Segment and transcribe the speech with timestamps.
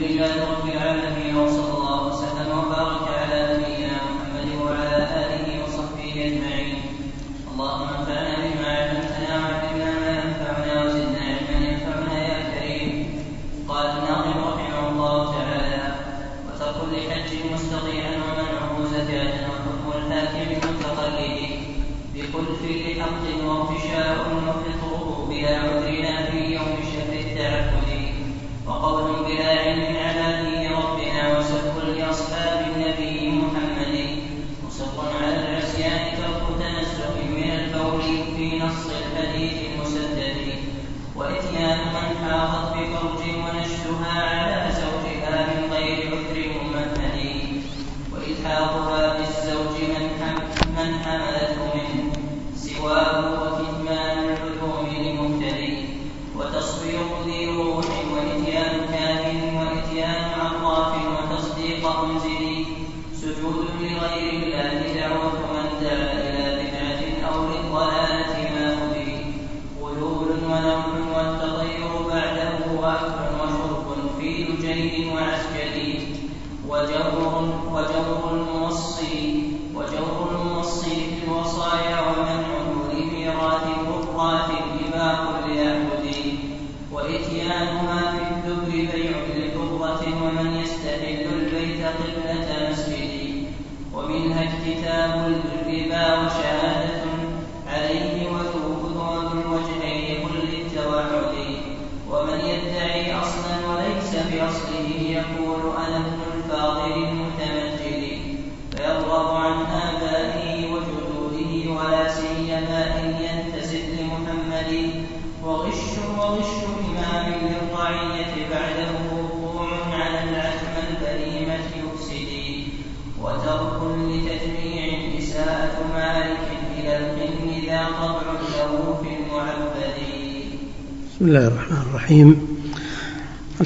[0.00, 0.53] لله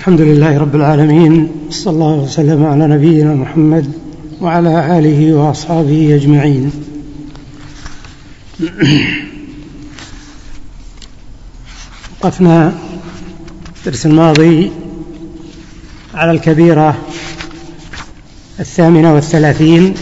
[0.09, 3.93] الحمد لله رب العالمين صلى الله وسلم على نبينا محمد
[4.41, 6.73] وعلى آله وأصحابه أجمعين.
[12.21, 12.73] وقفنا
[13.79, 14.71] الدرس الماضي
[16.15, 16.97] على الكبيرة
[18.61, 19.95] الثامنة والثلاثين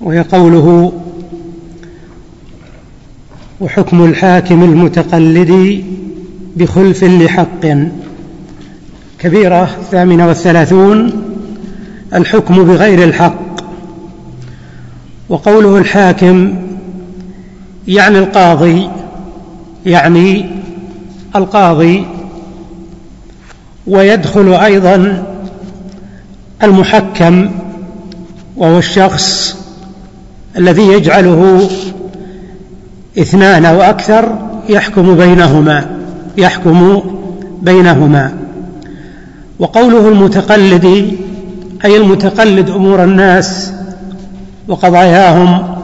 [0.00, 0.92] وهي قوله
[3.60, 5.84] وحكم الحاكم المتقلد
[6.56, 7.66] بخلف لحق.
[9.18, 11.12] كبيرة الثامنة والثلاثون
[12.14, 13.44] الحكم بغير الحق.
[15.28, 16.54] وقوله الحاكم
[17.88, 18.88] يعني القاضي
[19.86, 20.46] يعني
[21.36, 22.06] القاضي.
[23.86, 25.24] ويدخل أيضا
[26.62, 27.50] المحكم
[28.56, 29.56] وهو الشخص
[30.58, 31.70] الذي يجعله
[33.18, 34.38] اثنان أو أكثر
[34.68, 36.03] يحكم بينهما.
[36.38, 37.02] يحكم
[37.62, 38.32] بينهما.
[39.58, 40.84] وقوله المتقلد
[41.84, 43.72] أي المتقلد أمور الناس
[44.68, 45.76] وقضاياهم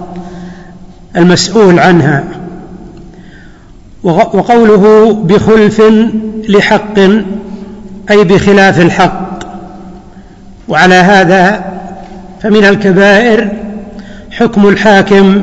[1.17, 2.25] المسؤول عنها.
[4.03, 5.83] وقوله بخلف
[6.49, 6.99] لحق
[8.11, 9.31] أي بخلاف الحق.
[10.69, 11.65] وعلى هذا
[12.43, 13.49] فمن الكبائر
[14.31, 15.43] حكم الحاكم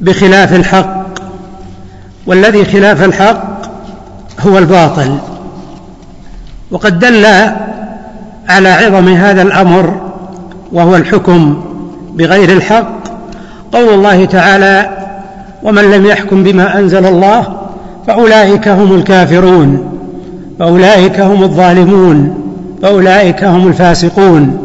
[0.00, 1.04] بخلاف الحق.
[2.26, 3.53] والذي خلاف الحق
[4.40, 5.18] هو الباطل.
[6.70, 7.26] وقد دل
[8.48, 10.00] على عظم هذا الأمر
[10.72, 11.64] وهو الحكم
[12.14, 13.04] بغير الحق.
[13.72, 14.90] قول الله تعالى
[15.62, 17.56] ومن لم يحكم بما أنزل الله
[18.06, 19.92] فأولئك هم الكافرون
[20.58, 22.40] فأولئك هم الظالمون
[22.82, 24.58] فأولئك هم الفاسقون.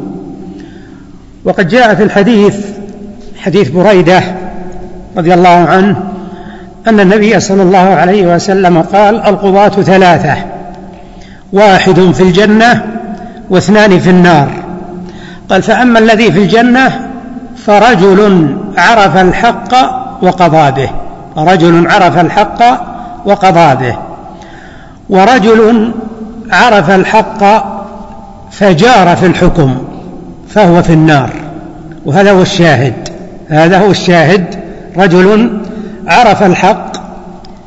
[1.46, 2.56] وقد جاء في الحديث
[3.38, 4.24] حديث بريدة
[5.18, 5.96] رضي الله عنه
[6.90, 10.36] أن النبي صلى الله عليه وسلم قال القضاة ثلاثة
[11.54, 12.86] واحد في الجنة
[13.50, 14.50] واثنان في النار.
[15.50, 17.10] قال فأما الذي في الجنة
[17.58, 19.74] فرجل عرف الحق
[20.24, 20.90] وقضى به
[21.38, 22.62] رجل عرف الحق
[23.26, 23.98] وقضى به.
[25.10, 25.92] ورجل
[26.52, 27.44] عرف الحق
[28.52, 29.78] فجار في الحكم
[30.50, 31.30] فهو في النار.
[32.06, 33.10] وهذا هو الشاهد
[33.50, 34.60] هذا هو الشاهد
[34.98, 35.60] رجل
[36.10, 36.92] عرف الحق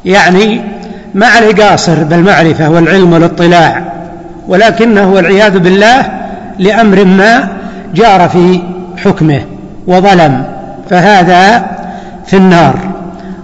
[0.05, 0.61] يعني
[1.15, 3.83] مع القاصر بالمعرفة والعلم والاطلاع
[4.49, 6.07] ولكنه والعياذ بالله
[6.59, 7.49] لأمر ما
[7.95, 8.61] جار في
[9.05, 9.41] حكمه
[9.87, 10.45] وظلم
[10.91, 11.67] فهذا
[12.27, 12.75] في النار.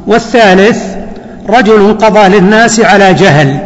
[0.07, 0.83] والثالث
[1.49, 3.59] رجل قضى للناس على جهل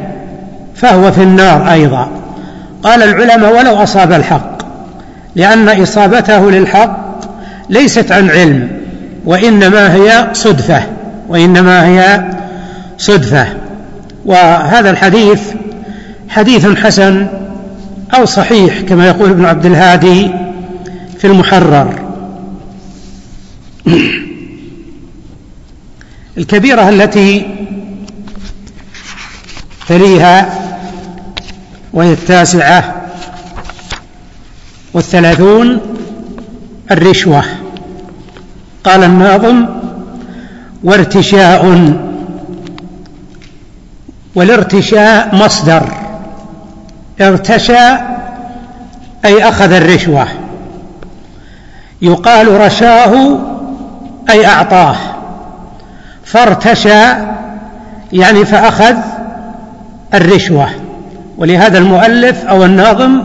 [0.74, 2.08] فهو في النار أيضا.
[2.82, 4.62] قال العلماء ولو أصاب الحق
[5.36, 6.98] لأن إصابته للحق
[7.68, 8.68] ليست عن علم
[9.24, 10.82] وإنما هي صدفة.
[11.32, 12.30] وإنما هي
[12.98, 13.46] صدفة.
[14.24, 15.40] وهذا الحديث
[16.28, 17.26] حديث حسن
[18.14, 20.30] أو صحيح كما يقول ابن عبد الهادي
[21.18, 22.02] في المحرر.
[26.38, 27.46] الكبيرة التي
[29.88, 30.58] تليها
[31.92, 33.02] وهي التاسعة
[34.92, 35.80] والثلاثون
[36.90, 37.44] الرشوة.
[38.84, 39.81] قال الناظم
[40.84, 41.92] وارتشاء
[44.34, 45.82] والارتشاء مصدر.
[47.20, 47.88] ارتشى
[49.24, 50.26] أي أخذ الرشوة.
[52.02, 53.38] يقال رشاه
[54.30, 54.96] أي أعطاه.
[56.24, 57.02] فارتشى
[58.12, 58.96] يعني فأخذ
[60.14, 60.68] الرشوة.
[61.38, 63.22] ولهذا المؤلف أو الناظم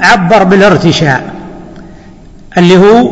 [0.00, 1.22] عبر بالارتشاء
[2.58, 3.10] اللي هو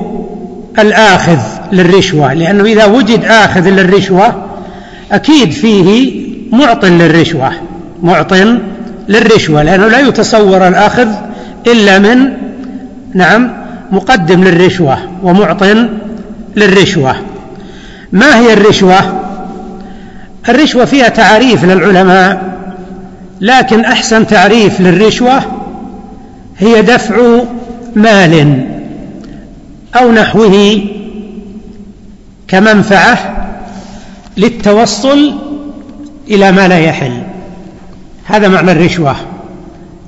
[0.78, 1.55] الآخذ.
[1.72, 4.46] للرشوة لأنه إذا وجد آخذ للرشوة
[5.12, 6.12] أكيد فيه
[6.52, 7.52] معط للرشوة
[8.02, 8.34] معط
[9.08, 11.08] للرشوة لأنه لا يتصور الآخذ
[11.66, 12.32] إلا من
[13.14, 13.50] نعم
[13.92, 15.62] مقدم للرشوة ومعط
[16.56, 17.16] للرشوة.
[18.12, 18.98] ما هي الرشوة؟
[20.48, 22.56] الرشوة فيها تعريف للعلماء
[23.40, 25.42] لكن أحسن تعريف للرشوة
[26.58, 27.16] هي دفع
[27.96, 28.64] مال
[29.96, 30.80] أو نحوه
[32.48, 33.18] كمنفعة
[34.36, 35.34] للتوصل
[36.28, 37.22] إلى ما لا يحل.
[38.24, 39.16] هذا معنى الرشوة.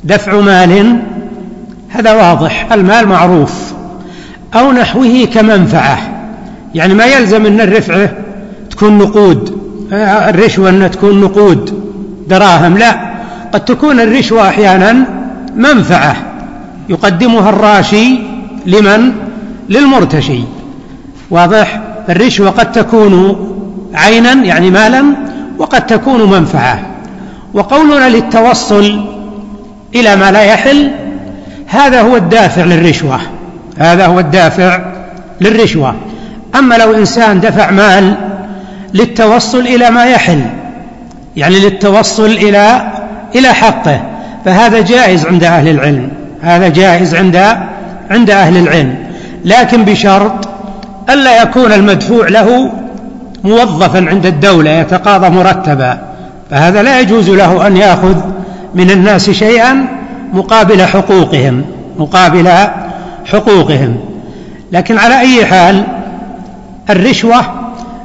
[0.04, 1.00] دفع مال
[1.88, 2.72] هذا واضح.
[2.72, 3.72] المال معروف.
[4.54, 5.98] أو نحوه كمنفعة
[6.74, 8.12] يعني ما يلزم أن الرفعة
[8.70, 9.58] تكون نقود.
[9.92, 11.90] الرشوة أنها تكون نقود
[12.28, 12.78] دراهم.
[12.78, 13.14] لا
[13.52, 15.04] قد تكون الرشوة أحيانا
[15.56, 16.16] منفعة.
[16.88, 18.18] يقدمها الراشي
[18.66, 19.12] لمن؟
[19.68, 20.40] للمرتشي.
[21.30, 23.36] واضح؟ الرشوة قد تكون
[23.94, 25.04] عينا يعني مالا
[25.58, 26.80] وقد تكون منفعة.
[27.54, 29.04] وقولنا للتوصل
[29.94, 30.90] إلى ما لا يحل
[31.66, 33.20] هذا هو الدافع للرشوة.
[33.78, 34.80] هذا هو الدافع
[35.40, 35.94] للرشوة.
[36.58, 38.14] أما لو إنسان دفع مال
[38.94, 40.40] للتوصل إلى ما يحل
[41.36, 42.92] يعني للتوصل إلى
[43.34, 44.00] إلى حقه
[44.44, 46.08] فهذا جائز عند أهل العلم.
[46.42, 47.36] هذا جائز عند
[48.10, 48.94] عند أهل العلم.
[49.44, 50.48] لكن بشرط
[51.10, 52.72] ألا يكون المدفوع له
[53.44, 55.98] موظفا عند الدولة يتقاضى مرتبا.
[56.50, 58.16] فهذا لا يجوز له أن يأخذ
[58.74, 59.84] من الناس شيئا
[60.32, 61.64] مقابل حقوقهم
[61.98, 62.48] مقابل
[63.24, 63.96] حقوقهم.
[64.72, 65.84] لكن على أي حال
[66.90, 67.40] الرشوة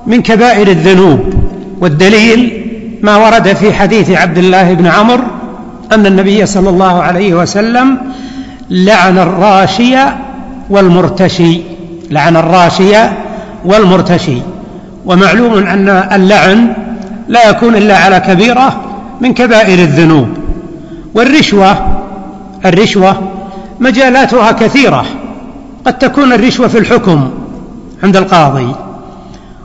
[0.08, 1.20] من كبائر الذنوب
[1.82, 2.64] والدليل
[3.02, 5.24] ما ورد في حديث عبد الله بن عمرو
[5.92, 7.98] أن النبي صلى الله عليه وسلم
[8.70, 9.96] لعن الراشي
[10.70, 11.73] والمرتشي.
[12.13, 12.95] لعن الراشي
[13.65, 14.38] والمرتشي.
[15.06, 16.74] ومعلوم أن اللعن
[17.27, 18.81] لا يكون إلا على كبيرة
[19.21, 20.27] من كبائر الذنوب.
[21.15, 21.75] والرشوة
[22.65, 23.15] الرشوة
[23.80, 25.06] مجالاتها كثيرة.
[25.86, 27.30] قد تكون الرشوة في الحكم
[28.04, 28.75] عند القاضي.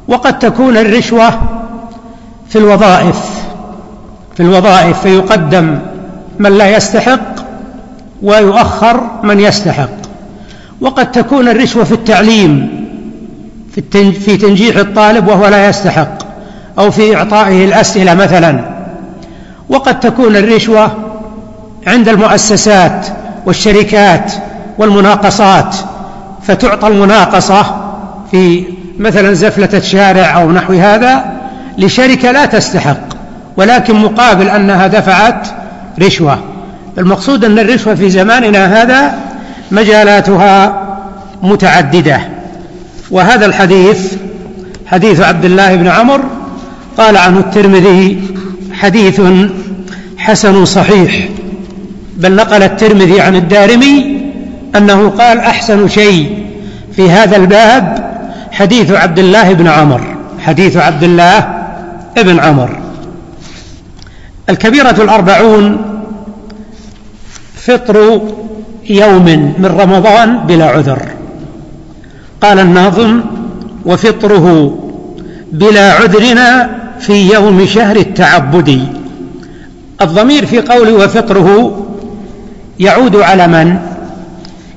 [0.09, 1.31] وقد تكون الرشوة
[2.49, 3.19] في الوظائف
[4.37, 5.79] في الوظائف فيقدم
[6.39, 7.21] من لا يستحق
[8.23, 9.98] ويؤخر من يستحق.
[10.81, 12.79] وقد تكون الرشوة في التعليم
[14.25, 16.19] في تنجيح الطالب وهو لا يستحق
[16.79, 18.65] أو في إعطائه الأسئلة مثلا.
[19.69, 20.93] وقد تكون الرشوة
[21.87, 23.07] عند المؤسسات
[23.47, 24.33] والشركات
[24.79, 25.77] والمناقصات
[26.43, 27.65] فتعطى المناقصة
[28.31, 28.65] في
[28.99, 31.25] مثلا زفلة شارع أو نحو هذا
[31.79, 33.01] لشركة لا تستحق
[33.57, 35.49] ولكن مقابل أنها دفعت
[36.03, 36.39] رشوة.
[36.99, 39.15] المقصود أن الرشوة في زماننا هذا
[39.71, 40.85] مجالاتها
[41.43, 42.21] متعددة.
[43.11, 44.15] وهذا الحديث
[44.87, 46.21] حديث عبد الله بن عمر
[46.99, 48.21] قال عنه الترمذي
[48.73, 49.21] حديث
[50.19, 51.29] حسن صحيح.
[52.17, 54.21] بل نقل الترمذي عن الدارمي
[54.77, 56.47] أنه قال أحسن شيء
[56.97, 58.09] في هذا الباب
[58.53, 61.39] حديث عبد الله بن عمر حديث عبد الله
[62.19, 62.79] ابن عمر.
[64.51, 65.79] الكبيرة الأربعون
[67.57, 68.21] فطر
[68.89, 69.25] يوم
[69.59, 71.03] من رمضان بلا عذر.
[72.41, 73.21] قال الناظم
[73.87, 74.79] وفطره
[75.53, 78.89] بلا عذرنا في يوم شهر التعبد.
[80.03, 81.79] الضمير في قوله وفطره
[82.81, 83.79] يعود على من؟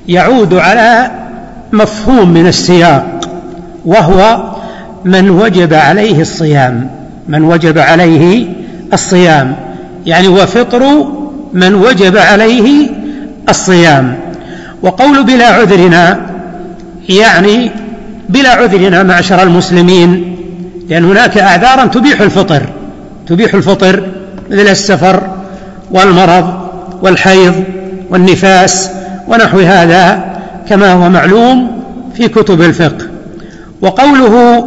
[0.08, 1.10] يعود على
[1.72, 3.20] مفهوم من السياق
[3.84, 4.42] وهو
[5.04, 6.90] من وجب عليه الصيام.
[7.28, 8.46] من وجب عليه
[8.92, 9.56] الصيام
[10.06, 11.06] يعني وفطر
[11.52, 12.88] من وجب عليه
[13.48, 14.18] الصيام.
[14.82, 16.20] وقول بلا عذرنا
[17.08, 17.70] يعني
[18.28, 20.36] بلا عذرنا معشر المسلمين
[20.88, 22.62] لأن هناك أعذارا تبيح الفطر
[23.26, 24.06] تبيح الفطر
[24.50, 25.22] مثل السفر
[25.90, 26.54] والمرض
[27.02, 27.64] والحيض
[28.10, 28.90] والنفاس
[29.28, 30.24] ونحو هذا
[30.68, 31.82] كما هو معلوم
[32.14, 33.06] في كتب الفقه.
[33.80, 34.66] وقوله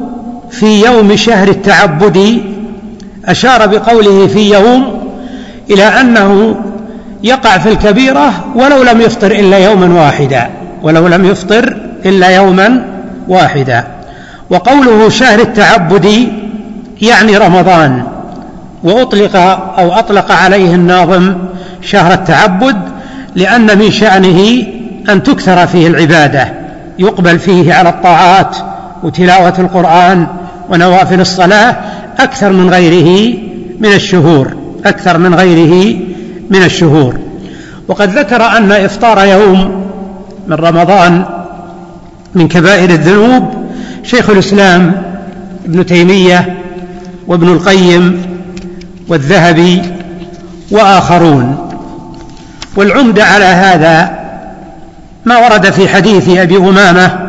[0.52, 2.42] في يوم شهر التعبد
[3.26, 5.02] أشار بقوله في يوم
[5.70, 6.56] إلى أنه
[7.26, 10.50] يقع في الكبيرة ولو لم يفطر إلا يوما واحدا
[10.82, 12.86] ولو لم يفطر إلا يوما
[13.28, 13.84] واحدا.
[14.50, 16.28] وقوله شهر التعبد
[17.02, 18.04] يعني رمضان
[18.84, 19.36] وأطلق
[19.80, 21.34] أو أطلق عليه الناظم
[21.82, 22.78] شهر التعبد
[23.36, 24.64] لأن من شأنه
[25.10, 26.54] أن تكثر فيه العبادة
[27.00, 28.58] يقبل فيه على الطاعات
[29.04, 30.28] وتلاوة القرآن
[30.70, 31.76] ونوافل الصلاة
[32.20, 33.38] أكثر من غيره
[33.80, 34.54] من الشهور
[34.86, 36.00] أكثر من غيره
[36.50, 37.18] من الشهور.
[37.88, 39.86] وقد ذكر أن إفطار يوم
[40.48, 41.26] من رمضان
[42.36, 43.54] من كبائر الذنوب
[44.04, 45.02] شيخ الإسلام
[45.66, 46.58] ابن تيمية
[47.28, 48.22] وابن القيم
[49.08, 49.82] والذهبي
[50.72, 51.58] وآخرون.
[52.76, 54.26] والعمدة على هذا
[55.26, 57.20] ما ورد في حديث أبي أمامة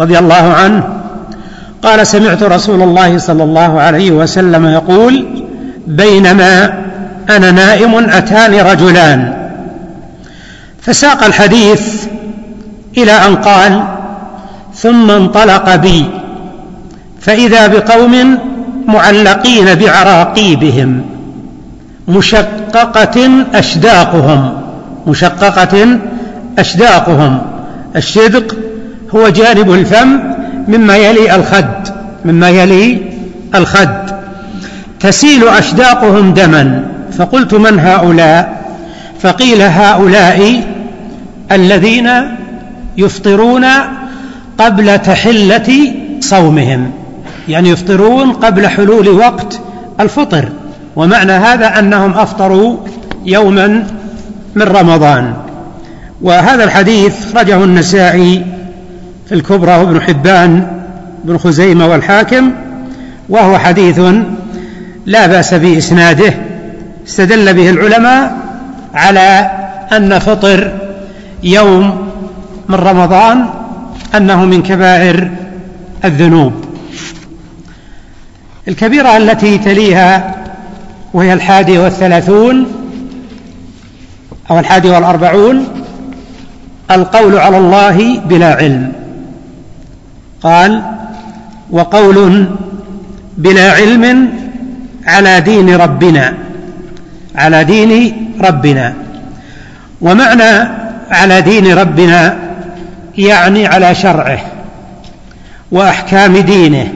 [0.00, 0.88] رضي الله عنه
[1.82, 5.26] قال سمعت رسول الله صلى الله عليه وسلم يقول
[5.86, 6.84] بينما
[7.30, 9.34] أنا نائم أتاني رجلان.
[10.82, 12.04] فساق الحديث
[12.98, 13.84] إلى أن قال
[14.74, 16.06] ثم انطلق بي.
[17.20, 18.38] فإذا بقوم
[18.86, 21.02] معلقين بعراقيبهم
[22.08, 24.52] مشققة أشداقهم.
[25.06, 25.98] مشققة
[26.58, 27.38] أشداقهم.
[27.96, 28.56] الشدق
[29.14, 30.20] هو جانب الفم
[30.68, 31.88] مما يلي الخد
[32.24, 33.02] مما يلي
[33.54, 34.04] الخد.
[35.00, 36.93] تسيل أشداقهم دما.
[37.18, 38.64] فقلت من هؤلاء؟
[39.20, 40.64] فقيل هؤلاء
[41.52, 42.10] الذين
[42.96, 43.64] يفطرون
[44.58, 46.90] قبل تحلة صومهم.
[47.48, 49.60] يعني يفطرون قبل حلول وقت
[50.00, 50.48] الفطر.
[50.96, 52.76] ومعنى هذا أنهم أفطروا
[53.26, 53.86] يوما
[54.54, 55.34] من رمضان.
[56.22, 58.44] وهذا الحديث رجه النسائي
[59.28, 60.66] في الكبرى وابن حبان
[61.24, 62.52] بن خزيمة والحاكم
[63.28, 64.00] وهو حديث
[65.06, 66.34] لا بأس بإسناده.
[67.06, 68.36] استدل به العلماء
[68.94, 69.50] على
[69.92, 70.72] أن فطر
[71.42, 72.08] يوم
[72.68, 73.46] من رمضان
[74.16, 75.30] أنه من كبائر
[76.04, 76.52] الذنوب.
[78.68, 80.34] الكبيرة التي تليها
[81.14, 82.66] وهي الحادي والثلاثون
[84.50, 85.66] أو الحادي والأربعون
[86.90, 88.92] القول على الله بلا علم.
[90.42, 90.82] قال
[91.70, 92.46] وقول
[93.38, 94.28] بلا علم
[95.06, 96.34] على دين ربنا.
[97.36, 98.94] على دين ربنا.
[100.00, 100.68] ومعنى
[101.10, 102.36] على دين ربنا
[103.18, 104.38] يعني على شرعه
[105.72, 106.88] وأحكام دينه.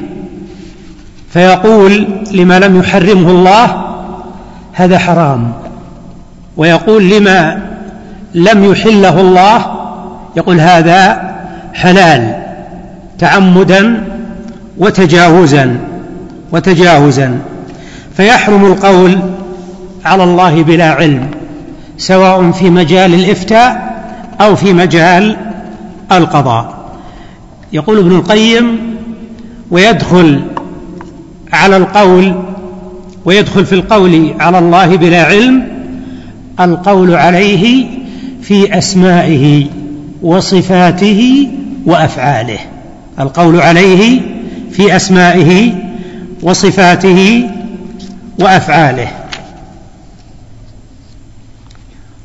[1.33, 3.85] فيقول لما لم يحرمه الله
[4.73, 5.53] هذا حرام.
[6.57, 7.59] ويقول لما
[8.35, 9.67] لم يحله الله
[10.37, 11.23] يقول هذا
[11.75, 12.43] حلال
[13.19, 14.05] تعمدا
[14.79, 15.79] وتجاوزا
[16.53, 17.39] وتجاوزا.
[18.17, 19.19] فيحرم القول
[20.09, 21.31] على الله بلا علم
[21.99, 23.99] سواء في مجال الإفتاء
[24.41, 25.37] أو في مجال
[26.13, 26.79] القضاء.
[27.73, 28.79] يقول ابن القيم
[29.71, 30.41] ويدخل
[31.53, 32.35] على القول
[33.25, 35.63] ويدخل في القول على الله بلا علم
[36.61, 37.87] القول عليه
[38.43, 39.67] في أسمائه
[40.23, 41.49] وصفاته
[41.87, 42.59] وأفعاله.
[43.21, 44.21] القول عليه
[44.73, 45.73] في أسمائه
[46.43, 47.51] وصفاته
[48.41, 49.09] وأفعاله.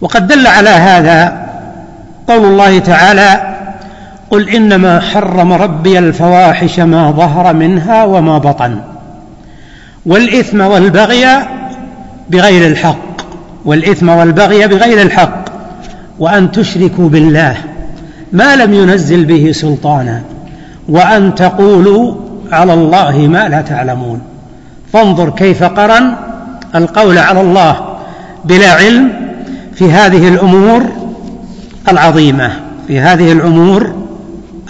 [0.03, 1.47] وقد دل على هذا
[2.27, 3.55] قول الله تعالى
[4.29, 8.79] قل إنما حرم ربي الفواحش ما ظهر منها وما بطن
[10.05, 11.25] والإثم والبغي
[12.29, 13.21] بغير الحق
[13.65, 15.45] والإثم والبغي بغير الحق
[16.19, 17.57] وأن تشركوا بالله
[18.31, 20.21] ما لم ينزل به سلطانا
[20.89, 22.15] وأن تقولوا
[22.51, 24.21] على الله ما لا تعلمون.
[24.93, 26.15] فانظر كيف قرن
[26.75, 27.75] القول على الله
[28.45, 29.23] بلا علم
[29.75, 30.83] في هذه الأمور
[31.89, 32.51] العظيمة
[32.87, 33.93] في هذه الأمور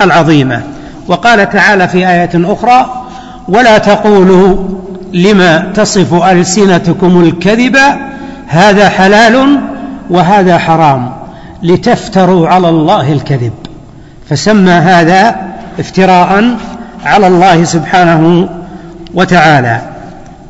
[0.02, 0.62] العظيمة.
[1.08, 3.04] وقال تعالى في آية أخرى
[3.48, 4.58] ولا تقولوا
[5.14, 7.78] لما تصف ألسنتكم الكذب
[8.48, 9.60] هذا حلال
[10.10, 11.12] وهذا حرام
[11.64, 13.54] لتفتروا على الله الكذب
[14.30, 15.36] فسمى هذا
[15.80, 16.58] افتراء
[17.06, 18.50] على الله سبحانه
[19.14, 19.82] وتعالى.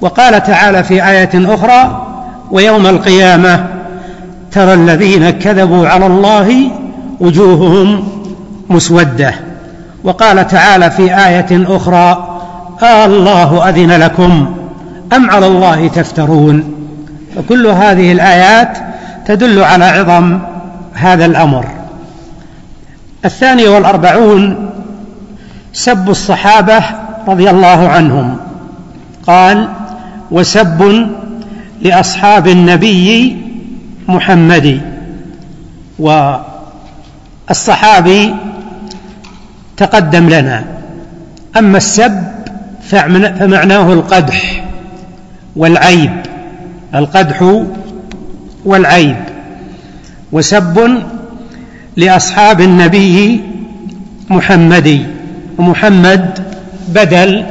[0.02, 2.08] وقال تعالى في آية أخرى
[2.52, 3.66] ويوم القيامة
[4.54, 6.72] ترى الذين كذبوا على الله
[7.20, 8.08] وجوههم
[8.70, 9.34] مسودة.
[10.04, 12.40] وقال تعالى في آية أخرى
[12.84, 14.56] آه الله أذن لكم
[15.16, 16.74] أم على الله تفترون.
[17.36, 18.78] فكل هذه الآيات
[19.26, 20.40] تدل على عظم
[20.94, 21.66] هذا الأمر.
[23.26, 24.70] الثاني والأربعون
[25.74, 26.84] سب الصحابة
[27.28, 28.38] رضي الله عنهم.
[29.28, 29.68] قال
[30.32, 31.08] وسب
[31.82, 33.38] لأصحاب النبي
[34.08, 34.82] محمد
[37.50, 38.34] والصحابي
[39.78, 40.66] تقدم لنا.
[41.58, 42.24] أما السب
[42.82, 44.64] فمعناه القدح
[45.56, 46.22] والعيب.
[46.96, 47.64] القدح
[48.66, 49.16] والعيب.
[50.32, 51.04] وسب
[51.98, 53.42] لأصحاب النبي
[54.30, 55.06] محمدي
[55.58, 56.40] ومحمد
[56.88, 57.46] بدل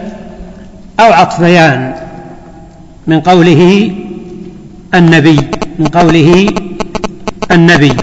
[1.01, 1.95] أو عطفيان
[3.07, 3.91] من قوله
[4.95, 5.51] النبي.
[5.79, 6.47] من قوله
[7.51, 7.97] النبي.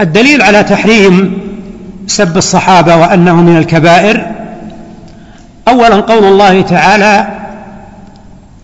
[0.00, 1.38] الدليل على تحريم
[2.06, 4.26] سب الصحابة وأنه من الكبائر
[5.68, 7.28] أولا قول الله تعالى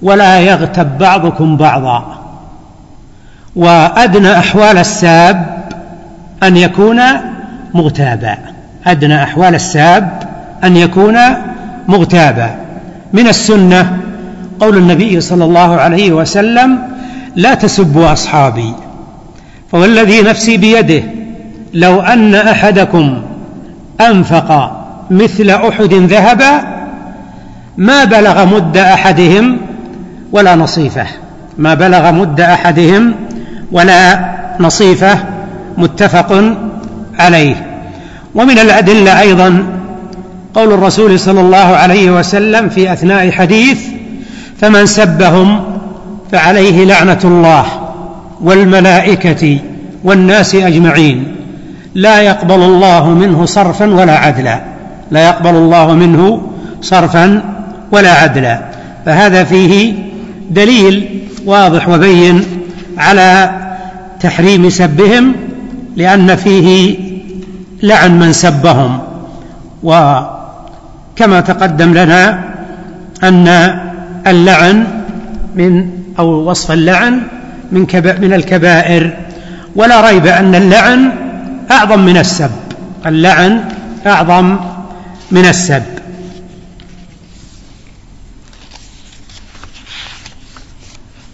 [0.02, 2.18] ولا يغتب بعضكم بعضا
[3.56, 5.62] وأدنى أحوال الساب
[6.42, 7.00] أن يكون
[7.74, 8.38] مغتابا.
[8.86, 10.22] أدنى أحوال الساب
[10.64, 11.18] أن يكون
[11.88, 12.56] مغتابا.
[13.12, 14.01] من السنة
[14.62, 16.78] قول النبي صلى الله عليه وسلم
[17.36, 18.72] لا تسبوا أصحابي
[19.72, 21.02] فوالذي نفسي بيده
[21.74, 23.22] لو أن أحدكم
[24.00, 26.62] أنفق مثل أحد ذهبا
[27.76, 29.58] ما بلغ مد أحدهم
[30.32, 31.06] ولا نصيفه.
[31.58, 33.14] ما بلغ مد أحدهم
[33.72, 35.18] ولا نصيفه
[35.78, 36.54] متفق
[37.18, 37.66] عليه.
[38.34, 39.64] ومن الأدلة أيضا
[40.54, 43.91] قول الرسول صلى الله عليه وسلم في أثناء حديث
[44.62, 45.64] فمن سبهم
[46.32, 47.64] فعليه لعنة الله
[48.40, 49.58] والملائكة
[50.04, 51.36] والناس أجمعين.
[51.94, 54.60] لا يقبل الله منه صرفا ولا عدلا.
[55.10, 56.42] لا يقبل الله منه
[56.80, 57.42] صرفا
[57.92, 58.60] ولا عدلا.
[59.06, 59.94] فهذا فيه
[60.50, 62.44] دليل واضح وبين
[62.98, 63.50] على
[64.20, 65.32] تحريم سبهم
[65.96, 66.96] لأن فيه
[67.82, 68.98] لعن من سبهم.
[69.82, 72.44] وكما تقدم لنا
[73.24, 73.78] أن
[74.26, 74.86] اللعن
[75.54, 77.20] من أو وصف اللعن
[77.72, 77.86] من,
[78.20, 79.16] من الكبائر.
[79.76, 81.12] ولا ريب أن اللعن
[81.70, 82.50] أعظم من السب.
[83.06, 83.64] اللعن
[84.06, 84.56] أعظم
[85.30, 85.82] من السب.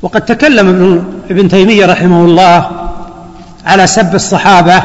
[0.02, 2.70] وقد تكلم ابن, ابن تيمية رحمه الله
[3.66, 4.82] على سب الصحابة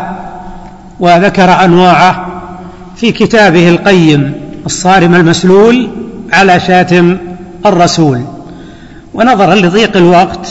[1.00, 2.28] وذكر أنواعه
[2.96, 4.34] في كتابه القيم
[4.66, 5.90] الصارم المسلول
[6.34, 7.18] على شاتم
[7.66, 8.22] الرسول.
[9.14, 10.48] ونظرا لضيق الوقت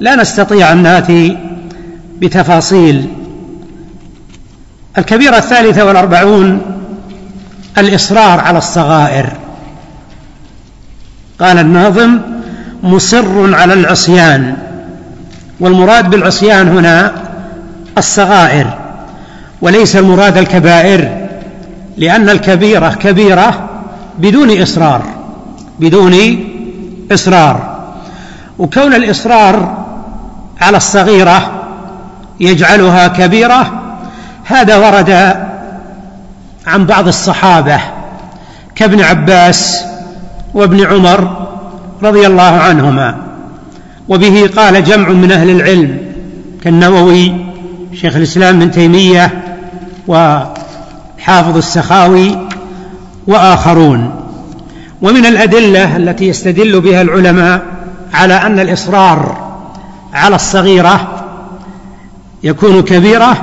[0.00, 1.38] لا نستطيع أن نأتي
[2.18, 3.08] بتفاصيل.
[4.98, 6.60] الكبيرة الثالثة والأربعون
[7.78, 9.32] الإصرار على الصغائر.
[11.40, 12.18] قال الناظم
[12.82, 14.56] مصر على العصيان.
[15.60, 17.12] والمراد بالعصيان هنا
[17.98, 18.78] الصغائر
[19.62, 21.26] وليس المراد الكبائر
[21.96, 23.68] لأن الكبيرة كبيرة
[24.18, 25.02] بدون إصرار
[25.80, 26.14] بدون
[27.12, 27.76] إصرار.
[28.58, 29.84] وكون الإصرار
[30.60, 31.52] على الصغيرة
[32.40, 33.82] يجعلها كبيرة
[34.44, 35.10] هذا ورد
[36.66, 37.80] عن بعض الصحابة
[38.74, 39.84] كابن عباس
[40.54, 41.48] وابن عمر
[42.02, 43.16] رضي الله عنهما.
[44.08, 45.98] وبه قال جمع من أهل العلم
[46.62, 47.32] كالنووي
[47.94, 49.42] شيخ الإسلام ابن تيمية
[50.08, 52.38] وحافظ السخاوي
[53.26, 54.25] وآخرون.
[55.06, 57.62] ومن الأدلة التي يستدل بها العلماء
[58.14, 59.36] على أن الإصرار
[60.14, 61.24] على الصغيرة
[62.42, 63.36] يكون كبيرة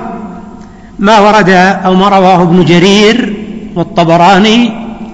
[1.00, 1.50] ما ورد
[1.86, 3.36] أو ما رواه ابن جرير
[3.76, 4.72] والطبراني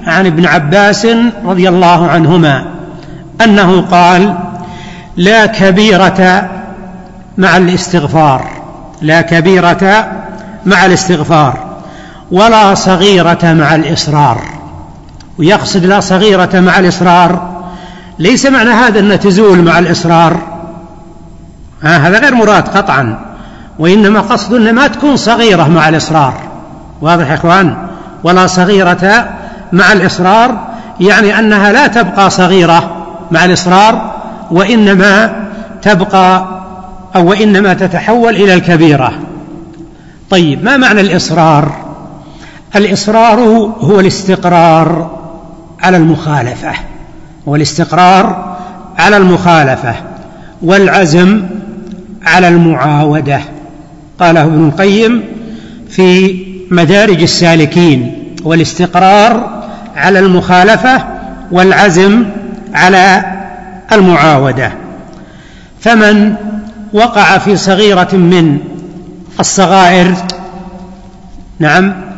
[0.07, 1.07] عن ابن عباس
[1.45, 2.65] رضي الله عنهما
[3.41, 4.37] أنه قال
[5.17, 6.49] لا كبيرة
[7.37, 8.47] مع الاستغفار
[9.01, 10.07] لا كبيرة
[10.65, 11.59] مع الاستغفار
[12.31, 14.41] ولا صغيرة مع الإصرار.
[15.39, 17.59] ويقصد لا صغيرة مع الإصرار.
[18.19, 20.37] ليس معنى هذا أن تزول مع الإصرار.
[21.83, 23.19] ها هذا غير مراد قطعا.
[23.79, 26.33] وإنما قصد أن ما تكون صغيرة مع الإصرار.
[27.01, 27.77] واضح يا إخوان؟
[28.23, 29.29] ولا صغيرة
[29.71, 30.57] مع الإصرار
[30.99, 34.11] يعني أنها لا تبقى صغيرة مع الإصرار
[34.51, 35.43] وإنما
[35.81, 36.47] تبقى
[37.15, 39.13] أو وإنما تتحول إلى الكبيرة.
[40.29, 41.71] طيب ما معنى الإصرار؟
[42.75, 43.39] الإصرار
[43.81, 45.18] هو الاستقرار.
[45.83, 46.73] على المخالفة
[47.47, 48.57] هو الاستقرار
[48.97, 49.95] على المخالفة
[50.61, 51.41] والعزم
[52.23, 53.41] على المعاودة.
[54.19, 55.23] قاله ابن القيم
[55.89, 56.39] في
[56.71, 59.63] مدارج السالكين والاستقرار
[59.95, 61.03] على المخالفة
[61.51, 62.25] والعزم
[62.73, 63.25] على
[63.91, 64.71] المعاودة.
[65.79, 66.35] فمن
[66.93, 68.59] وقع في صغيرة من
[69.39, 70.13] الصغائر
[71.59, 72.08] نعم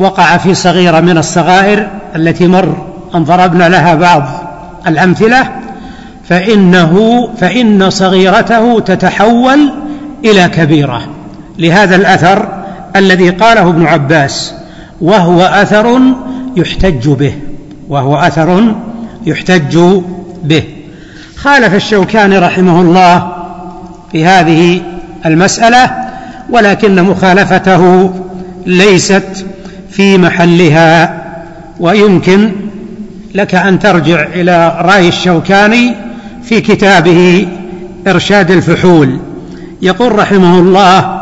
[0.00, 4.28] وقع في صغيرة من الصغائر التي مر أن ضربنا لها بعض
[4.86, 5.48] الأمثلة
[6.28, 9.72] فإنه فإن صغيرته تتحول
[10.24, 11.02] إلى كبيرة.
[11.58, 12.48] لهذا الأثر
[12.96, 14.54] الذي قاله ابن عباس
[15.00, 16.00] وهو أثر
[16.56, 17.32] يحتج به
[17.88, 18.74] وهو أثر
[19.26, 19.78] يحتج
[20.42, 20.62] به.
[21.36, 23.32] خالف الشوكاني رحمه الله
[24.12, 24.80] في هذه
[25.26, 25.90] المسألة
[26.50, 28.12] ولكن مخالفته
[28.66, 29.46] ليست
[29.90, 31.22] في محلها
[31.80, 32.52] ويمكن
[33.34, 35.94] لك أن ترجع إلى رأي الشوكاني
[36.42, 37.48] في كتابه
[38.06, 39.18] إرشاد الفحول.
[39.82, 41.20] يقول رحمه الله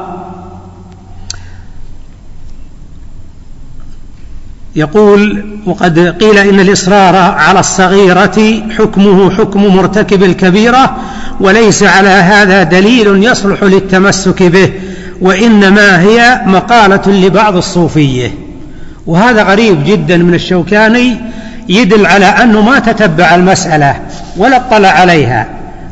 [4.76, 10.96] يقول وقد قيل إن الإصرار على الصغيرة حكمه حكم مرتكب الكبيرة
[11.40, 14.72] وليس على هذا دليل يصلح للتمسك به
[15.20, 18.47] وإنما هي مقالة لبعض الصوفية.
[19.08, 21.16] وهذا غريب جدا من الشوكاني
[21.68, 23.96] يدل على أنه ما تتبع المسألة
[24.36, 25.46] ولا اطلع عليها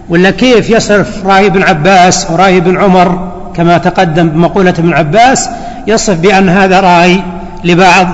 [0.09, 5.48] ولا كيف يصرف رأي ابن عباس ورأي ابن عمر كما تقدم بمقولة ابن عباس
[5.87, 7.22] يصف بأن هذا رأي
[7.64, 8.07] لبعض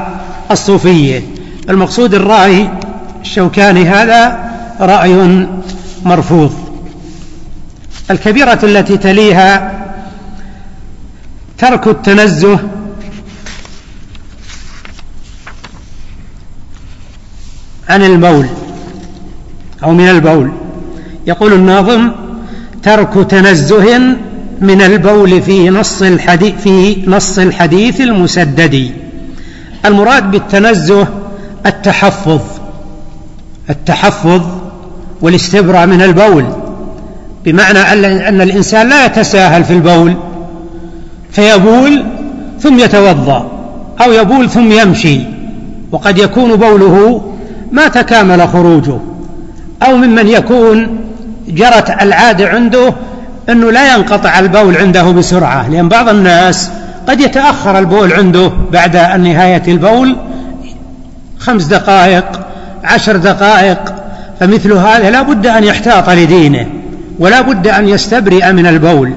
[0.51, 1.21] الصوفية.
[1.71, 2.69] المقصود الرأي
[3.23, 4.39] الشوكاني هذا
[4.81, 5.47] رأي
[6.05, 6.53] مرفوض.
[8.11, 9.73] الكبيرة التي تليها
[11.59, 12.59] ترك التنزه
[17.89, 18.47] عن البول
[19.85, 20.53] أو من البول.
[21.27, 22.11] يقول الناظم
[22.83, 23.99] ترك تنزه
[24.61, 28.91] من البول في نص الحديث في نص الحديث المسدد.
[29.85, 31.09] المراد بالتنزه
[31.67, 32.41] التحفظ
[33.71, 34.43] التحفظ
[35.23, 36.45] والاستبراء من البول.
[37.45, 37.79] بمعنى
[38.29, 40.15] أن الإنسان لا يتساهل في البول
[41.31, 42.05] فيبول
[42.61, 43.51] ثم يتوضأ
[44.05, 45.21] أو يبول ثم يمشي.
[45.93, 47.23] وقد يكون بوله
[47.73, 48.99] ما تكامل خروجه.
[49.83, 50.99] أو ممن يكون
[51.49, 52.95] جرت العادة عنده
[53.49, 56.71] أنه لا ينقطع البول عنده بسرعة لأن بعض الناس
[57.09, 60.17] قد يتأخر البول عنده بعد نهاية البول
[61.39, 62.25] خمس دقائق
[62.85, 63.95] عشر دقائق
[64.41, 66.67] فمثل هذا لا بد أن يحتاط لدينه
[67.19, 69.13] ولا بد أن يستبرئ من البول.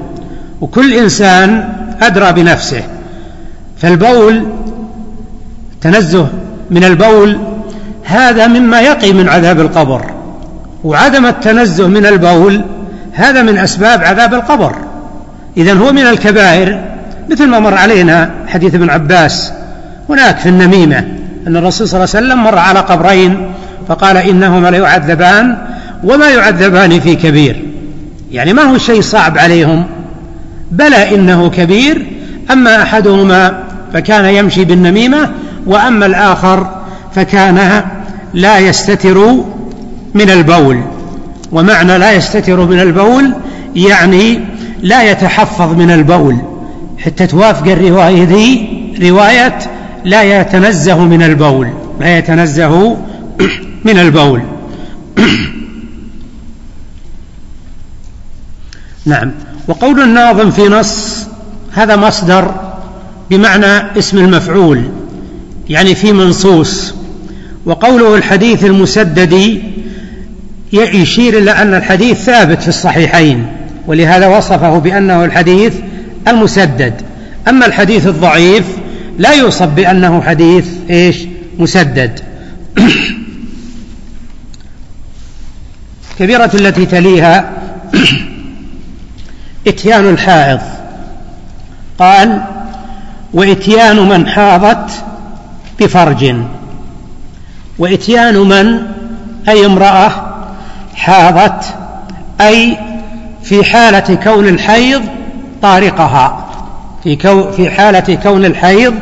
[0.61, 1.69] وكل إنسان
[2.01, 2.83] أدرى بنفسه
[3.77, 4.47] فالبول
[5.81, 6.27] تنزه
[6.71, 7.37] من البول
[8.05, 10.05] هذا مما يقي من عذاب القبر.
[10.83, 12.61] وعدم التنزه من البول
[13.13, 14.75] هذا من أسباب عذاب القبر.
[15.57, 16.81] إذا هو من الكبائر
[17.29, 19.53] مثل ما مر علينا حديث ابن عباس.
[20.09, 20.97] هناك في النميمة
[21.47, 23.51] أن الرسول صلى الله عليه وسلم مر على قبرين
[23.87, 25.57] فقال إنهما ليعذبان
[26.03, 27.65] وما يعذبان في كبير.
[28.31, 29.85] يعني ما هو شيء صعب عليهم.
[30.71, 32.05] بلى إنه كبير
[32.51, 33.59] أما أحدهما
[33.93, 35.29] فكان يمشي بالنميمة
[35.65, 36.67] وأما الآخر
[37.15, 37.83] فكان
[38.35, 39.43] لا يستتر
[40.13, 40.81] من البول.
[41.51, 43.33] ومعنى لا يستتر من البول
[43.75, 44.39] يعني
[44.81, 46.37] لا يتحفظ من البول.
[46.97, 48.69] حتى توافق الرواية ذي
[49.01, 49.57] رواية
[50.03, 51.69] لا يتنزه من البول.
[51.99, 52.97] لا يتنزه
[53.85, 54.41] من البول.
[59.05, 59.31] نعم.
[59.67, 61.25] وقول الناظم في نص
[61.71, 62.51] هذا مصدر
[63.29, 64.83] بمعنى اسم المفعول
[65.69, 66.95] يعني في منصوص.
[67.65, 69.61] وقوله الحديث المسدد
[70.73, 73.47] يشير إلى أن الحديث ثابت في الصحيحين
[73.87, 75.73] ولهذا وصفه بأنه الحديث
[76.27, 77.01] المسدد.
[77.47, 78.65] أما الحديث الضعيف
[79.17, 81.17] لا يوصف بأنه حديث إيش؟
[81.59, 82.19] مسدد.
[86.19, 87.51] كبيرة التي تليها
[89.67, 90.59] إتيان الحائض.
[91.99, 92.41] قال
[93.33, 94.91] وإتيان من حاضت
[95.79, 96.35] بفرج.
[97.79, 98.81] وإتيان من؟
[99.49, 100.11] أي امرأة
[100.95, 101.65] حاضت
[102.41, 102.77] أي
[103.43, 105.01] في حالة كون الحيض
[105.61, 106.45] طارقها.
[107.03, 108.93] في, كو في حالة كون الحيض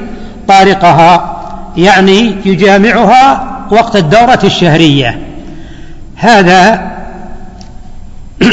[0.47, 1.41] طارقها
[1.77, 5.19] يعني يجامعها وقت الدورة الشهرية.
[6.15, 6.91] هذا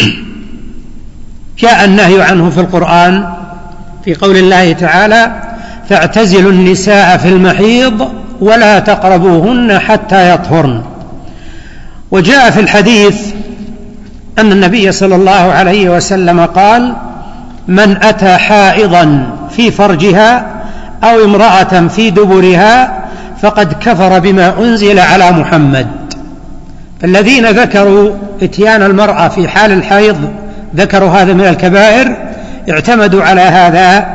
[1.58, 3.32] جاء النهي عنه في القرآن
[4.04, 5.42] في قول الله تعالى
[5.88, 10.82] فاعتزلوا النساء في المحيض ولا تقربوهن حتى يطهرن.
[12.10, 13.16] وجاء في الحديث
[14.38, 16.96] أن النبي صلى الله عليه وسلم قال
[17.68, 20.46] من أتى حائضا في فرجها
[21.04, 23.04] أو امرأة في دبرها
[23.42, 25.86] فقد كفر بما أنزل على محمد.
[27.04, 28.10] الذين ذكروا
[28.42, 30.30] إتيان المرأة في حال الحيض
[30.76, 32.16] ذكروا هذا من الكبائر
[32.70, 34.06] اعتمدوا على هذا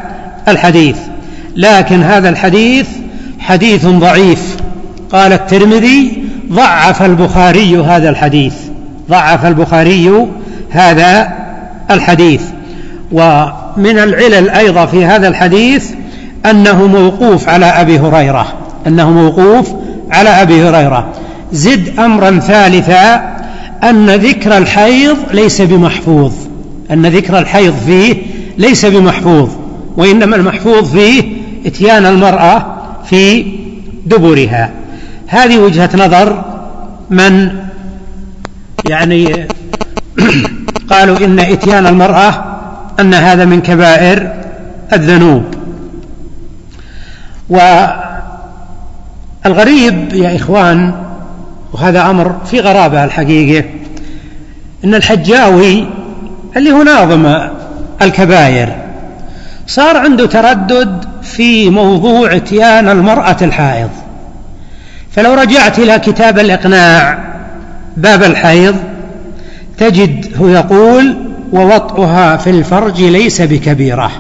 [0.48, 0.98] الحديث.
[1.56, 2.88] لكن هذا الحديث
[3.46, 4.58] حديث ضعيف.
[5.12, 8.54] قال الترمذي ضعف البخاري هذا الحديث.
[9.10, 10.28] ضعف البخاري
[10.70, 11.34] هذا
[11.92, 12.42] الحديث.
[13.12, 15.86] ومن العلل أيضا في هذا الحديث
[16.46, 18.48] أنه موقوف على أبي هريرة.
[18.88, 19.70] أنه موقوف
[20.12, 21.08] على أبي هريرة.
[21.52, 23.36] زد أمرا ثالثا
[23.84, 26.34] أن ذكر الحيض ليس بمحفوظ.
[26.92, 28.16] أن ذكر الحيض فيه
[28.58, 29.50] ليس بمحفوظ.
[29.98, 31.24] وإنما المحفوظ فيه
[31.66, 32.75] إتيان المرأة
[33.10, 33.44] في
[34.06, 34.72] دبرها.
[35.28, 36.44] هذه وجهة نظر
[37.10, 37.50] من
[38.90, 39.48] يعني
[40.92, 42.46] قالوا إن إتيان المرأة
[43.00, 44.34] أن هذا من كبائر
[44.94, 45.44] الذنوب.
[49.46, 50.94] والغريب يا إخوان
[51.74, 53.66] وهذا أمر في غرابة الحقيقة
[54.86, 55.88] إن الحجاوي
[56.58, 57.50] اللي هو ناظم
[58.02, 58.76] الكبائر
[59.68, 63.90] صار عنده تردد في موضوع اتيان المرأة الحائض.
[65.12, 67.20] فلو رجعت إلى كتاب الإقناع
[67.98, 68.76] باب الحيض
[69.78, 71.18] تجد هو يقول
[71.52, 74.12] ووطئها في الفرج ليس بكبيرة.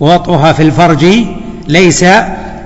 [0.00, 1.06] ووطئها في الفرج
[1.68, 2.04] ليس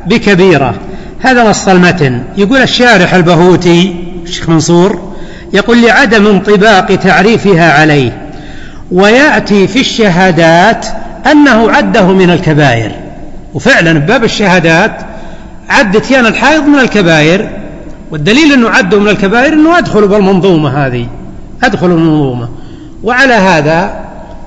[0.06, 0.74] بكبيرة.
[1.20, 2.22] هذا نص المتن.
[2.36, 5.12] يقول الشارح البهوتي الشيخ منصور
[5.52, 8.28] يقول لعدم انطباق تعريفها عليه
[8.92, 10.86] ويأتي في الشهادات
[11.32, 13.05] أنه عده من الكبائر.
[13.54, 15.00] وفعلا باب الشهادات
[15.68, 17.48] عد اتيان الحائض من الكبائر
[18.10, 21.06] والدليل أنه عده من الكبائر أنه أدخل بالمنظومة هذه
[21.64, 22.48] أدخل المنظومة
[23.02, 23.90] وعلى هذا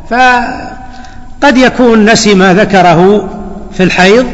[0.09, 3.29] فقد يكون نسي ما ذكره
[3.73, 4.25] في الحيض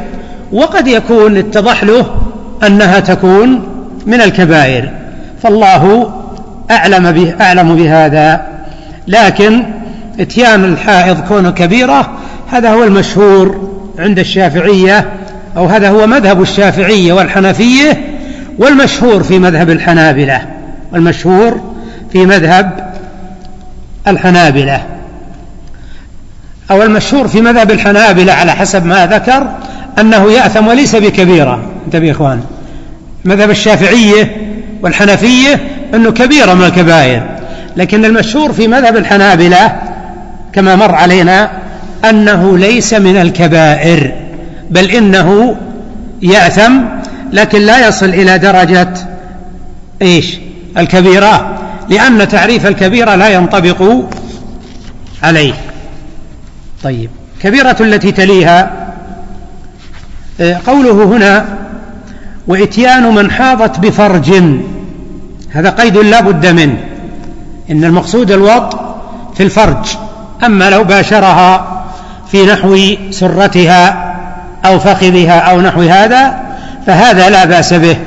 [0.52, 2.06] وقد يكون اتضح له
[2.68, 3.68] أنها تكون
[4.06, 4.90] من الكبائر.
[5.44, 6.14] فالله
[6.72, 8.42] أعلم, به أعلم بهذا.
[9.08, 9.64] لكن
[10.20, 12.12] اتيان الحائض كونه كبيرة
[12.48, 13.75] هذا هو المشهور.
[14.00, 15.06] عند الشافعية
[15.58, 18.02] أو هذا هو مذهب الشافعية والحنفية
[18.58, 20.42] والمشهور في مذهب الحنابلة
[20.92, 21.76] والمشهور
[22.12, 22.94] في مذهب
[24.08, 24.84] الحنابلة.
[26.72, 29.48] أو المشهور في مذهب الحنابلة على حسب ما ذكر
[30.00, 32.42] أنه يأثم وليس بكبيرة انتبه يا إخوان.
[33.26, 34.38] مذهب الشافعية
[34.82, 35.60] والحنفية
[35.94, 37.24] أنه كبيرة من الكبائر.
[37.78, 39.76] لكن المشهور في مذهب الحنابلة
[40.54, 41.52] كما مر علينا
[42.10, 44.14] أنه ليس من الكبائر
[44.70, 45.56] بل إنه
[46.22, 46.82] يأثم
[47.34, 48.94] لكن لا يصل إلى درجة
[50.02, 50.38] إيش؟
[50.78, 51.58] الكبيرة
[51.90, 54.06] لأن تعريف الكبيرة لا ينطبق
[55.24, 55.54] عليه.
[56.84, 57.10] طيب
[57.42, 58.72] كبيرة التي تليها
[60.42, 61.46] آه، قوله هنا
[62.48, 64.34] وإتيان من حاضت بفرج
[65.50, 66.78] هذا قيد لا بد منه.
[67.72, 68.80] إن المقصود الوط
[69.36, 69.86] في الفرج
[70.46, 71.75] أما لو باشرها
[72.32, 72.78] في نحو
[73.12, 74.16] سرتها
[74.66, 76.40] أو فخذها أو نحو هذا
[76.88, 77.98] فهذا لا بأس به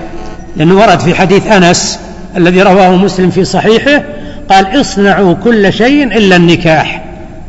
[0.57, 2.01] لأنه ورد في حديث أنس
[2.37, 4.03] الذي رواه مسلم في صحيحه
[4.51, 7.05] قال اصنعوا كل شيء إلا النكاح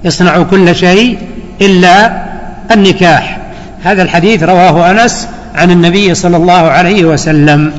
[0.07, 1.17] اصنعوا كل شيء
[1.61, 2.23] إلا
[2.71, 3.37] النكاح.
[3.83, 7.71] هذا الحديث رواه أنس عن النبي صلى الله عليه وسلم.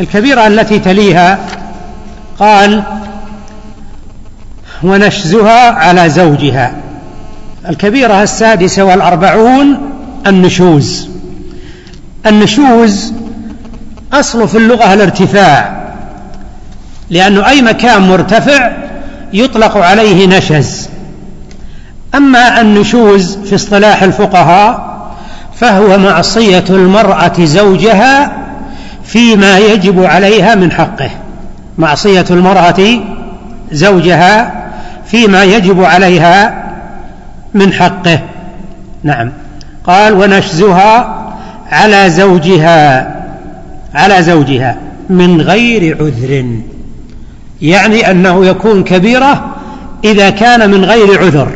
[0.00, 1.38] الكبيرة التي تليها
[2.38, 2.82] قال
[4.84, 6.74] ونشزها على زوجها.
[7.68, 9.78] الكبيرة السادسة والأربعون
[10.26, 11.08] النشوز.
[12.26, 13.12] النشوز
[14.12, 15.84] أصل في اللغة الارتفاع
[17.10, 18.72] لأنه أي مكان مرتفع
[19.32, 20.88] يطلق عليه نشز.
[22.14, 24.94] أما النشوز في اصطلاح الفقهاء
[25.54, 28.32] فهو معصية المرأة زوجها
[29.04, 31.10] فيما يجب عليها من حقه.
[31.78, 33.00] معصية المرأة
[33.72, 34.63] زوجها
[35.14, 36.64] فيما يجب عليها
[37.54, 38.20] من حقه.
[39.02, 39.32] نعم.
[39.84, 41.24] قال ونشزها
[41.70, 43.10] على زوجها
[43.94, 44.76] على زوجها
[45.10, 46.44] من غير عذر.
[47.62, 49.54] يعني أنه يكون كبيرة
[50.04, 51.48] إذا كان من غير عذر.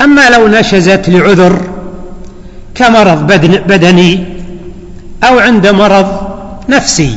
[0.00, 1.60] أما لو نشزت لعذر
[2.74, 3.32] كمرض
[3.68, 4.24] بدني
[5.24, 6.06] أو عند مرض
[6.68, 7.16] نفسي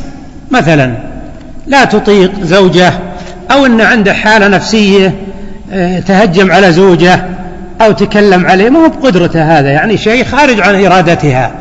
[0.51, 0.97] مثلا
[1.67, 2.93] لا تطيق زوجه
[3.51, 5.30] أو إن عنده حالة نفسية آه،
[6.07, 7.25] تهجم على زوجه
[7.81, 11.51] أو تكلم عليه ما هو بقدرته هذا يعني شيء خارج عن إرادتها.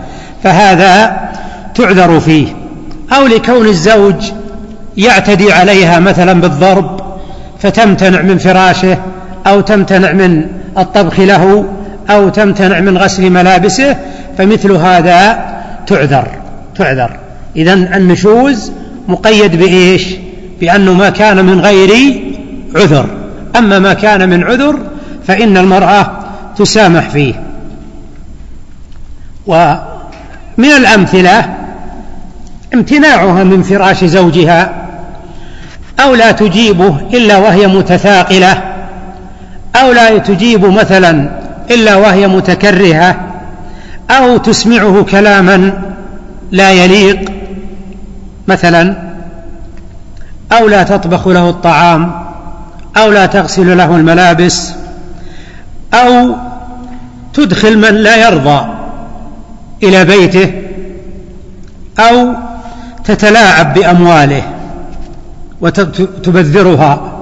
[0.42, 1.20] فهذا
[1.74, 2.46] تعذر فيه.
[3.12, 4.14] أو لكون الزوج
[4.96, 7.00] يعتدي عليها مثلا بالضرب
[7.58, 8.98] فتمتنع من فراشه
[9.46, 10.46] أو تمتنع من
[10.78, 11.64] الطبخ له
[12.10, 13.96] أو تمتنع من غسل ملابسه
[14.38, 15.44] فمثل هذا
[15.86, 16.28] تعذر
[16.76, 17.10] تعذر.
[17.56, 18.72] إذا النشوز
[19.08, 20.06] مقيد بإيش؟
[20.60, 22.20] بأنه ما كان من غير
[22.76, 23.19] عذر.
[23.56, 24.78] أما ما كان من عذر
[25.26, 26.10] فإن المرأة
[26.56, 27.34] تسامح فيه.
[29.46, 31.54] ومن الأمثلة
[32.74, 34.74] امتناعها من فراش زوجها
[36.00, 38.62] أو لا تجيبه إلا وهي متثاقلة
[39.76, 41.30] أو لا تجيب مثلا
[41.70, 43.16] إلا وهي متكرهة
[44.10, 45.72] أو تسمعه كلاما
[46.52, 47.32] لا يليق
[48.48, 48.96] مثلا
[50.52, 52.29] أو لا تطبخ له الطعام
[52.96, 54.72] أو لا تغسل له الملابس
[55.94, 56.34] أو
[57.34, 58.66] تدخل من لا يرضى
[59.82, 60.52] إلى بيته
[61.98, 62.34] أو
[63.04, 64.42] تتلاعب بأمواله
[65.60, 67.12] وتبذرها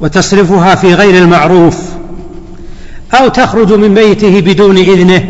[0.00, 1.78] وتصرفها في غير المعروف
[3.14, 5.24] أو تخرج من بيته بدون إذنه.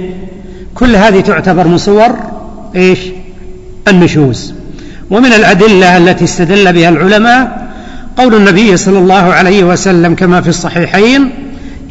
[0.74, 2.16] كل هذه تعتبر من صور
[2.76, 2.98] إيش؟
[3.88, 4.54] النشوز.
[5.10, 7.69] ومن الأدلة التي استدل بها العلماء
[8.16, 11.30] قول النبي صلى الله عليه وسلم كما في الصحيحين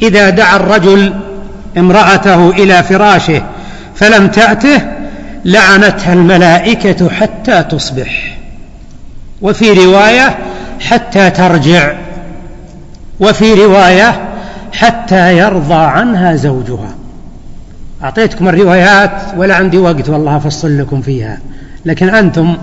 [0.01, 1.13] إذا دعا الرجل
[1.77, 3.43] امرأته إلى فراشه
[3.95, 4.81] فلم تأته
[5.45, 8.37] لعنتها الملائكة حتى تصبح.
[9.41, 10.37] وفي رواية
[10.79, 11.93] حتى ترجع
[13.19, 14.29] وفي رواية
[14.73, 16.95] حتى يرضى عنها زوجها.
[18.03, 21.37] أعطيتكم الروايات ولا عندي وقت والله أفصل لكم فيها
[21.85, 22.57] لكن أنتم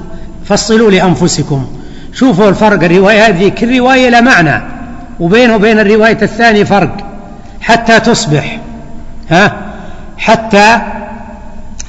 [0.44, 1.66] فصلوا لأنفسكم.
[2.16, 4.62] شوفوا الفرق الروايات ذي كل رواية لا معنى
[5.20, 6.96] وبينه وبين الرواية الثانية فرق
[7.61, 8.61] حتى تصبح
[9.31, 9.52] ها؟
[10.18, 10.79] حتى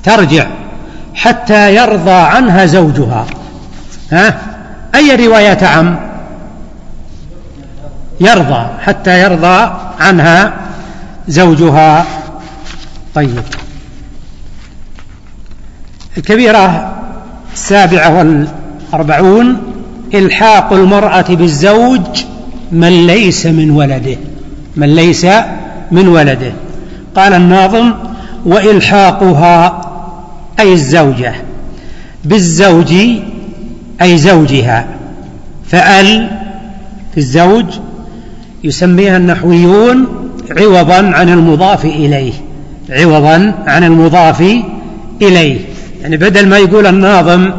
[0.03, 0.47] ترجع
[1.15, 3.25] حتى يرضى عنها زوجها
[4.11, 4.37] ها؟
[4.95, 5.95] أي رواية عم؟
[8.19, 10.53] يرضى حتى يرضى عنها
[11.27, 12.05] زوجها.
[13.15, 13.43] طيب.
[16.17, 16.93] الكبيرة
[17.53, 19.76] السابعة والأربعون
[20.13, 22.01] إلحاق المرأة بالزوج
[22.71, 24.17] من ليس من ولده
[24.75, 25.25] من ليس
[25.91, 26.51] من ولده.
[27.15, 27.93] قال الناظم
[28.45, 29.81] وإلحاقها
[30.59, 31.35] أي الزوجة
[32.25, 32.93] بالزوج
[34.01, 34.87] أي زوجها.
[35.67, 36.29] فأل
[37.11, 37.65] في الزوج
[38.63, 40.07] يسميها النحويون
[40.51, 42.33] عوضا عن المضاف إليه
[42.89, 44.41] عوضا عن المضاف
[45.21, 45.59] إليه.
[46.01, 47.51] يعني بدل ما يقول الناظم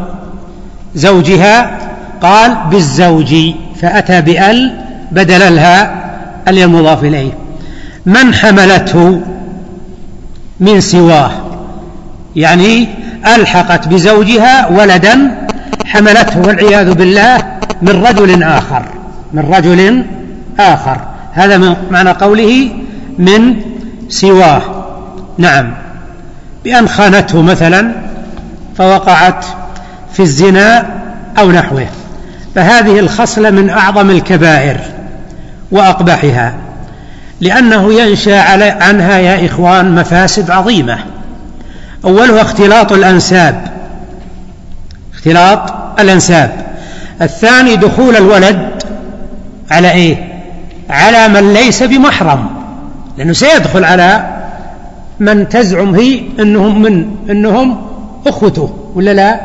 [0.95, 1.88] زوجها
[2.23, 3.35] قال بالزوج
[3.81, 4.81] فأتى بأل
[5.13, 5.95] بدل لها
[6.49, 7.33] ال المضاف إليه.
[8.07, 9.21] من حملته
[10.61, 11.31] من سواه
[12.37, 12.89] يعني
[13.27, 15.47] ألحقت بزوجها ولدا
[15.85, 17.39] حملته والعياذ بالله
[17.83, 18.83] من رجل آخر
[19.33, 20.05] من رجل
[20.59, 21.01] آخر.
[21.33, 22.71] هذا من معنى قوله
[23.19, 23.57] من
[24.09, 24.63] سواه.
[25.39, 25.73] نعم.
[26.65, 27.93] بأن خانته مثلا
[28.77, 29.45] فوقعت
[30.13, 30.87] في الزنا
[31.39, 31.87] أو نحوه.
[32.55, 34.81] فهذه الخصلة من أعظم الكبائر
[35.73, 36.55] وأقبحها
[37.41, 38.41] لأنه ينشأ
[38.83, 40.99] عنها يا إخوان مفاسد عظيمة.
[42.05, 43.65] أولها اختلاط الأنساب.
[45.15, 46.53] اختلاط الأنساب.
[47.23, 48.83] الثاني دخول الولد
[49.71, 50.29] على إيه؟
[50.91, 52.47] على من ليس بمحرم
[53.19, 54.27] لأنه سيدخل على
[55.21, 57.87] من تزعم هي أنهم من أنهم
[58.27, 59.41] أخوته ولا لا؟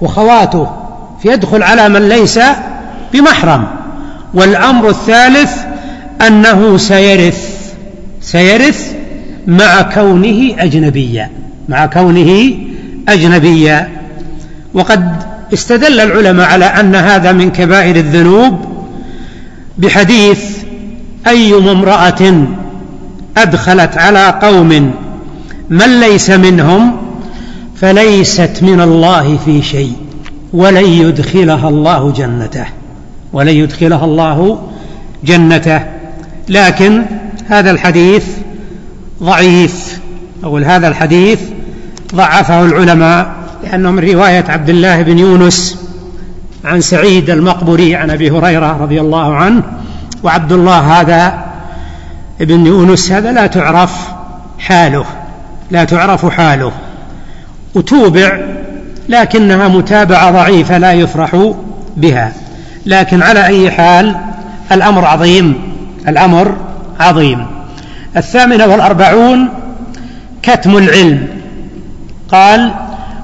[0.00, 0.81] وخواته.
[1.22, 2.40] فيدخل على من ليس
[3.12, 3.66] بمحرم.
[4.34, 5.52] والأمر الثالث
[6.26, 7.72] أنه سيرث
[8.20, 8.92] سيرث
[9.46, 11.30] مع كونه أجنبيا
[11.68, 12.54] مع كونه
[13.08, 13.88] أجنبيا.
[14.74, 18.64] وقد استدل العلماء على أن هذا من كبائر الذنوب
[19.78, 20.44] بحديث
[21.26, 22.46] أي امرأة
[23.36, 24.94] أدخلت على قوم
[25.70, 26.96] من ليس منهم
[27.76, 30.01] فليست من الله في شيء.
[30.52, 32.66] ولن يدخلها الله جنته.
[33.32, 34.68] ولن يدخلها الله
[35.24, 35.80] جنته.
[36.48, 37.02] لكن
[37.48, 38.26] هذا الحديث
[39.22, 40.00] ضعيف.
[40.44, 41.40] أقول هذا الحديث
[42.14, 43.32] ضعفه العلماء
[43.64, 45.78] لأنه من رواية عبد الله بن يونس
[46.64, 49.62] عن سعيد المقبري عن أبي هريرة رضي الله عنه.
[50.22, 51.44] وعبد الله هذا
[52.40, 54.08] ابن يونس هذا لا تعرف
[54.58, 55.04] حاله.
[55.70, 56.72] لا تعرف حاله.
[57.74, 58.38] وتوبع
[59.08, 61.52] لكنها متابعة ضعيفة لا يفرح
[61.96, 62.32] بها.
[62.86, 64.16] لكن على أي حال
[64.72, 65.54] الأمر عظيم
[66.08, 66.56] الأمر
[67.00, 67.46] عظيم.
[68.16, 69.48] الثامنة والأربعون
[70.42, 71.26] كتم العلم.
[72.32, 72.72] قال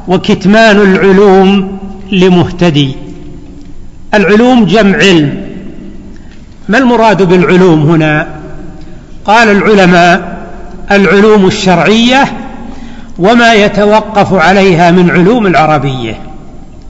[0.08, 1.78] وكتمان العلوم
[2.12, 2.96] لمهتدي.
[4.14, 5.48] العلوم جمع علم.
[6.68, 8.26] ما المراد بالعلوم هنا؟
[9.24, 10.38] قال العلماء
[10.90, 12.24] العلوم الشرعية
[13.18, 16.14] وما يتوقف عليها من علوم العربية.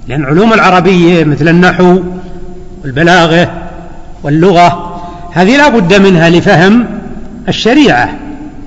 [0.09, 1.99] لأن علوم العربية مثل النحو
[2.85, 3.51] والبلاغة
[4.23, 5.01] واللغة
[5.33, 6.87] هذه لا بد منها لفهم
[7.49, 8.09] الشريعة.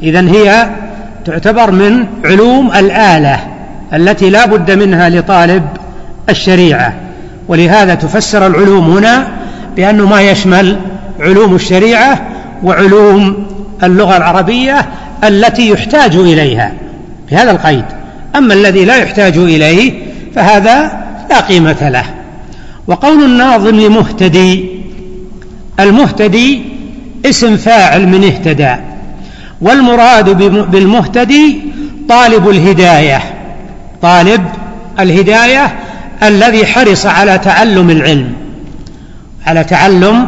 [0.03, 0.69] اذا هي
[1.25, 3.39] تعتبر من علوم الآلة
[3.93, 5.63] التي لا بد منها لطالب
[6.29, 6.93] الشريعة.
[7.47, 9.27] ولهذا تفسر العلوم هنا
[9.75, 10.79] بانه ما يشمل
[11.19, 12.21] علوم الشريعة
[12.63, 13.47] وعلوم
[13.83, 14.85] اللغة العربية
[15.23, 16.17] التي يحتاج
[17.31, 17.85] بهذا القيد.
[18.35, 19.93] أما الذي لا يحتاج إليه
[20.35, 22.05] فهذا لا قيمة له.
[22.87, 24.69] وقول الناظم مهتدي
[25.79, 26.61] المهتدي
[27.25, 28.75] اسم فاعل من اهتدى
[29.61, 30.29] والمراد
[30.71, 31.61] بالمهتدي
[32.09, 33.21] طالب الهداية
[34.01, 34.41] طالب
[34.99, 35.75] الهداية
[36.23, 38.33] الذي حرص على تعلم العلم
[39.47, 40.27] على تعلم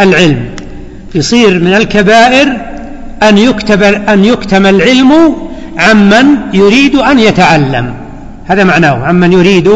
[0.00, 0.50] العلم.
[1.14, 2.56] يصير من الكبائر
[3.22, 5.36] أن يكتب أن يكتم العلم
[5.78, 7.94] عمن يريد أن يتعلم.
[8.46, 9.06] هذا معناه.
[9.06, 9.68] عمن يريد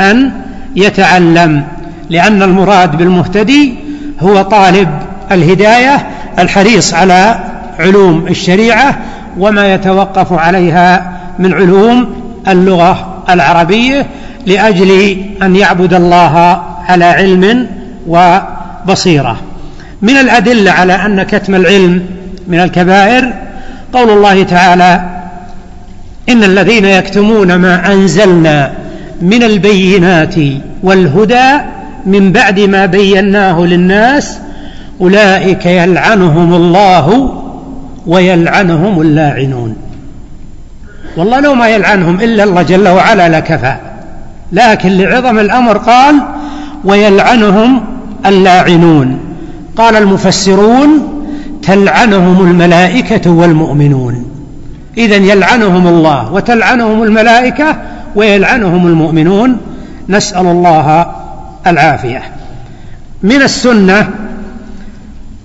[0.00, 0.32] أن
[0.76, 1.64] يتعلم.
[2.10, 3.74] لأن المراد بالمهتدي
[4.20, 4.88] هو طالب
[5.32, 6.06] الهداية
[6.38, 7.38] الحريص على
[7.78, 8.98] علوم الشريعة
[9.38, 12.14] وما يتوقف عليها من علوم
[12.48, 14.06] اللغة العربية
[14.46, 17.66] لأجل أن يعبد الله على علم
[18.06, 19.36] وبصيرة.
[20.02, 22.02] من الأدلة على أن كتم العلم
[22.48, 23.32] من الكبائر
[23.92, 25.15] قول الله تعالى
[26.28, 28.72] إن الذين يكتمون ما أنزلنا
[29.22, 30.34] من البينات
[30.82, 31.58] والهدى
[32.06, 34.38] من بعد ما بيناه للناس
[35.00, 37.34] أولئك يلعنهم الله
[38.06, 39.76] ويلعنهم اللاعنون.
[41.16, 43.76] والله لو ما يلعنهم إلا الله جل وعلا لكفى.
[44.52, 46.14] لكن لعظم الأمر قال
[46.84, 47.84] ويلعنهم
[48.26, 49.18] اللاعنون.
[49.76, 50.88] قال المفسرون
[51.62, 54.35] تلعنهم الملائكة والمؤمنون.
[54.96, 57.76] إذا يلعنهم الله وتلعنهم الملائكة
[58.14, 59.56] ويلعنهم المؤمنون.
[60.08, 61.06] نسأل الله
[61.66, 62.22] العافية.
[63.22, 64.10] من السنة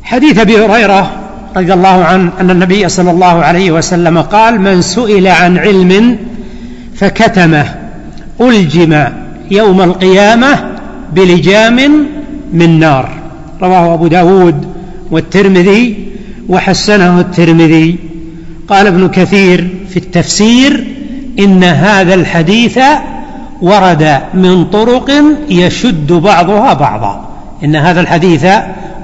[0.03, 1.11] حديث أبي هريرة
[1.57, 6.17] رضي الله عنه أن النبي صلى الله عليه وسلم قال من سئل عن علم
[6.95, 7.65] فكتمه
[8.41, 9.03] ألجم
[9.51, 10.71] يوم القيامة
[11.13, 12.07] بلجام
[12.53, 13.09] من نار.
[13.61, 14.65] رواه أبو داود
[15.11, 16.07] والترمذي
[16.49, 18.10] وحسنه الترمذي.
[18.71, 20.87] قال ابن كثير في التفسير
[21.39, 22.79] إن هذا الحديث
[23.61, 25.11] ورد من طرق
[25.49, 27.29] يشد بعضها بعضا.
[27.63, 28.45] إن هذا الحديث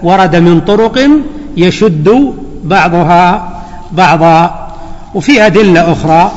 [0.04, 1.10] ورد من طرق
[1.58, 3.50] يشد بعضها
[3.92, 4.68] بعضا.
[5.14, 6.32] وفي أدلة أخرى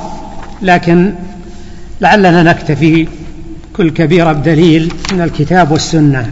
[0.63, 1.15] لكن
[2.01, 3.09] لعلنا نكتفي
[3.77, 6.31] كل كبيرة بدليل من الكتاب والسنة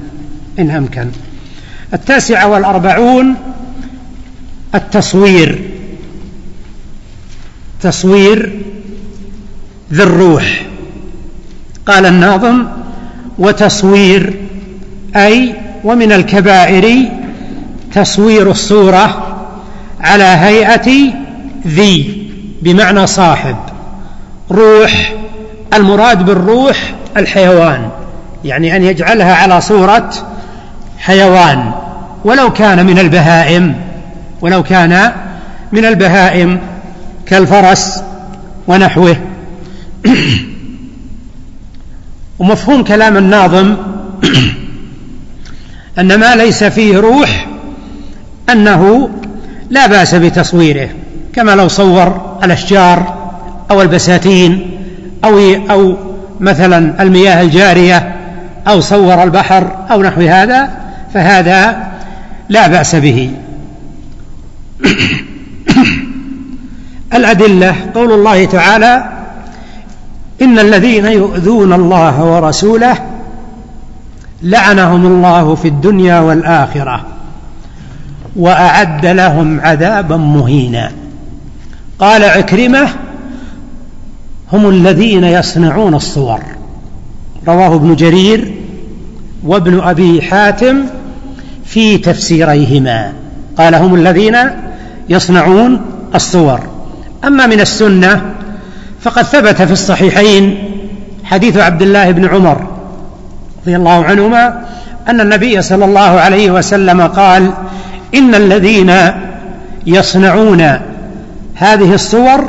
[0.58, 1.08] إن أمكن.
[1.94, 3.34] التاسعة والأربعون
[4.74, 5.67] التصوير.
[7.82, 8.52] تصوير
[9.92, 10.62] ذي الروح.
[11.86, 12.66] قال الناظم
[13.38, 14.34] وتصوير
[15.16, 15.54] أي
[15.84, 17.08] ومن الكبائر
[17.94, 19.36] تصوير الصورة
[20.00, 21.12] على هيئة
[21.66, 22.28] ذي
[22.62, 23.56] بمعنى صاحب.
[24.50, 25.12] روح
[25.74, 27.88] المراد بالروح الحيوان
[28.44, 30.10] يعني أن يجعلها على صورة
[30.98, 31.72] حيوان.
[32.24, 33.74] ولو كان من البهائم
[34.40, 35.12] ولو كان
[35.72, 36.60] من البهائم
[37.30, 38.02] كالفرس
[38.68, 39.16] ونحوه.
[42.38, 43.76] ومفهوم كلام الناظم
[45.98, 47.46] أن ما ليس فيه روح
[48.52, 49.10] أنه
[49.70, 50.88] لا بأس بتصويره
[51.32, 53.18] كما لو صور الأشجار
[53.70, 54.70] أو البساتين
[55.24, 55.38] أو
[55.70, 55.96] أو
[56.40, 58.16] مثلا المياه الجارية
[58.68, 60.70] أو صور البحر أو نحو هذا
[61.14, 61.88] فهذا
[62.48, 63.30] لا بأس به.
[67.14, 69.04] الأدلة قول الله تعالى
[70.42, 72.98] إن الذين يؤذون الله ورسوله
[74.42, 77.06] لعنهم الله في الدنيا والآخرة
[78.36, 80.92] وأعد لهم عذابا مهينا.
[81.98, 82.88] قال عكرمة
[84.52, 86.40] هم الذين يصنعون الصور.
[87.48, 88.54] رواه ابن جرير
[89.44, 90.84] وابن أبي حاتم
[91.64, 93.12] في تفسيريهما.
[93.58, 94.36] قال هم الذين
[95.08, 95.80] يصنعون
[96.14, 96.77] الصور.
[97.24, 98.22] أما من السنة
[99.00, 100.58] فقد ثبت في الصحيحين
[101.24, 102.66] حديث عبد الله بن عمر
[103.62, 104.64] رضي الله عنهما
[105.08, 107.50] أن النبي صلى الله عليه وسلم قال
[108.14, 108.92] إن الذين
[109.86, 110.60] يصنعون
[111.54, 112.48] هذه الصور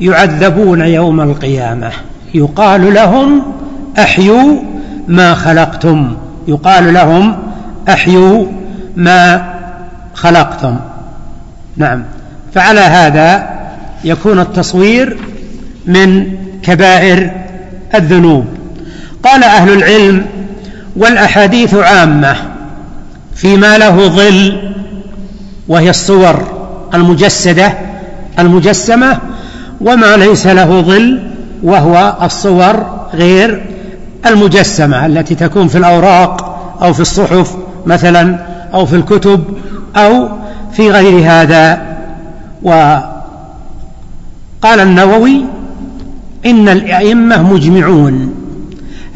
[0.00, 1.90] يعذبون يوم القيامة.
[2.34, 3.42] يقال لهم
[3.98, 4.62] أحيوا
[5.08, 6.16] ما خلقتم.
[6.48, 7.36] يقال لهم
[7.88, 8.46] أحيوا
[8.96, 9.54] ما
[10.14, 10.76] خلقتم.
[11.76, 12.04] نعم.
[12.54, 13.57] فعلى هذا
[14.04, 15.16] يكون التصوير
[15.86, 16.26] من
[16.62, 17.30] كبائر
[17.94, 18.44] الذنوب.
[19.22, 20.26] قال أهل العلم
[20.96, 22.36] والأحاديث عامة
[23.34, 24.72] فيما له ظل
[25.68, 26.42] وهي الصور
[26.94, 27.72] المجسدة
[28.38, 29.18] المجسمة
[29.80, 31.22] وما ليس له ظل
[31.62, 33.66] وهو الصور غير
[34.26, 38.38] المجسمة التي تكون في الأوراق أو في الصحف مثلا
[38.74, 39.44] أو في الكتب
[39.96, 40.28] أو
[40.72, 41.82] في غير هذا.
[44.62, 45.44] وقال النووي
[46.46, 48.34] إن الأئمة مجمعون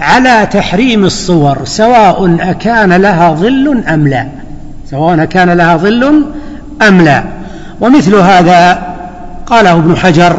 [0.01, 4.29] على تحريم الصور سواء أكان لها ظل أم لا.
[4.91, 6.25] سواء كان لها ظل
[6.89, 7.25] أم لا.
[7.81, 8.83] ومثل هذا
[9.47, 10.37] قاله ابن حجر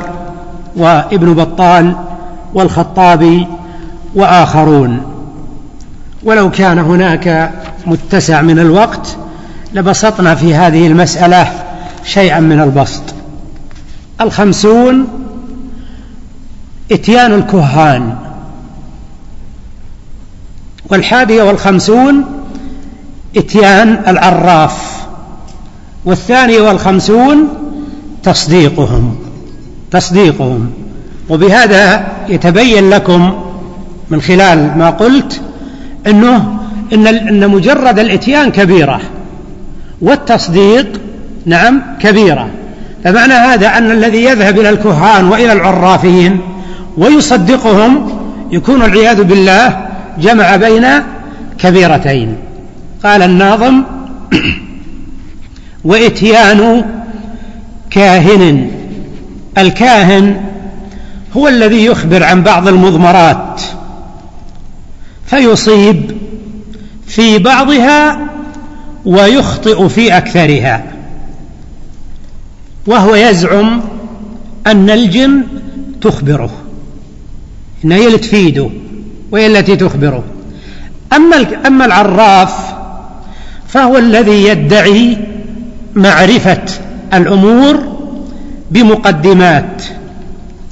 [0.75, 1.95] وابن بطال
[2.53, 3.47] والخطابي
[4.15, 5.01] وآخرون.
[6.23, 7.51] ولو كان هناك
[7.85, 9.17] متسع من الوقت
[9.73, 11.47] لبسطنا في هذه المسألة
[12.03, 13.12] شيئا من البسط.
[14.23, 15.07] الخمسون
[16.91, 18.15] إتيان الكهان.
[20.89, 22.23] والحادية والخمسون
[23.37, 25.05] إتيان العراف.
[26.05, 27.47] والثانية والخمسون
[28.23, 29.15] تصديقهم
[29.91, 30.71] تصديقهم.
[31.29, 33.43] وبهذا يتبين لكم
[34.09, 35.41] من خلال ما قلت
[36.07, 36.59] إنه
[36.93, 39.01] إن إن مجرد الإتيان كبيرة
[40.01, 41.01] والتصديق
[41.45, 42.49] نعم كبيرة.
[43.03, 46.39] فمعنى هذا أن الذي يذهب إلى الكهان وإلى العرافين
[46.97, 48.19] ويصدقهم
[48.51, 49.87] يكون العياذ بالله
[50.19, 50.85] جمع بين
[51.57, 52.37] كبيرتين.
[53.03, 53.83] قال الناظم
[55.85, 56.85] وإتيان
[57.89, 58.71] كاهن.
[59.57, 60.41] الكاهن
[61.37, 63.61] هو الذي يخبر عن بعض المضمرات
[65.25, 66.17] فيصيب
[67.07, 68.19] في بعضها
[69.05, 70.83] ويخطئ في أكثرها.
[72.87, 73.81] وهو يزعم
[74.67, 75.43] أن الجن
[76.01, 76.51] تخبره
[77.85, 78.69] إن هي اللي تفيده
[79.31, 80.23] وهي التي تخبره.
[81.13, 82.73] أما أما العراف
[83.67, 85.17] فهو الذي يدعي
[85.95, 86.63] معرفة
[87.13, 87.79] الأمور
[88.71, 89.83] بمقدمات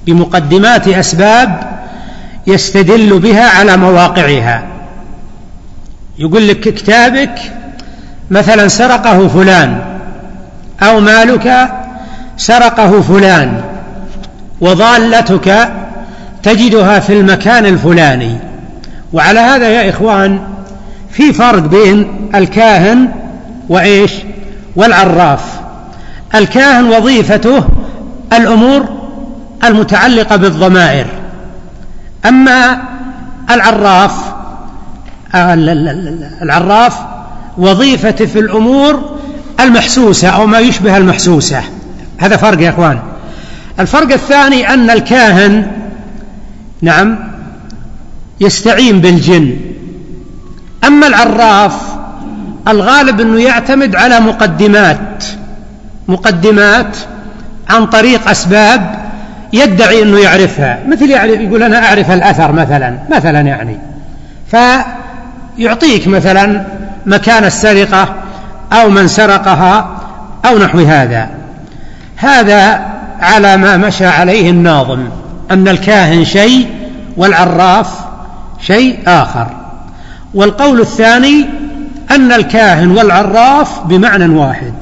[0.07, 1.81] بمقدمات أسباب
[2.47, 4.63] يستدل بها على مواقعها.
[6.19, 7.39] يقول لك كتابك
[8.31, 9.81] مثلا سرقه فلان
[10.81, 11.71] أو مالك
[12.41, 13.61] سرقه فلان
[14.61, 15.71] وضالتك
[16.43, 18.37] تجدها في المكان الفلاني.
[19.13, 20.39] وعلى هذا يا إخوان
[21.11, 23.07] في فرق بين الكاهن
[23.69, 24.11] وإيش؟
[24.75, 25.41] والعراف.
[26.35, 27.63] الكاهن وظيفته
[28.33, 28.85] الأمور
[29.63, 31.05] المتعلقة بالضمائر.
[32.25, 32.81] أما
[33.51, 34.13] العراف
[36.41, 36.97] العراف
[37.57, 39.19] وظيفته في الأمور
[39.59, 41.61] المحسوسة أو ما يشبه المحسوسة.
[42.21, 42.99] هذا فرق يا إخوان.
[43.79, 45.67] الفرق الثاني أن الكاهن
[46.81, 47.19] نعم
[48.41, 49.55] يستعين بالجن.
[50.87, 51.75] أما العراف
[52.67, 55.23] الغالب أنه يعتمد على مقدمات
[56.07, 56.97] مقدمات
[57.69, 58.95] عن طريق أسباب
[59.53, 60.79] يدعي أنه يعرفها.
[60.87, 63.77] مثل يعني يقول أنا أعرف الأثر مثلا مثلا يعني.
[65.57, 66.65] فيعطيك مثلا
[67.05, 68.15] مكان السرقة
[68.73, 70.01] أو من سرقها
[70.45, 71.40] أو نحو هذا.
[72.21, 72.81] هذا
[73.19, 75.07] على ما مشى عليه الناظم
[75.51, 76.67] أن الكاهن شيء
[77.17, 77.89] والعراف
[78.59, 79.47] شيء آخر.
[80.33, 81.45] والقول الثاني
[82.11, 84.73] أن الكاهن والعراف بمعنى واحد.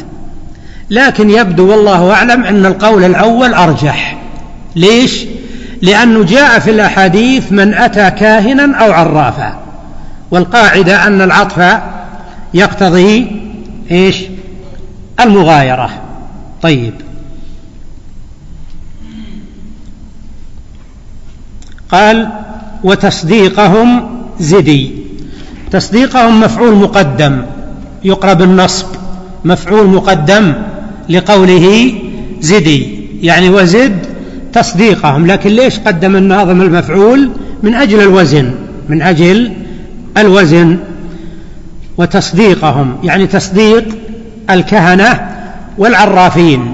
[0.90, 4.18] لكن يبدو والله أعلم أن القول الأول أرجح.
[4.76, 5.26] ليش؟
[5.82, 9.54] لأنه جاء في الأحاديث من أتى كاهنا أو عرافا.
[10.32, 11.80] والقاعدة أن العطف
[12.54, 13.42] يقتضي
[13.92, 14.24] إيش؟
[15.20, 15.90] المغايرة.
[16.62, 17.09] طيب.
[21.92, 22.30] قال
[22.84, 24.10] وتصديقهم
[24.40, 24.92] زدي.
[25.72, 27.42] تصديقهم مفعول مقدم
[28.04, 28.86] يقرب النصب
[29.46, 30.54] مفعول مقدم
[31.10, 31.94] لقوله
[32.42, 33.00] زدي.
[33.22, 34.06] يعني وزد
[34.54, 35.28] تصديقهم.
[35.28, 37.30] لكن ليش قدم الناظم المفعول؟
[37.64, 38.52] من أجل الوزن
[38.90, 39.52] من أجل
[40.18, 40.78] الوزن.
[41.98, 43.86] وتصديقهم يعني تصديق
[44.50, 45.30] الكهنة
[45.78, 46.74] والعرافين.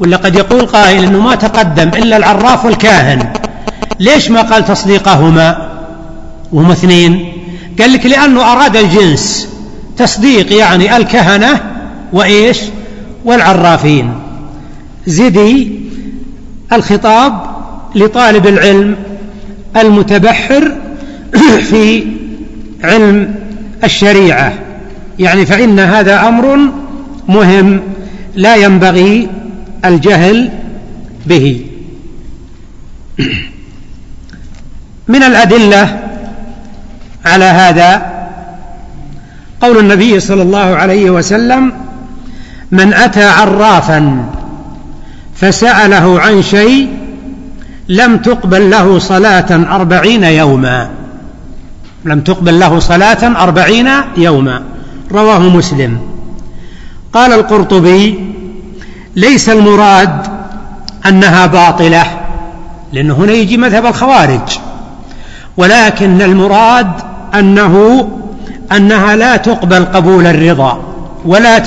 [0.00, 3.32] ولا قد يقول قائل إنه ما تقدم إلا العراف والكاهن.
[4.02, 5.68] ليش ما قال تصديقهما؟
[6.52, 7.32] وهم اثنين.
[7.80, 9.48] قال لك لأنه أراد الجنس.
[9.96, 11.60] تصديق يعني الكهنة
[12.12, 12.58] وإيش؟
[13.24, 14.14] والعرافين.
[15.06, 15.80] زدي
[16.72, 17.42] الخطاب
[17.94, 18.96] لطالب العلم
[19.76, 20.72] المتبحر
[21.70, 22.04] في
[22.84, 23.34] علم
[23.84, 24.52] الشريعة.
[25.18, 26.58] يعني فإن هذا أمر
[27.28, 27.80] مهم
[28.34, 29.28] لا ينبغي
[29.84, 30.50] الجهل
[31.26, 31.71] به.
[35.08, 36.00] من الأدلة
[37.24, 38.12] على هذا
[39.60, 41.72] قول النبي صلى الله عليه وسلم
[42.70, 44.24] من أتى عرافا
[45.34, 46.88] فسأله عن شيء
[47.88, 50.90] لم تقبل له صلاة أربعين يوما.
[52.04, 54.62] لم تقبل له صلاة أربعين يوما.
[55.12, 55.98] رواه مسلم.
[57.12, 58.34] قال القرطبي
[59.16, 60.26] ليس المراد
[61.06, 62.06] أنها باطلة
[62.92, 64.58] لأنه هنا يجي مذهب الخوارج.
[65.56, 66.92] ولكن المراد
[67.34, 68.08] أنه
[68.76, 70.80] أنها لا تقبل قبول الرضا
[71.24, 71.58] ولا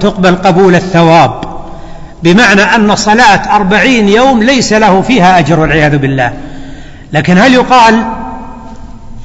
[0.00, 1.40] تقبل قبول الثواب
[2.22, 6.32] بمعنى أن صلاة أربعين يوم ليس له فيها أجر والعياذ بالله.
[7.12, 8.04] لكن هل يقال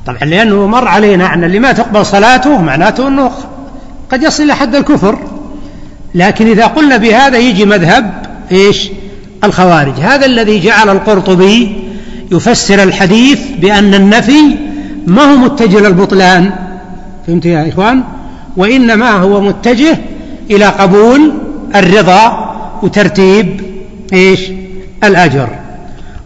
[0.05, 3.31] طبعا لأنه مر علينا أن اللي ما تقبل صلاته معناته أنه
[4.11, 5.19] قد يصل إلى حد الكفر.
[6.15, 8.13] لكن إذا قلنا بهذا يجي مذهب
[8.51, 8.89] إيش؟
[9.43, 9.99] الخوارج.
[9.99, 11.84] هذا الذي جعل القرطبي
[12.31, 14.55] يفسر الحديث بأن النفي
[15.07, 16.51] ما هو متجه للبطلان
[17.27, 18.03] فهمت يا إخوان؟
[18.57, 19.97] وإنما هو متجه
[20.51, 21.33] إلى قبول
[21.75, 23.61] الرضا وترتيب
[24.13, 24.39] إيش؟
[25.03, 25.49] الأجر.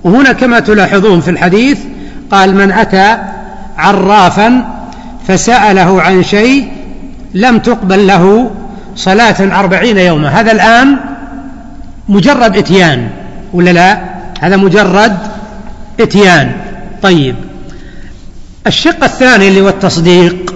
[0.04, 1.80] وهنا كما تلاحظون في الحديث
[2.32, 3.18] قال من أتى
[3.78, 4.66] عرافا
[5.28, 6.68] فسأله عن شيء
[7.34, 8.52] لم تقبل له
[8.96, 10.28] صلاة أربعين يوما.
[10.28, 10.98] هذا الآن
[12.10, 13.10] مجرد إتيان
[13.54, 14.02] ولا لا؟
[14.42, 15.18] هذا مجرد
[16.02, 16.52] إتيان.
[17.02, 17.36] طيب.
[18.68, 20.56] الشق الثاني اللي هو التصديق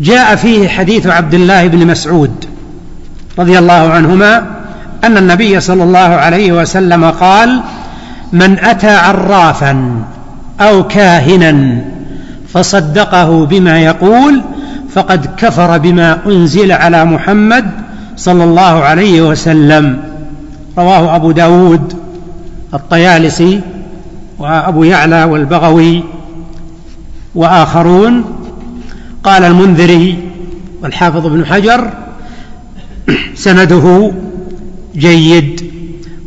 [0.00, 2.44] جاء فيه حديث عبد الله بن مسعود
[3.38, 4.46] رضي الله عنهما
[5.04, 7.60] أن النبي صلى الله عليه وسلم قال
[8.32, 10.04] من أتى عرافا
[10.60, 11.84] أو كاهنا
[12.54, 14.42] فصدقه بما يقول
[14.90, 17.70] فقد كفر بما أنزل على محمد
[18.16, 20.00] صلى الله عليه وسلم.
[20.78, 21.94] رواه أبو داود
[22.74, 23.60] الطيالسي
[24.38, 26.04] وأبو يعلى والبغوي
[27.34, 28.24] وآخرون
[29.24, 30.18] قال المنذري
[30.82, 31.90] والحافظ ابن حجر
[33.34, 34.12] سنده
[34.96, 35.70] جيد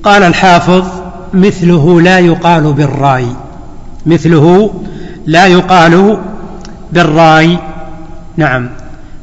[0.03, 0.85] قال الحافظ
[1.33, 3.27] مثله لا يقال بالرأي
[4.05, 4.73] مثله
[5.25, 6.17] لا يقال
[6.91, 7.57] بالرأي
[8.37, 8.69] نعم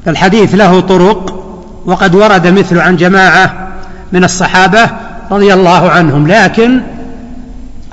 [0.04, 1.44] فالحديث له طرق
[1.86, 3.68] وقد ورد مثل عن جماعة
[4.12, 4.90] من الصحابة
[5.30, 6.80] رضي الله عنهم لكن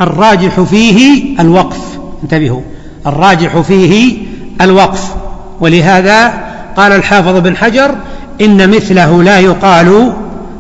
[0.02, 1.99] الراجح فيه الوقف.
[2.24, 2.62] انتبهوا.
[3.08, 4.18] الراجح فيه
[4.62, 5.16] الوقف.
[5.60, 6.34] ولهذا
[6.78, 7.95] قال الحافظ بن حجر
[8.41, 10.14] إن مثله لا يقال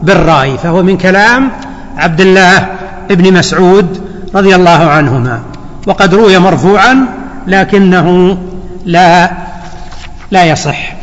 [0.03, 1.51] بالرأي فهو من كلام
[1.97, 2.67] عبد الله
[3.09, 4.01] بن مسعود
[4.35, 5.39] رضي الله عنهما.
[5.87, 7.05] وقد روي مرفوعا
[7.47, 8.37] لكنه
[8.85, 9.31] لا
[10.31, 10.93] لا يصح.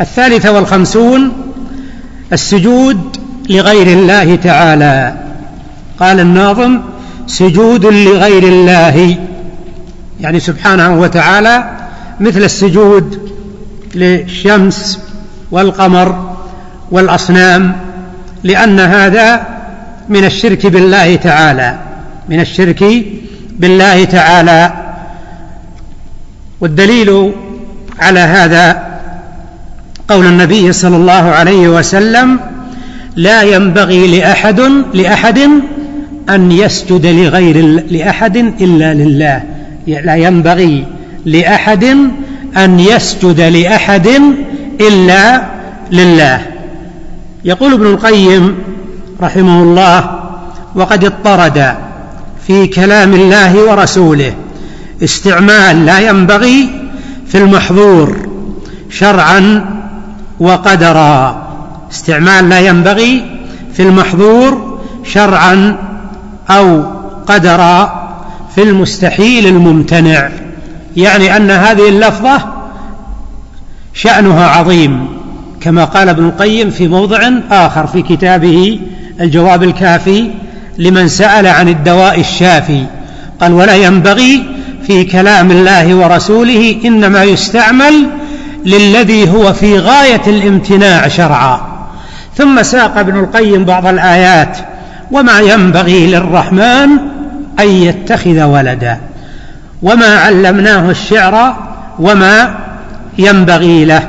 [0.00, 1.32] الثالثة والخمسون
[2.32, 3.16] السجود
[3.50, 5.14] لغير الله تعالى.
[6.00, 6.80] قال الناظم
[7.30, 9.16] سجود لغير الله.
[10.20, 11.70] يعني سبحانه وتعالى
[12.20, 13.30] مثل السجود
[13.94, 15.00] للشمس
[15.50, 16.36] والقمر
[16.90, 17.76] والأصنام
[18.42, 19.46] لأن هذا
[20.08, 21.78] من الشرك بالله تعالى
[22.28, 22.84] من الشرك
[23.58, 24.72] بالله تعالى.
[26.60, 27.32] والدليل
[28.00, 28.82] على هذا
[30.08, 32.40] قول النبي صلى الله عليه وسلم
[33.16, 34.60] لا ينبغي لاحد
[34.94, 35.38] لأحد
[36.34, 37.56] أن يسجد لغير
[37.90, 39.42] لأحد إلا لله.
[39.86, 40.86] لا ينبغي
[41.24, 41.84] لأحد
[42.56, 44.08] أن يسجد لأحد
[44.80, 45.42] إلا
[45.92, 46.46] لله.
[47.44, 48.54] يقول ابن القيم
[49.20, 50.20] رحمه الله
[50.74, 51.74] وقد اضطرد
[52.46, 54.34] في كلام الله ورسوله
[55.04, 56.68] استعمال لا ينبغي
[57.26, 58.16] في المحظور
[58.90, 59.64] شرعا
[60.40, 61.46] وقدرا.
[61.92, 63.22] استعمال لا ينبغي
[63.72, 65.76] في المحظور شرعا
[66.50, 66.82] أو
[67.26, 68.00] قدرا
[68.54, 70.30] في المستحيل الممتنع
[70.96, 72.38] يعني أن هذه اللفظة
[73.94, 75.08] شأنها عظيم
[75.60, 78.80] كما قال ابن القيم في موضع آخر في كتابه
[79.20, 80.30] الجواب الكافي
[80.78, 82.84] لمن سأل عن الدواء الشافي
[83.40, 84.42] قال ولا ينبغي
[84.86, 88.06] في كلام الله ورسوله إنما يستعمل
[88.66, 91.60] للذي هو في غاية الامتناع شرعا.
[92.36, 94.58] ثم ساق ابن القيم بعض الآيات
[95.10, 96.88] وما ينبغي للرحمن
[97.60, 99.00] أن يتخذ ولدا.
[99.82, 101.56] وما علمناه الشعر
[101.98, 102.54] وما
[103.18, 104.08] ينبغي له.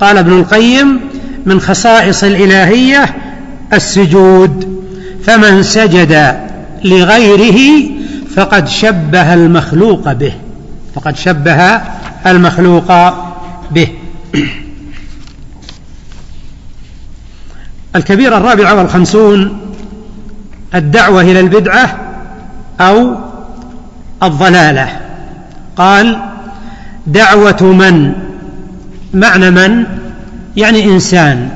[0.00, 1.00] قال ابن القيم
[1.46, 3.14] من خصائص الإلهية
[3.72, 4.84] السجود.
[5.24, 6.36] فمن سجد
[6.84, 7.90] لغيره
[8.36, 10.32] فقد شبه المخلوق به.
[10.94, 11.80] فقد شبه
[12.26, 12.92] المخلوق
[13.70, 13.88] به.
[17.96, 19.63] الكبيرة الرابعة والخمسون
[20.74, 21.96] الدعوة إلى البدعة
[22.80, 23.14] أو
[24.22, 24.88] الضلالة.
[25.76, 26.18] قال
[27.06, 28.12] دعوة من؟
[29.14, 29.84] معنى من؟
[30.56, 31.48] يعني إنسان.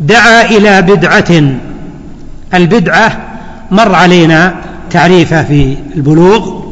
[0.00, 1.42] دعا إلى بدعة.
[2.54, 3.18] البدعة
[3.70, 4.54] مر علينا
[4.90, 6.64] تعريفه في البلوغ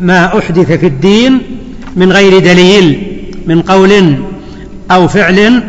[0.00, 1.40] ما أحدث في الدين
[1.96, 3.16] من غير دليل
[3.46, 4.14] من قول
[4.90, 5.62] أو فعل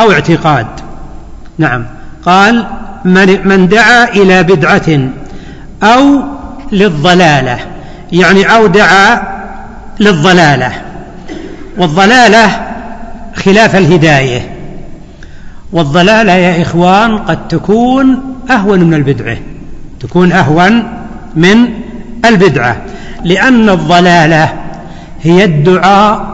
[0.00, 0.66] أو اعتقاد.
[1.58, 1.84] نعم.
[2.24, 2.66] قال
[3.04, 5.10] من, من دعا إلى بدعة
[5.82, 6.22] أو
[6.72, 7.58] للضلالة.
[8.12, 9.22] يعني أو دعا
[10.00, 10.72] للضلالة.
[11.78, 12.66] والضلالة
[13.34, 14.56] خلاف الهداية.
[15.72, 19.36] والضلالة يا إخوان قد تكون أهون من البدعة.
[20.00, 20.82] تكون أهون
[21.34, 21.68] من
[22.24, 22.76] البدعة.
[23.24, 24.52] لأن الضلالة
[25.22, 26.32] هي الدعاء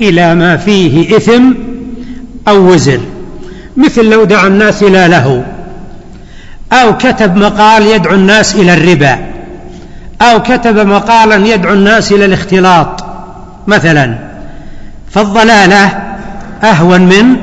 [0.00, 1.52] إلى ما فيه إثم
[2.48, 3.00] أو وزر
[3.76, 5.44] مثل لو دعا الناس إلى له
[6.72, 9.18] أو كتب مقال يدعو الناس إلى الربا.
[10.22, 13.04] أو كتب مقالا يدعو الناس إلى الاختلاط
[13.66, 14.18] مثلا.
[15.10, 16.02] فالضلالة
[16.62, 17.36] أهون من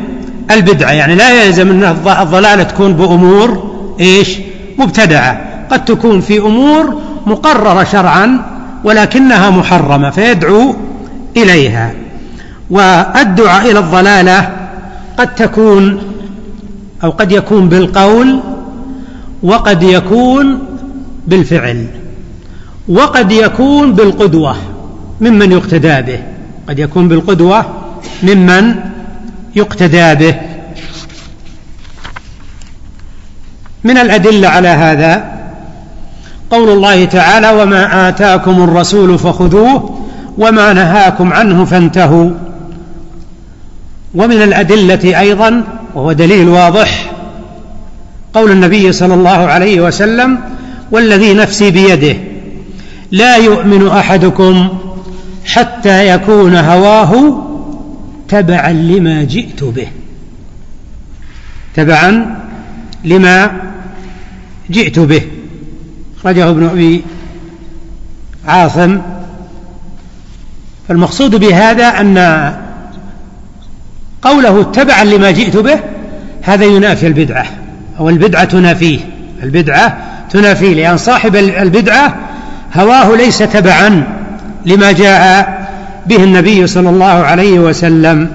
[0.52, 1.84] البدعة يعني لا يلزم أن
[2.22, 4.38] الضلالة تكون بأمور إيش؟
[4.78, 5.42] مبتدعة.
[5.72, 8.42] قد تكون في أمور مقررة شرعا
[8.84, 10.76] ولكنها محرمة فيدعو
[11.38, 11.92] إليها.
[12.70, 14.50] والدعاء إلى الضلالة
[15.18, 16.02] قد تكون
[17.04, 18.40] أو قد يكون بالقول
[19.44, 20.60] وقد يكون
[21.28, 21.88] بالفعل
[22.88, 24.56] وقد يكون بالقدوة
[25.22, 26.20] ممن يقتدى به.
[26.70, 27.66] قد يكون بالقدوة
[28.24, 28.76] ممن
[29.56, 30.36] يقتدى به.
[33.84, 35.38] من الأدلة على هذا
[36.52, 40.00] قول الله تعالى وما آتاكم الرسول فخذوه
[40.38, 42.30] وما نهاكم عنه فانتهوا.
[44.16, 45.64] ومن الأدلة أيضا
[45.96, 47.07] وهو دليل واضح
[48.38, 50.40] قول النبي صلى الله عليه وسلم
[50.92, 52.18] والذي نفسي بيده
[53.12, 54.70] لا يؤمن أحدكم
[55.46, 57.44] حتى يكون هواه
[58.28, 59.88] تبعا لما جئت به.
[61.76, 62.38] تبعا
[63.04, 63.52] لما
[64.72, 65.22] جئت به.
[66.20, 67.04] أخرجه ابن أبي
[68.48, 69.02] عاصم.
[70.88, 72.54] فالمقصود بهذا أن
[74.22, 75.80] قوله تبعا لما جئت به
[76.42, 77.67] هذا ينافي البدعة.
[78.00, 79.00] أو البدعة تنافيه.
[79.44, 79.98] البدعة
[80.30, 82.16] تنافيه لأن صاحب البدعة
[82.76, 84.04] هواه ليس تبعا
[84.66, 85.58] لما جاء
[86.06, 88.32] به النبي صلى الله عليه وسلم.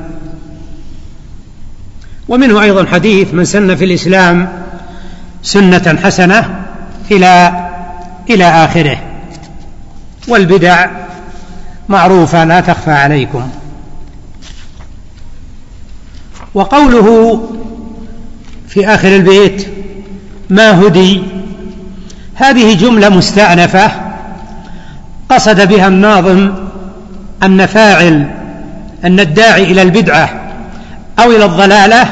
[2.29, 4.49] ومنه أيضا حديث من سن في الإسلام
[5.43, 6.65] سنة حسنة
[7.11, 7.53] إلى
[8.31, 8.99] إلى آخره.
[10.29, 10.87] والبدع
[11.89, 13.49] معروفة لا تخفى عليكم.
[16.55, 17.41] وقوله
[18.73, 19.67] في آخر البيت.
[20.51, 21.23] ما هدي؟
[22.35, 23.91] هذه جملة مستأنفة.
[25.31, 26.53] قصد بها الناظم
[27.43, 28.31] أن فاعل
[29.05, 30.31] أن الداعي إلى البدعة
[31.19, 32.07] أو إلى الضلالة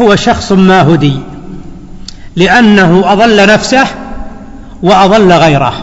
[0.00, 1.14] هو شخص ما هدي
[2.36, 3.84] لأنه أضل نفسه
[4.82, 5.74] وأضل غيره.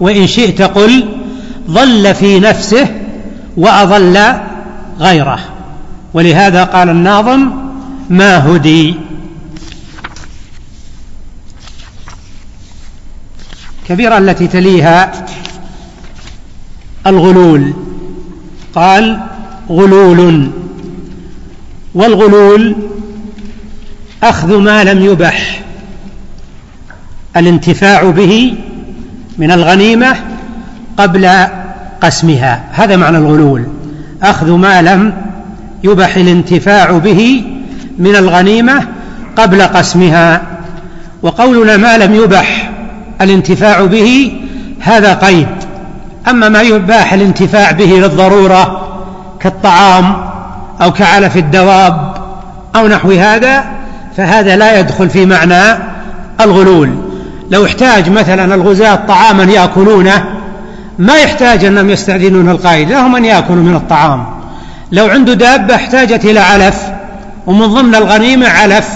[0.00, 1.08] وإن شئت قل
[1.70, 2.86] ضل في نفسه
[3.56, 4.18] وأضل
[5.00, 5.38] غيره.
[6.14, 7.67] ولهذا قال الناظم
[8.10, 8.94] ما هدي.
[13.88, 15.26] كبيرة التي تليها
[17.06, 17.72] الغلول.
[18.74, 19.20] قال
[19.68, 20.50] غلول.
[21.94, 22.76] والغلول
[24.22, 25.62] أخذ ما لم يبح.
[27.36, 28.54] الانتفاع به
[29.38, 30.16] من الغنيمة
[30.96, 31.30] قبل
[32.02, 32.64] قسمها.
[32.72, 33.66] هذا معنى الغلول.
[34.22, 35.12] أخذ ما لم
[35.84, 37.44] يبح الانتفاع به
[37.98, 38.86] من الغنيمة
[39.36, 40.42] قبل قسمها
[41.22, 42.70] وقولنا ما لم يبح
[43.20, 44.32] الانتفاع به
[44.80, 45.48] هذا قيد.
[46.28, 48.88] أما ما يباح الانتفاع به للضرورة
[49.40, 50.16] كالطعام
[50.82, 52.14] أو كعلف الدواب
[52.76, 53.64] أو نحو هذا
[54.16, 55.78] فهذا لا يدخل في معنى
[56.40, 56.90] الغلول.
[57.50, 60.24] لو احتاج مثلا الغزاة طعاما يأكلونه
[60.98, 64.26] ما يحتاج أنهم يستأذنون القائد لهم أن يأكلوا من الطعام.
[64.92, 66.97] لو عنده دابة احتاجت إلى علف
[67.48, 68.88] ومن ضمن الغنيمة علف.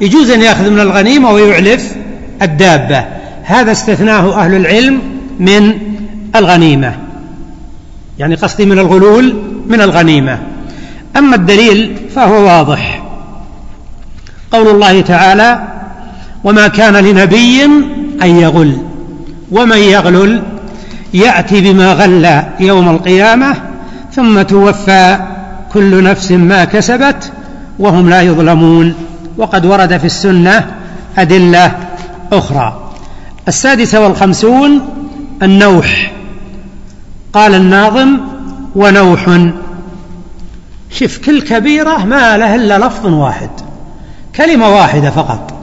[0.00, 1.94] يجوز أن يأخذ من الغنيمة ويعلف
[2.42, 3.04] الدابة.
[3.44, 5.00] هذا استثناه أهل العلم
[5.40, 5.72] من
[6.36, 6.96] الغنيمة.
[8.18, 10.38] يعني قصدي من الغلول من الغنيمة.
[11.16, 13.02] أما الدليل فهو واضح.
[14.52, 15.68] قول الله تعالى
[16.44, 17.64] وما كان لنبي
[18.22, 18.78] أن يغل
[19.50, 20.42] ومن يغلل
[21.14, 23.56] يأتي بما غل يوم القيامة
[24.12, 25.18] ثم توفى
[25.72, 27.32] كل نفس ما كسبت
[27.78, 28.94] وهم لا يظلمون.
[29.36, 30.66] وقد ورد في السنة
[31.18, 31.78] أدلة
[32.32, 32.90] أخرى.
[33.48, 34.80] السادسة والخمسون
[35.42, 36.12] النوح.
[37.32, 38.18] قال الناظم
[38.74, 39.50] ونوح.
[40.90, 43.50] شف كل كبيرة ما له إلا لفظ واحد
[44.36, 45.54] كلمة واحدة فقط.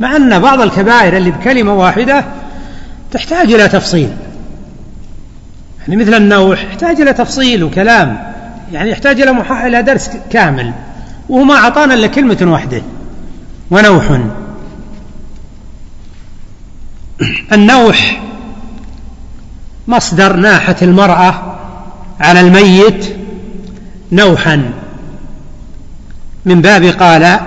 [0.00, 2.24] مع أن بعض الكبائر اللي بكلمة واحدة
[3.12, 4.10] تحتاج إلى تفصيل.
[5.80, 8.32] يعني مثل النوح يحتاج إلى تفصيل وكلام
[8.72, 9.66] يعني يحتاج إلى.
[9.66, 10.72] إلى درس كامل.
[11.30, 12.82] وهو ما أعطانا إلا كلمة واحدة.
[13.70, 14.20] ونوح.
[17.52, 18.22] النوح
[19.88, 21.56] مصدر ناحة المرأة
[22.20, 23.16] على الميت
[24.12, 24.70] نوحا.
[26.44, 27.40] من باب قال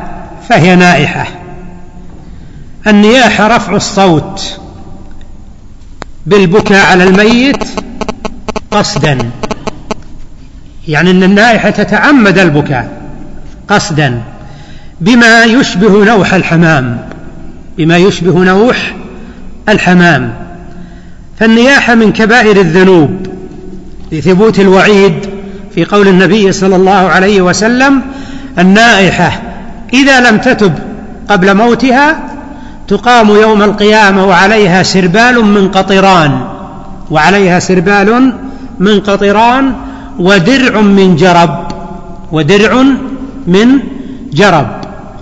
[0.49, 1.27] فهي نائحة.
[2.88, 4.59] النياحة رفع الصوت
[6.25, 7.63] بالبكاء على الميت
[8.71, 9.31] قصدا.
[10.88, 13.02] يعني أن النائحة تتعمد البكاء.
[13.68, 14.22] قصدا
[15.01, 16.97] بما يشبه نوح الحمام.
[17.78, 18.95] بما يشبه نوح
[19.70, 20.34] الحمام.
[21.39, 23.28] فالنياحة من كبائر الذنوب
[24.11, 25.14] لثبوت الوعيد
[25.76, 28.01] في قول النبي صلى الله عليه وسلم
[28.59, 29.41] النائحة
[29.93, 30.74] إذا لم تتب
[31.30, 32.20] قبل موتها
[32.88, 36.41] تقام يوم القيامة وعليها سربال من قطران
[37.11, 38.34] وعليها سربال
[38.80, 39.74] من قطران
[40.20, 41.68] ودرع من جرب
[42.32, 42.84] ودرع
[43.47, 43.79] من
[44.33, 44.67] جرب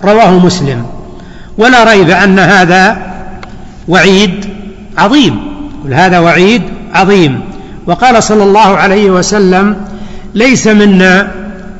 [0.04, 0.86] رواه مسلم.
[1.58, 2.96] ولا ريب أن هذا
[3.88, 4.44] وعيد
[4.98, 5.40] عظيم.
[5.92, 6.62] هذا وعيد
[6.94, 7.40] عظيم.
[7.86, 9.76] وقال صلى الله عليه وسلم
[10.34, 11.30] ليس منا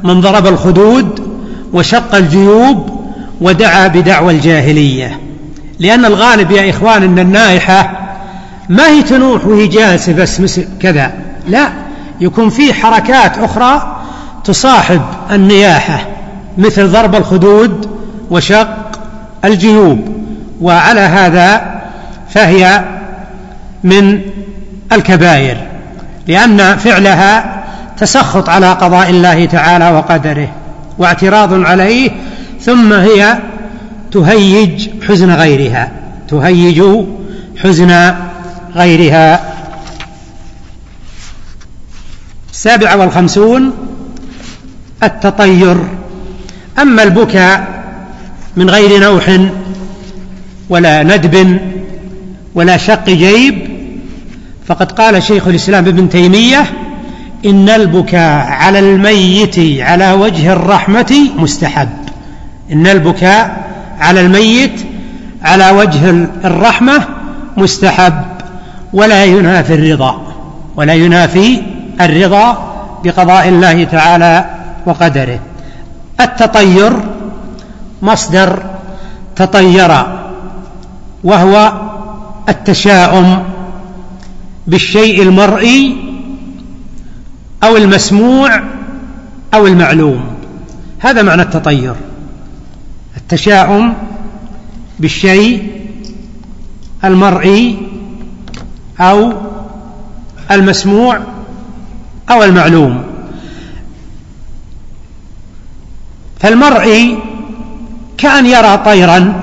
[0.04, 1.32] من ضرب الخدود
[1.72, 3.02] وشق الجيوب
[3.40, 5.20] ودعا بدعوى الجاهلية.
[5.78, 7.98] لأن الغالب يا إخوان أن النائحة
[8.68, 11.12] ما هي تنوح وهي جالسة بس كذا.
[11.48, 11.72] لا
[12.20, 13.96] يكون فيه حركات أخرى
[14.44, 16.11] تصاحب النياحة.
[16.58, 17.90] مثل ضرب الخدود
[18.30, 19.00] وشق
[19.44, 19.98] الجيوب
[20.60, 21.80] وعلى هذا
[22.30, 22.84] فهي
[23.84, 24.20] من
[24.92, 25.56] الكبائر
[26.26, 27.62] لأن فعلها
[27.98, 30.48] تسخط على قضاء الله تعالى وقدره
[30.98, 32.10] واعتراض عليه
[32.60, 33.38] ثم هي
[34.12, 35.90] تهيج حزن غيرها
[36.28, 36.82] تهيج
[37.62, 38.14] حزن
[38.74, 39.40] غيرها.
[42.52, 43.72] السابعة والخمسون
[45.02, 45.76] التطير.
[46.78, 47.82] أما البكاء
[48.56, 49.38] من غير نوح
[50.68, 51.58] ولا ندب
[52.54, 53.72] ولا شق جيب
[54.66, 56.64] فقد قال شيخ الإسلام ابن تيمية
[57.46, 61.88] إن البكاء على الميت على وجه الرحمة مستحب.
[62.72, 63.64] إن البكاء
[64.00, 64.80] على الميت
[65.42, 66.10] على وجه
[66.44, 67.04] الرحمة
[67.56, 68.14] مستحب
[68.92, 70.22] ولا ينافي الرضا
[70.76, 71.62] ولا ينافي
[72.00, 72.72] الرضا
[73.04, 74.46] بقضاء الله تعالى
[74.86, 75.38] وقدره.
[76.20, 76.92] التطير
[78.02, 78.62] مصدر
[79.36, 79.92] تطير
[81.24, 81.72] وهو
[82.48, 83.42] التشاؤم
[84.66, 85.96] بالشيء المرئي
[87.64, 88.62] أو المسموع
[89.54, 90.24] أو المعلوم.
[90.98, 91.94] هذا معنى التطير.
[93.16, 93.94] التشاؤم
[94.98, 95.70] بالشيء
[97.04, 97.76] المرئي
[99.00, 99.32] أو
[100.50, 101.20] المسموع
[102.30, 103.02] أو المعلوم.
[106.42, 107.18] فالمرئي
[108.18, 109.42] كأن يرى طيرا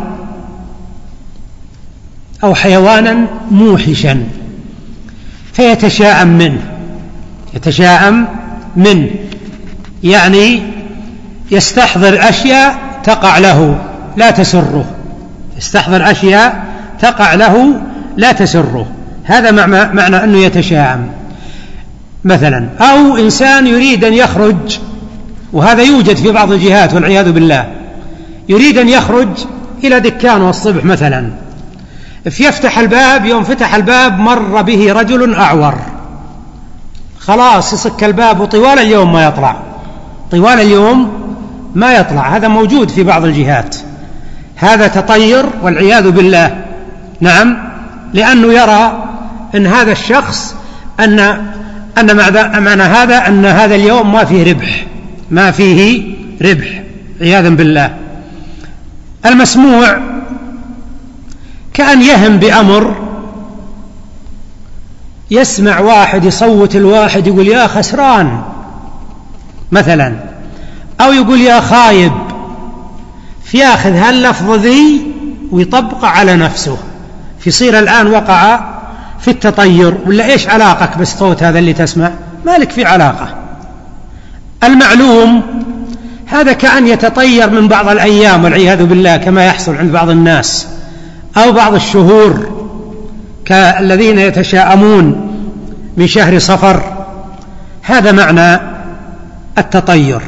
[2.44, 4.24] أو حيوانا موحشا
[5.54, 6.62] فيتشاءم منه
[7.54, 8.28] يتشاءم
[8.76, 9.10] منه
[10.04, 10.62] يعني
[11.52, 13.80] يستحضر أشياء تقع له
[14.18, 14.86] لا تسره
[15.58, 16.64] يستحضر أشياء
[17.02, 17.82] تقع له
[18.18, 18.88] لا تسره
[19.24, 21.08] هذا معنى أنه يتشاءم.
[22.24, 24.80] مثلا أو إنسان يريد أن يخرج
[25.54, 27.68] وهذا يوجد في بعض الجهات والعياذ بالله.
[28.50, 29.28] يريد أن يخرج
[29.84, 31.30] إلى دكان الصبح مثلا.
[32.30, 35.76] فيفتح الباب يوم فتح الباب مر به رجل أعور.
[37.20, 39.58] خلاص يصك الباب وطوال اليوم ما يطلع.
[40.32, 41.12] طوال اليوم
[41.76, 42.36] ما يطلع.
[42.36, 43.76] هذا موجود في بعض الجهات.
[44.56, 46.66] هذا تطير والعياذ بالله.
[47.22, 47.58] نعم
[48.14, 49.04] لأنه يرى
[49.56, 50.56] أن هذا الشخص
[51.00, 51.20] أن
[51.98, 52.16] أن
[52.64, 54.86] معنى هذا أن هذا اليوم ما فيه ربح.
[55.32, 56.04] ما فيه
[56.42, 56.84] ربح
[57.22, 57.96] عياذا بالله.
[59.26, 60.00] المسموع
[61.74, 62.96] كأن يهم بأمر
[65.32, 68.42] يسمع واحد يصوت الواحد يقول يا خسران
[69.72, 70.16] مثلا
[71.02, 72.12] أو يقول يا خايب
[73.44, 75.02] فياخذ هاللفظ ذي
[75.52, 76.78] ويطبقه على نفسه.
[77.40, 78.60] فيصير الآن وقع
[79.20, 82.12] في التطير ولا إيش علاقك بالصوت هذا اللي تسمع؟
[82.46, 83.36] ما لك في علاقة.
[84.64, 85.42] المعلوم
[86.26, 90.68] هذا كأن يتطير من بعض الأيام والعياذ بالله كما يحصل عند بعض الناس
[91.38, 92.60] أو بعض الشهور
[93.46, 95.30] كالذين يتشاءمون
[95.98, 96.82] من شهر صفر.
[97.82, 98.62] هذا معنى
[99.58, 100.22] التطير.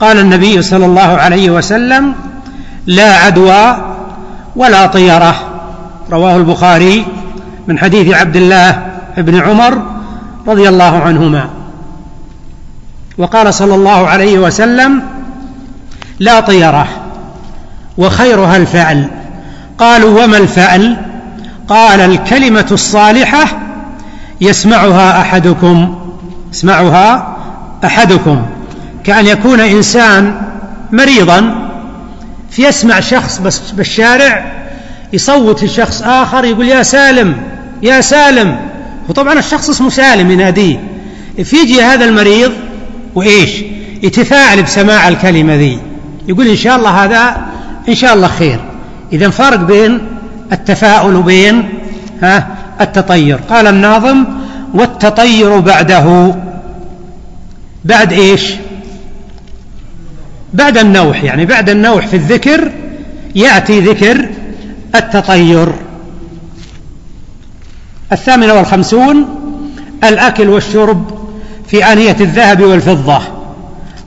[0.00, 2.14] قال النبي صلى الله عليه وسلم
[2.86, 3.76] لا عدوى
[4.56, 5.34] ولا طيرة
[6.10, 7.04] رواه البخاري
[7.68, 8.86] من حديث عبد الله
[9.16, 9.82] بن عمر
[10.48, 11.61] رضي الله عنهما.
[13.18, 15.02] وقال صلى الله عليه وسلم
[16.18, 16.88] لا طيرة
[17.98, 19.06] وخيرها الفعل.
[19.78, 20.96] قالوا وما الفعل؟
[21.68, 23.58] قال الكلمة الصالحة
[24.40, 25.98] يسمعها أحدكم
[26.52, 27.36] يسمعها
[27.84, 28.42] أحدكم.
[29.04, 30.42] كأن يكون إنسان
[30.92, 31.68] مريضا
[32.50, 34.52] فيسمع شخص بس بالشارع
[35.12, 37.36] يصوت لشخص آخر يقول يا سالم
[37.82, 38.56] يا سالم.
[39.08, 40.80] وطبعا الشخص اسمه سالم يناديه.
[41.44, 42.52] فيجي هذا المريض
[43.14, 43.50] وإيش؟
[44.02, 45.78] يتفاعل بسماع الكلمة ذي.
[46.28, 47.46] يقول إن شاء الله هذا
[47.88, 48.60] إن شاء الله خير.
[49.12, 49.98] إذا فرق بين
[50.52, 51.68] التفاؤل وبين
[52.22, 52.46] ها
[52.80, 53.36] التطير.
[53.36, 54.24] قال الناظم
[54.74, 56.34] والتطير بعده.
[57.84, 58.52] بعد إيش؟
[60.54, 61.24] بعد النوح.
[61.24, 62.72] يعني بعد النوح في الذكر
[63.34, 64.28] يأتي ذكر
[64.94, 65.72] التطير.
[68.12, 69.26] الثامنة والخمسون
[70.04, 71.21] الأكل والشرب
[71.72, 73.18] في آنية الذهب والفضة.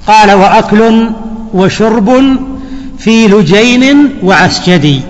[0.07, 1.09] قال وأكل
[1.53, 2.11] وشرب
[2.97, 5.01] في لجين وعسجد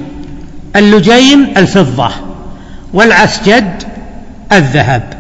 [0.75, 2.09] اللجين الفضة
[2.93, 3.83] والعسجد
[4.51, 5.13] الذهب.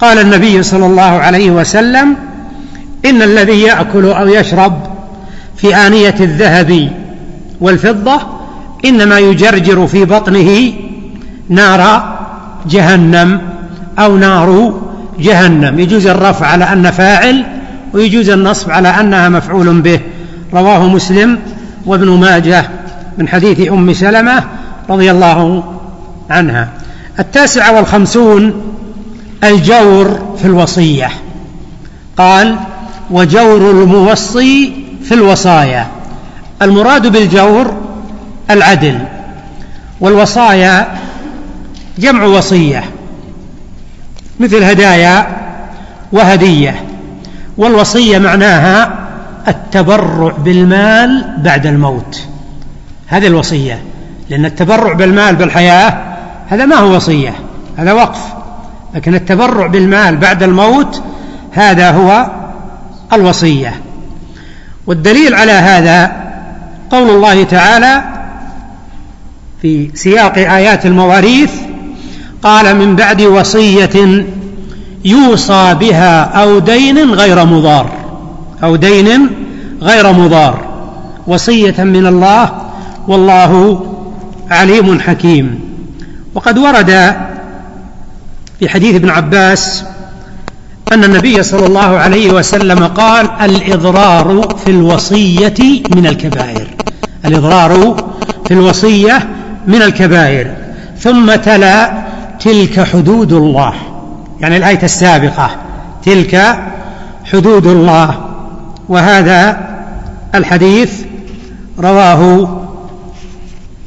[0.00, 2.16] قال النبي صلى الله عليه وسلم
[3.04, 4.86] إن الذي يأكل أو يشرب
[5.56, 6.90] في آنية الذهب
[7.60, 8.20] والفضة
[8.84, 10.72] إنما يجرجر في بطنه
[11.48, 12.14] نار
[12.66, 13.40] جهنم
[13.98, 14.80] أو نار
[15.18, 15.80] جهنم.
[15.80, 17.44] يجوز الرفع على أن فاعل
[17.92, 20.00] ويجوز النصب على أنها مفعول به.
[20.54, 21.38] رواه مسلم
[21.86, 22.64] وابن ماجه
[23.18, 24.44] من حديث أم سلمة
[24.90, 25.64] رضي الله
[26.30, 26.68] عنها.
[27.18, 28.62] التاسعة والخمسون
[29.44, 31.10] الجور في الوصية.
[32.18, 32.56] قال
[33.10, 34.72] وجور الموصي
[35.04, 35.86] في الوصايا.
[36.62, 37.74] المراد بالجور
[38.50, 38.98] العدل
[40.00, 40.88] والوصايا
[41.98, 42.84] جمع وصية.
[44.40, 45.26] مثل هدايا
[46.12, 46.84] وهدية
[47.56, 48.98] والوصية معناها
[49.48, 52.22] التبرع بالمال بعد الموت.
[53.06, 53.82] هذه الوصية
[54.30, 55.98] لأن التبرع بالمال بالحياة
[56.48, 57.34] هذا ما هو وصية
[57.76, 58.20] هذا وقف.
[58.94, 61.02] لكن التبرع بالمال بعد الموت
[61.52, 62.30] هذا هو
[63.12, 63.74] الوصية.
[64.86, 66.12] والدليل على هذا
[66.90, 68.02] قول الله تعالى
[69.62, 71.52] في سياق آيات المواريث
[72.42, 74.24] قال من بعد وصية
[75.04, 77.90] يوصى بها أو دين غير مضار.
[78.64, 79.30] أو دين
[79.82, 80.60] غير مضار.
[81.26, 82.50] وصية من الله
[83.08, 83.82] والله
[84.50, 85.60] عليم حكيم.
[86.34, 87.16] وقد ورد
[88.60, 89.84] في حديث ابن عباس
[90.92, 96.66] أن النبي صلى الله عليه وسلم قال الإضرار في الوصية من الكبائر.
[97.24, 97.96] الإضرار
[98.46, 99.28] في الوصية
[99.66, 100.54] من الكبائر.
[100.98, 102.01] ثم تلا
[102.44, 103.74] تلك حدود الله.
[104.40, 105.50] يعني الآية السابقة
[106.04, 106.58] تلك
[107.24, 108.14] حدود الله.
[108.88, 109.68] وهذا
[110.34, 110.92] الحديث
[111.78, 112.48] رواه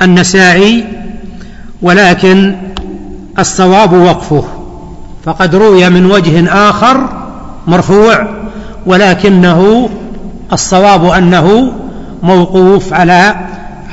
[0.02, 0.86] النسائي
[1.82, 2.56] ولكن
[3.40, 4.44] الصواب وقفه.
[5.26, 7.10] فقد روي من وجه آخر
[7.68, 8.28] مرفوع
[8.86, 9.90] ولكنه
[10.54, 11.72] الصواب أنه
[12.24, 13.36] موقوف على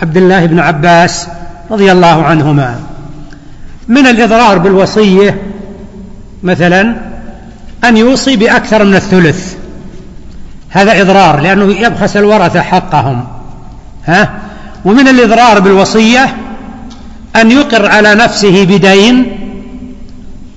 [0.02, 1.28] عبد الله بن عباس
[1.70, 2.91] رضي الله عنهما.
[3.88, 5.42] من الإضرار بالوصية
[6.42, 6.96] مثلا
[7.84, 9.56] أن يوصي بأكثر من الثلث.
[10.68, 13.24] هذا إضرار لأنه يبخس الورثة حقهم.
[14.06, 14.30] ها؟
[14.84, 16.36] ومن الإضرار بالوصية
[17.36, 19.38] أن يقر على نفسه بدين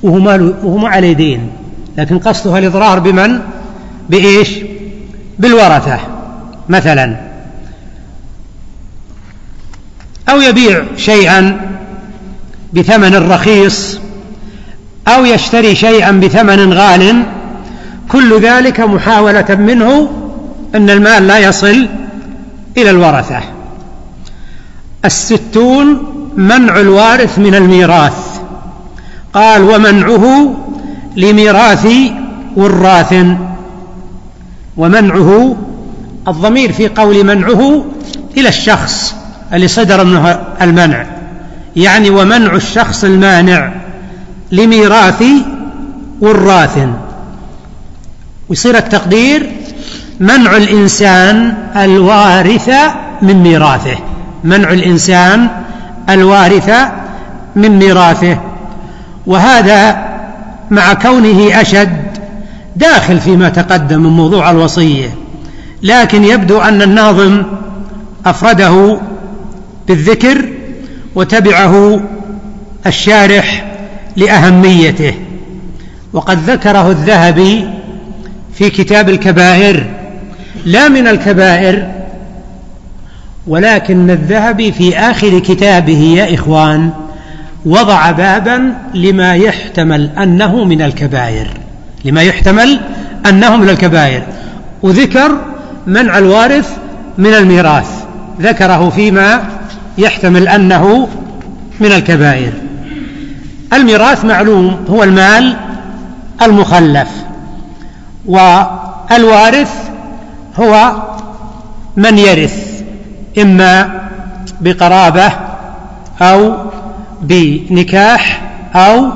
[0.03, 1.49] وهو ما عليه دين.
[1.97, 3.39] لكن قصدها الإضرار بمن؟
[4.09, 4.49] بإيش؟
[5.39, 5.99] بالورثة
[6.69, 7.15] مثلا.
[10.29, 11.74] أو يبيع شيئا
[12.73, 13.99] بثمن رخيص
[15.07, 17.23] أو يشتري شيئا بثمن غال.
[18.09, 20.09] كل ذلك محاولة منه
[20.75, 21.87] أن المال لا يصل
[22.77, 23.39] إلى الورثة.
[25.05, 28.39] الستون منع الوارث من الميراث.
[29.33, 30.55] قال ومنعه
[31.15, 31.87] لميراث
[32.55, 33.15] وراث.
[34.77, 35.55] ومنعه
[36.27, 37.85] الضمير في قول منعه
[38.37, 39.15] إلى الشخص
[39.53, 41.14] اللي صدر منه المنع.
[41.75, 43.73] يعني ومنع الشخص المانع
[44.51, 45.23] لميراث
[46.21, 46.79] وراث.
[48.49, 49.51] ويصير التقدير
[50.19, 52.71] منع الإنسان الوارث
[53.21, 53.97] من ميراثه.
[54.43, 55.49] منع الإنسان
[56.09, 56.71] الوارث
[57.55, 58.37] من ميراثه.
[59.27, 60.05] وهذا
[60.71, 62.05] مع كونه أشد
[62.75, 65.15] داخل فيما تقدم من موضوع الوصية.
[65.83, 67.43] لكن يبدو أن الناظم
[68.25, 68.97] أفرده
[69.87, 70.54] بالذكر
[71.15, 72.01] وتبعه
[72.87, 73.65] الشارح
[74.15, 75.13] لأهميته.
[76.13, 77.69] وقد ذكره الذهبي
[78.53, 79.85] في كتاب الكبائر.
[80.65, 81.91] لا من الكبائر
[83.47, 86.89] ولكن الذهبي في آخر كتابه يا إخوان
[87.65, 91.47] وضع بابا لما يحتمل أنه من الكبائر.
[92.05, 92.79] لما يحتمل
[93.29, 94.23] أنه من الكبائر.
[94.83, 95.31] وذكر
[95.87, 96.77] منع الوارث
[97.17, 97.89] من الميراث.
[98.41, 99.54] ذكره فيما
[99.97, 101.07] يحتمل أنه
[101.79, 102.53] من الكبائر.
[103.73, 105.57] الميراث معلوم هو المال
[106.41, 107.09] المخلف.
[108.25, 109.89] والوارث
[110.59, 110.91] هو
[111.97, 112.81] من يرث
[113.41, 114.01] إما
[114.61, 115.31] بقرابة
[116.21, 116.53] أو
[117.21, 118.41] بنكاح
[118.75, 119.09] أو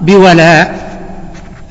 [0.00, 0.90] بولاء.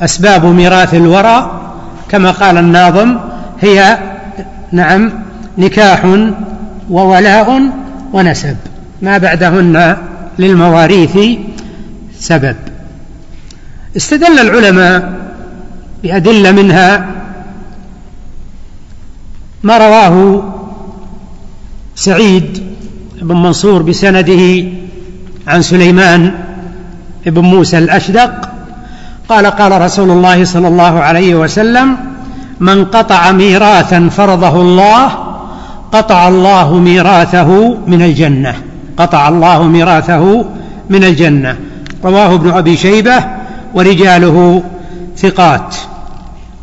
[0.02, 1.62] أسباب ميراث الورى
[2.10, 3.18] كما قال الناظم
[3.62, 3.98] هي
[4.72, 5.12] نعم
[5.58, 6.18] نكاح
[6.90, 7.62] وولاء
[8.14, 8.58] ونسب.
[9.02, 9.98] ما بعدهن
[10.40, 11.18] للمواريث
[12.20, 12.56] سبب.
[13.98, 15.14] استدل العلماء
[16.04, 17.08] بأدلة منها
[19.64, 20.44] ما رواه
[21.96, 22.64] سعيد
[23.22, 24.64] بن منصور بسنده
[25.48, 26.32] عن سليمان
[27.26, 28.50] بن موسى الأشدق
[29.30, 31.98] قال قال رسول الله صلى الله عليه وسلم
[32.60, 35.29] من قطع ميراثا فرضه الله
[35.92, 38.56] قطع الله ميراثه من الجنة.
[38.98, 40.46] قطع الله ميراثه
[40.90, 41.56] من الجنة.
[42.06, 43.24] رواه ابن أبي شيبة
[43.74, 44.64] ورجاله
[45.18, 45.76] ثقات.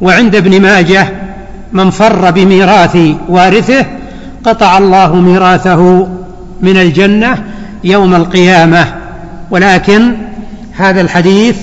[0.00, 1.08] وعند ابن ماجه
[1.72, 2.98] من فر بميراث
[3.28, 3.86] وارثه
[4.44, 6.08] قطع الله ميراثه
[6.60, 7.44] من الجنة
[7.84, 8.86] يوم القيامة.
[9.50, 10.14] ولكن
[10.72, 11.56] هذا الحديث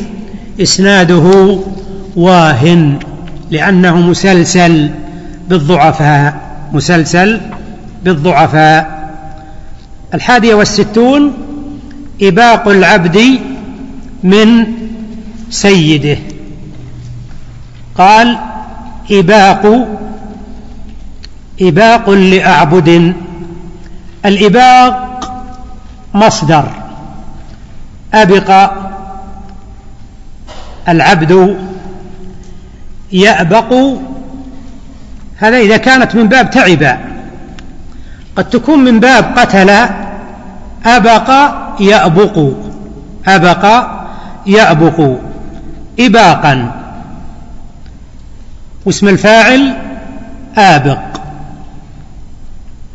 [0.62, 1.58] إسناده
[2.16, 3.00] واهن
[3.52, 4.90] لأنه مسلسل
[5.50, 6.54] بالضعفاء.
[6.74, 7.40] مسلسل
[8.04, 9.04] بالضعفاء.
[10.14, 11.34] الحادية والستون
[12.22, 13.40] إباق العبد
[14.24, 14.66] من
[15.50, 16.18] سيده.
[17.98, 18.38] قال
[19.12, 19.88] إباق
[21.62, 23.14] إباق لأعبد.
[24.26, 25.20] الإباق
[26.14, 26.70] مصدر.
[28.14, 28.72] أبق
[30.88, 31.58] العبد
[33.12, 33.74] يأبق.
[35.38, 37.13] هذا إذا كانت من باب تعب.
[38.36, 39.70] قد تكون من باب قتل
[40.86, 41.32] أبق
[41.80, 42.54] يأبق
[43.28, 43.88] أبق
[44.46, 45.18] يأبق.
[46.00, 46.72] إباقا.
[48.86, 49.74] واسم الفاعل
[50.58, 51.00] آبق.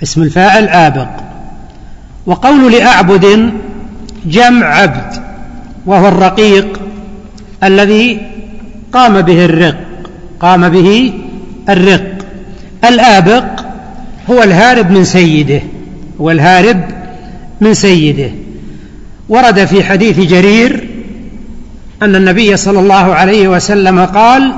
[0.02, 1.08] اسم الفاعل آبق.
[2.26, 3.52] وقول لأعبد
[4.24, 5.22] جمع عبد
[5.86, 6.80] وهو الرقيق
[7.64, 8.20] الذي
[8.92, 9.78] قام به الرق
[10.40, 11.14] قام به
[11.68, 12.18] الرق.
[12.84, 13.57] الآبق
[14.30, 15.60] هو الهارب من سيده
[16.20, 16.80] هو الهارب
[17.60, 18.30] من سيده.
[19.28, 20.88] ورد في حديث جرير
[22.02, 24.52] أن النبي صلى الله عليه وسلم قال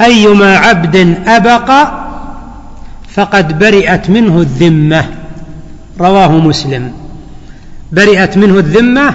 [0.00, 1.72] أيما عبد أبق
[3.14, 5.04] فقد برئت منه الذمة.
[6.00, 6.92] رواه مسلم.
[7.92, 9.14] برئت منه الذمة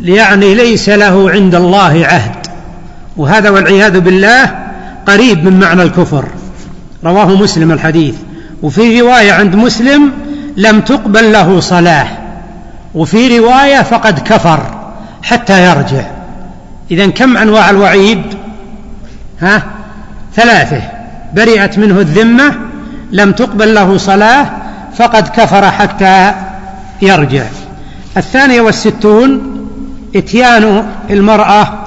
[0.00, 2.46] يعني ليس له عند الله عهد.
[3.16, 4.54] وهذا والعياذ بالله
[5.06, 6.28] قريب من معنى الكفر.
[7.04, 8.14] رواه مسلم الحديث.
[8.62, 10.12] وفي رواية عند مسلم
[10.56, 12.06] لم تقبل له صلاة
[12.94, 14.60] وفي رواية فقد كفر
[15.22, 16.02] حتى يرجع.
[16.90, 18.22] إذا كم أنواع الوعيد؟
[19.40, 19.62] ها؟
[20.34, 20.82] ثلاثة.
[21.34, 22.54] برئت منه الذمة
[23.12, 24.46] لم تقبل له صلاة
[24.96, 26.34] فقد كفر حتى
[27.02, 27.44] يرجع.
[28.16, 29.40] الثانية والستون
[30.16, 31.78] إتيان المرأة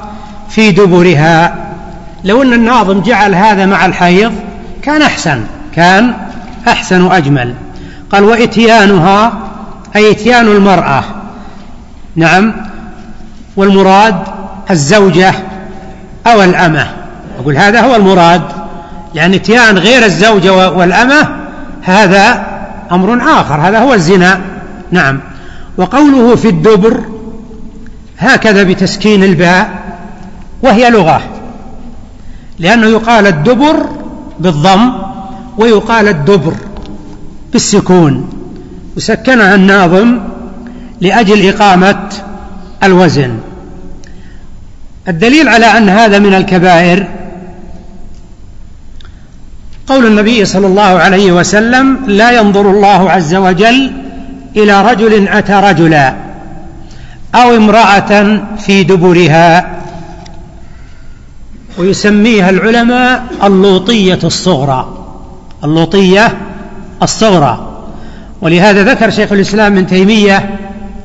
[0.49, 1.55] في دبرها.
[2.23, 4.33] لو أن الناظم جعل هذا مع الحيض
[4.81, 5.43] كان أحسن.
[5.75, 6.13] كان
[6.67, 7.53] أحسن وأجمل.
[8.11, 9.33] قال وإتيانها
[9.95, 11.03] أي إتيان المرأة.
[12.15, 12.53] نعم.
[13.55, 14.15] والمراد
[14.71, 15.33] الزوجة
[16.27, 16.87] أو الأمة.
[17.39, 18.41] أقول هذا هو المراد.
[19.13, 21.29] لأن إتيان غير الزوجة والأمة
[21.81, 22.45] هذا
[22.91, 23.55] أمر آخر.
[23.55, 24.41] هذا هو الزنا.
[24.91, 25.19] نعم.
[25.77, 27.03] وقوله في الدبر
[28.19, 29.69] هكذا بتسكين الباء
[30.61, 31.21] وهي لغة.
[32.59, 33.85] لأنه يقال الدبر
[34.39, 35.12] بالضم.
[35.57, 36.53] ويقال الدبر
[37.53, 38.29] بالسكون
[38.97, 40.19] وسكنها الناظم
[41.01, 42.09] لأجل إقامة
[42.83, 43.39] الوزن.
[45.07, 47.07] الدليل على أن هذا من الكبائر
[49.87, 53.91] قول النبي صلى الله عليه وسلم لا ينظر الله عز وجل
[54.55, 56.15] إلى رجل أتى رجلا
[57.35, 59.79] أو امرأة في دبرها.
[61.77, 65.02] ويسميها العلماء اللوطية الصغرى.
[65.63, 66.37] اللوطية
[67.03, 67.69] الصغرى.
[68.41, 70.59] ولهذا ذكر شيخ الإسلام ابن تيمية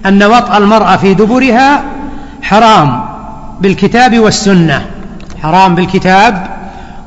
[0.06, 1.82] أن وطأ المرأة في دبرها
[2.42, 3.04] حرام
[3.60, 4.86] بالكتاب والسنة.
[5.42, 6.46] حرام بالكتاب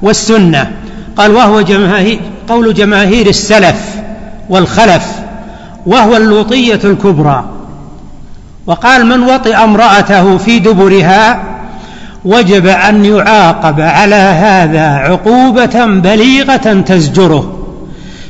[0.02, 0.72] والسنة.
[1.18, 3.96] قال وهو جماهير قول جماهير السلف
[4.50, 5.06] والخلف
[5.86, 7.46] وهو اللوطية الكبرى.
[8.68, 11.44] وقال من وطئ امرأته في دبرها
[12.26, 17.58] وجب أن يعاقب على هذا عقوبة بليغة تزجره.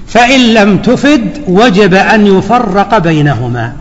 [0.08, 3.74] فإن لم تفد وجب أن يفرق بينهما.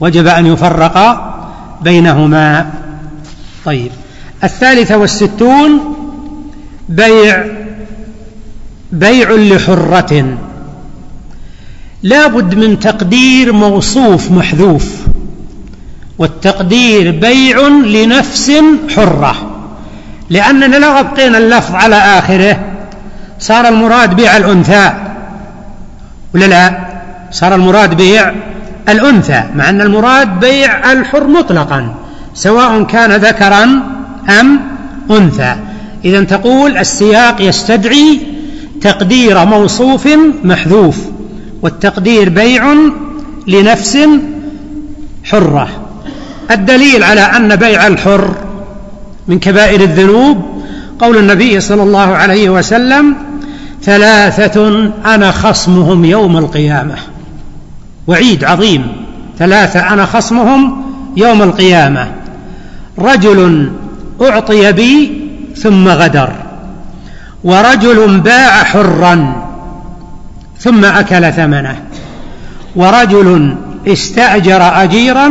[0.00, 1.24] وجب أن يفرق
[1.82, 2.70] بينهما.
[3.64, 3.90] طيب.
[4.44, 5.80] الثالثة والستون
[6.88, 7.44] بيع
[8.92, 10.36] بيع لحرة.
[12.02, 15.03] لا بد من تقدير موصوف محذوف.
[16.18, 18.52] والتقدير بيع لنفس
[18.96, 19.50] حرة.
[20.30, 22.58] لأننا لو أبقينا اللفظ على آخره
[23.40, 24.92] صار المراد بيع الأنثى.
[26.34, 26.78] ولا لا؟
[27.30, 28.34] صار المراد بيع
[28.88, 31.94] الأنثى مع أن المراد بيع الحر مطلقا
[32.34, 33.64] سواء كان ذكرا
[34.40, 34.60] أم
[35.10, 35.56] أنثى.
[36.04, 38.20] إذا تقول السياق يستدعي
[38.80, 40.08] تقدير موصوف
[40.44, 40.96] محذوف
[41.62, 42.74] والتقدير بيع
[43.46, 43.98] لنفس
[45.24, 45.83] حرة.
[46.50, 48.34] الدليل على أن بيع الحر
[49.28, 50.62] من كبائر الذنوب
[50.98, 53.14] قول النبي صلى الله عليه وسلم
[53.82, 56.94] ثلاثة أنا خصمهم يوم القيامة.
[58.06, 58.86] وعيد عظيم.
[59.38, 60.82] ثلاثة أنا خصمهم
[61.16, 62.08] يوم القيامة.
[62.98, 63.70] رجل
[64.22, 65.20] أعطي بي
[65.56, 66.32] ثم غدر.
[67.44, 69.44] ورجل باع حرا
[70.58, 71.76] ثم أكل ثمنه.
[72.76, 73.56] ورجل
[73.86, 75.30] استأجر أجيرا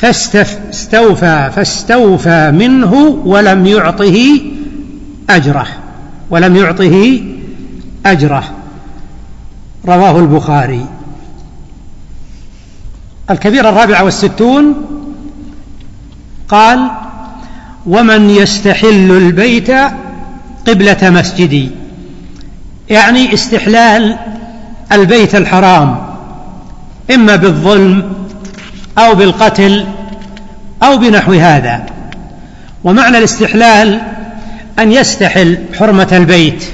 [0.00, 2.94] فاستوفى فاستوفى منه
[3.24, 4.40] ولم يعطه
[5.30, 5.66] أجره
[6.30, 7.22] ولم يعطه
[8.06, 8.44] أجره.
[9.86, 10.86] رواه البخاري.
[13.30, 14.74] الكبيرة الرابعة والستون
[16.48, 16.90] قال
[17.86, 19.70] ومن يستحل البيت
[20.66, 21.70] قبلة مسجدي.
[22.90, 24.18] يعني استحلال
[24.92, 25.96] البيت الحرام
[27.14, 28.12] إما بالظلم
[29.00, 29.84] أو بالقتل
[30.82, 31.86] أو بنحو هذا.
[32.84, 34.00] ومعنى الاستحلال
[34.78, 36.64] أن يستحل حرمة البيت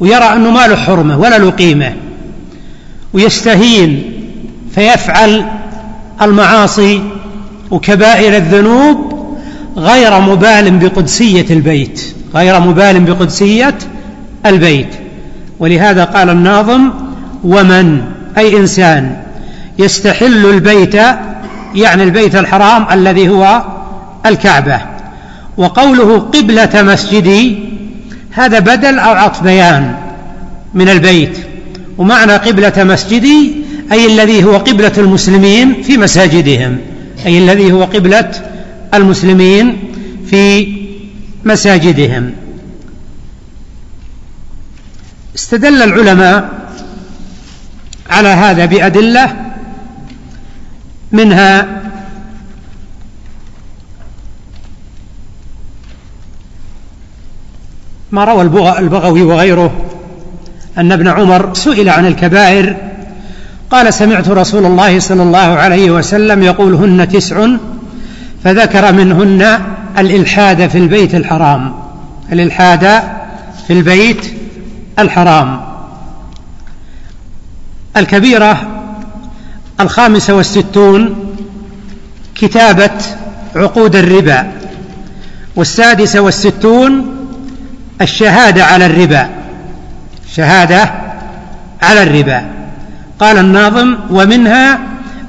[0.00, 1.92] ويرى أنه ما له حرمة ولا له قيمة
[3.12, 4.12] ويستهين
[4.74, 5.44] فيفعل
[6.22, 7.02] المعاصي
[7.70, 9.12] وكبائر الذنوب
[9.76, 13.78] غير مبال بقدسية البيت غير مبال بقدسية
[14.46, 14.94] البيت.
[15.58, 16.90] ولهذا قال الناظم
[17.44, 18.02] ومن
[18.38, 19.16] أي إنسان
[19.78, 20.96] يستحل البيت
[21.74, 23.62] يعني البيت الحرام الذي هو
[24.26, 24.80] الكعبة.
[25.56, 27.58] وقوله قبلة مسجدي
[28.30, 29.94] هذا بدل أو عطف بيان
[30.74, 31.38] من البيت.
[31.98, 33.52] ومعنى قبلة مسجدي
[33.92, 36.78] أي الذي هو قبلة المسلمين في مساجدهم
[37.26, 38.30] أي الذي هو قبلة
[38.94, 39.78] المسلمين
[40.30, 40.68] في
[41.44, 42.32] مساجدهم.
[45.36, 46.48] استدل العلماء
[48.10, 49.36] على هذا بأدلة
[51.12, 51.66] منها
[58.12, 58.42] ما روى
[58.78, 59.72] البغوي وغيره
[60.78, 62.76] أن ابن عمر سئل عن الكبائر
[63.70, 67.46] قال سمعت رسول الله صلى الله عليه وسلم يقول هن تسع
[68.44, 69.60] فذكر منهن
[69.98, 71.74] الإلحاد في البيت الحرام.
[72.32, 73.02] الإلحاد
[73.66, 74.34] في البيت
[74.98, 75.60] الحرام.
[77.96, 78.71] الكبيرة
[79.80, 81.14] الخامسة والستون
[82.34, 82.90] كتابة
[83.56, 84.46] عقود الربا
[85.56, 87.16] والسادسة والستون
[88.00, 89.28] الشهادة على الربا
[90.36, 90.90] شهادة
[91.82, 92.42] على الربا.
[93.20, 94.80] قال الناظم ومنها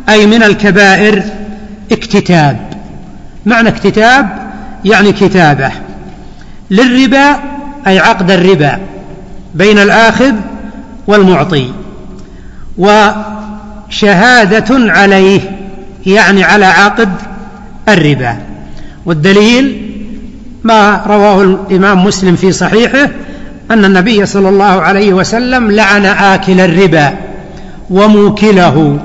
[0.10, 1.24] أي من الكبائر
[1.92, 2.58] اكتتاب.
[3.46, 4.30] معنى اكتتاب
[4.86, 5.72] يعني كتابة.
[6.72, 7.40] للربا
[7.88, 8.80] أي عقد الربا
[9.56, 10.34] بين الآخذ
[11.08, 11.72] والمعطي.
[13.88, 15.42] وشهادة عليه
[16.06, 17.10] يعني على عقد
[17.90, 18.38] الربا.
[19.06, 19.90] والدليل
[20.64, 23.10] ما رواه الإمام مسلم في صحيحه
[23.72, 27.14] أن النبي صلى الله عليه وسلم لعن آكل الربا
[27.90, 29.00] وموكله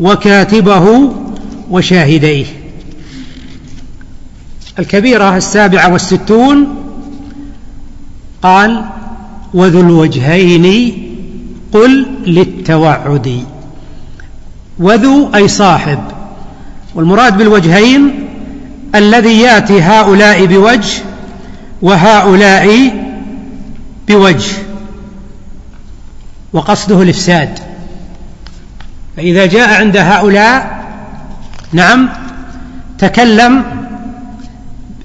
[0.00, 1.12] وكاتبه
[1.70, 2.46] وشاهديه.
[4.78, 6.74] الكبيرة السابعة والستون
[8.42, 8.84] قال
[9.54, 10.92] وذو الوجهين
[11.72, 13.44] قل للتوعد.
[14.78, 15.98] وذو أي صاحب.
[16.94, 18.28] والمراد بالوجهين
[18.94, 21.02] الذي يأتي هؤلاء بوجه
[21.82, 22.92] وهؤلاء
[24.08, 24.52] بوجه.
[26.52, 27.58] وقصده الإفساد.
[29.16, 30.84] فإذا جاء عند هؤلاء
[31.72, 32.08] نعم
[32.98, 33.64] تكلم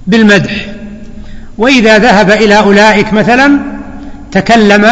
[0.08, 0.66] بالمدح.
[1.58, 3.60] وإذا ذهب إلى أولئك مثلا
[4.32, 4.86] تكلم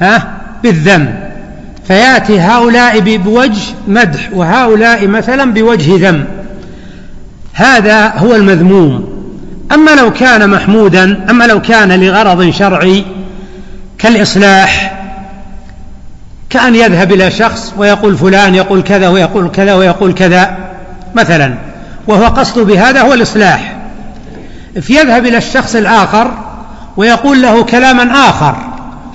[0.00, 1.21] ها بالذم.
[1.88, 6.24] فياتي هؤلاء بوجه مدح وهؤلاء مثلا بوجه ذم.
[7.52, 9.12] هذا هو المذموم.
[9.74, 13.04] أما لو كان محمودا أما لو كان لغرض شرعي
[13.98, 14.98] كالإصلاح
[16.50, 20.56] كأن يذهب إلى شخص ويقول فلان يقول كذا ويقول كذا ويقول كذا
[21.14, 21.54] مثلا.
[22.06, 23.76] وهو قصده بهذا هو الإصلاح.
[24.80, 26.30] فيذهب إلى الشخص الآخر
[26.96, 28.56] ويقول له كلاما آخر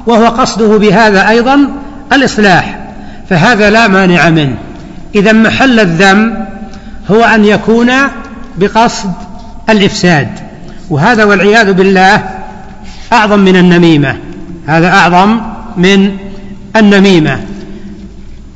[0.07, 1.69] وهو قصده بهذا أيضا
[2.13, 2.79] الإصلاح
[3.29, 4.55] فهذا لا مانع منه.
[5.15, 6.45] إذا محل الذم
[7.11, 7.91] هو أن يكون
[8.57, 9.11] بقصد
[9.69, 10.27] الإفساد
[10.89, 12.23] وهذا والعياذ بالله
[13.13, 14.17] أعظم من النميمة.
[14.67, 15.41] هذا أعظم
[15.77, 16.17] من
[16.75, 17.39] النميمة.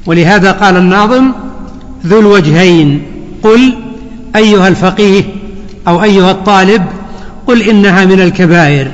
[0.06, 1.32] ولهذا قال الناظم
[2.06, 3.02] ذو الوجهين
[3.44, 3.73] قل
[4.36, 5.23] أيها الفقيه
[5.88, 6.86] أو أيها الطالب
[7.48, 8.91] قل إنها من الكبائر.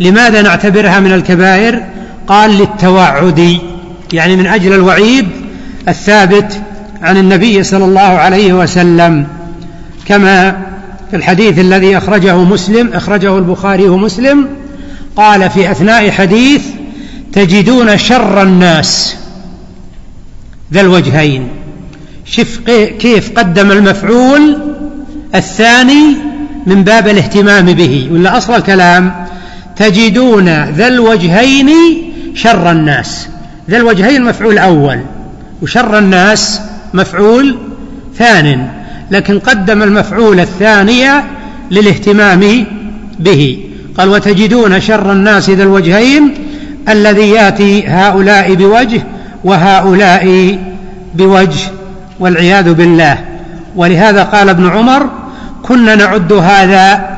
[0.00, 1.82] لماذا نعتبرها من الكبائر؟
[2.26, 3.58] قال للتوعد
[4.14, 5.28] يعني من أجل الوعيد
[5.88, 6.60] الثابت
[7.02, 9.26] عن النبي صلى الله عليه وسلم
[10.06, 10.56] كما
[11.10, 14.48] في الحديث الذي أخرجه مسلم أخرجه البخاري ومسلم
[15.16, 16.62] قال في أثناء حديث
[17.32, 19.16] تجدون شر الناس
[20.72, 21.48] ذا الوجهين.
[22.24, 22.60] شف
[22.98, 24.58] كيف قدم المفعول
[25.34, 26.16] الثاني
[26.66, 29.26] من باب الاهتمام به ولا أصل الكلام
[29.76, 31.70] تجدون ذا الوجهين
[32.34, 33.28] شر الناس.
[33.70, 35.00] ذا الوجهين مفعول أول
[35.62, 36.60] وشر الناس
[36.94, 37.56] مفعول
[38.18, 38.68] ثان
[39.10, 41.04] لكن قدم المفعول الثاني
[41.70, 42.66] للاهتمام
[43.18, 43.58] به.
[43.98, 46.34] قال وتجدون شر الناس ذا الوجهين
[46.88, 49.02] الذي يأتي هؤلاء بوجه
[49.44, 50.58] وهؤلاء
[51.14, 51.70] بوجه
[52.20, 53.18] والعياذ بالله.
[53.76, 55.10] ولهذا قال ابن عمر
[55.62, 57.16] كنا نعد هذا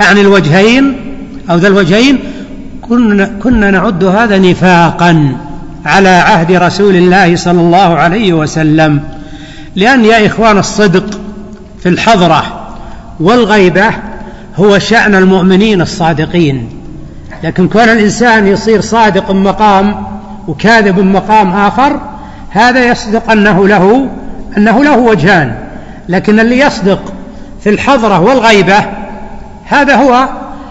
[0.00, 0.96] عن الوجهين
[1.50, 2.18] أو ذا الوجهين
[2.82, 5.36] كنا, كنا نعد هذا نفاقا.
[5.86, 9.02] على عهد رسول الله صلى الله عليه وسلم.
[9.76, 11.20] لأن يا إخوان الصدق
[11.82, 12.42] في الحضرة
[13.20, 13.90] والغيبة
[14.56, 16.68] هو شأن المؤمنين الصادقين.
[17.44, 20.06] لكن كون الإنسان يصير صادق مقام
[20.48, 22.00] وكاذب مقام آخر
[22.50, 24.08] هذا يصدق أنه له
[24.56, 25.54] أنه له وجهان.
[26.08, 27.12] لكن اللي يصدق
[27.64, 28.84] في الحضرة والغيبة
[29.64, 30.28] هذا هو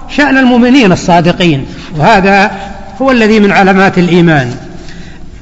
[0.10, 1.66] شأن المؤمنين الصادقين.
[1.98, 2.52] وهذا
[3.02, 4.65] هو الذي من علامات الإيمان.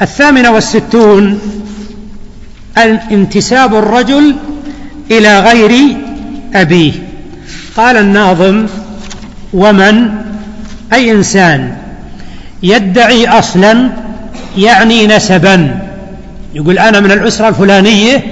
[0.04, 1.40] الثامنة والستون
[3.12, 4.36] انتساب الرجل
[5.12, 5.98] إلى غير
[6.56, 6.92] أبيه.
[7.78, 8.66] قال الناظم
[9.54, 10.10] ومن؟
[10.94, 11.76] أي إنسان.
[12.64, 13.90] يدعي أصلا
[14.58, 15.80] يعني نسبا.
[16.56, 18.24] يقول أنا من الأسرة الفلانية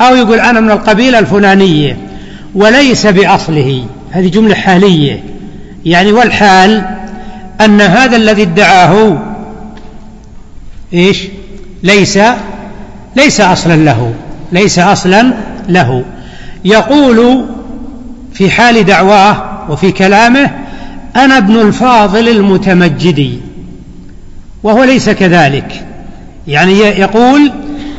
[0.00, 1.96] أو يقول أنا من القبيلة الفلانية.
[2.54, 3.86] وليس بأصله.
[4.10, 5.24] هذه جملة حالية.
[5.84, 6.84] يعني والحال
[7.60, 9.29] أن هذا الذي ادعاه
[10.94, 11.26] إيش؟
[11.82, 12.18] ليس
[13.16, 14.14] ليس أصلا له.
[14.52, 15.34] ليس أصلا
[15.68, 16.04] له.
[16.64, 17.44] يقول
[18.32, 20.50] في حال دعواه وفي كلامه
[21.16, 23.40] أنا ابن الفاضل المتمجد
[24.62, 25.86] وهو ليس كذلك.
[26.46, 27.52] يعني يقول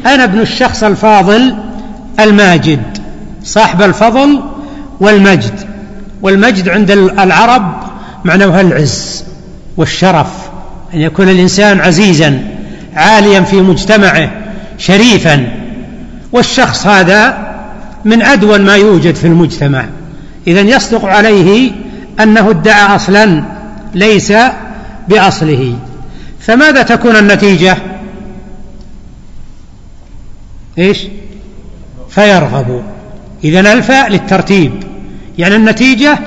[0.05, 1.55] أنا ابن الشخص الفاضل
[2.19, 2.81] الماجد
[3.43, 4.41] صاحب الفضل
[4.99, 5.59] والمجد.
[6.21, 7.83] والمجد عند العرب
[8.25, 9.23] معناه العز
[9.77, 10.27] والشرف
[10.93, 12.60] أن يكون الإنسان عزيزا.
[12.95, 14.31] عاليا في مجتمعه
[14.77, 15.47] شريفا.
[16.31, 17.51] والشخص هذا
[18.05, 19.85] من أدون ما يوجد في المجتمع.
[20.47, 21.71] إذا يصدق عليه
[22.19, 23.43] أنه ادعى أصلا
[23.93, 24.33] ليس
[25.07, 25.75] بأصله.
[26.39, 27.77] فماذا تكون النتيجة؟
[30.77, 30.97] إيش؟
[32.09, 32.83] فيرغب.
[33.43, 34.71] إذا الفاء للترتيب.
[35.37, 36.19] يعني النتيجة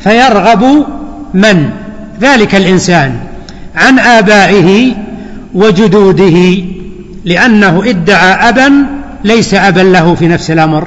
[0.00, 0.86] فيرغب
[1.34, 1.70] من؟
[2.20, 3.16] ذلك الإنسان.
[3.76, 4.94] عن آبائه
[5.54, 6.64] وجدوده
[7.24, 8.72] لأنه ادعى أبا
[9.24, 10.86] ليس أبا له في نفس الأمر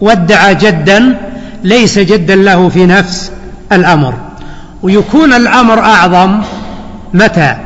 [0.00, 1.18] وادعى جدا
[1.64, 3.32] ليس جدا له في نفس
[3.72, 4.14] الأمر.
[4.82, 6.42] ويكون الأمر أعظم
[7.14, 7.56] متى؟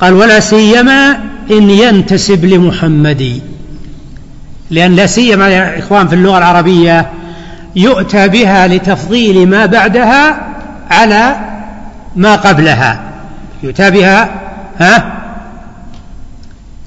[0.00, 1.18] قال ولا سيما
[1.50, 3.40] إن ينتسب لمحمد.
[4.70, 7.06] لأن لا سيما يا إخوان في اللغة العربية
[7.76, 10.46] يؤتى بها لتفضيل ما بعدها
[10.90, 11.36] على
[12.16, 13.00] ما قبلها.
[13.62, 14.28] يؤتى بها
[14.78, 15.23] ها؟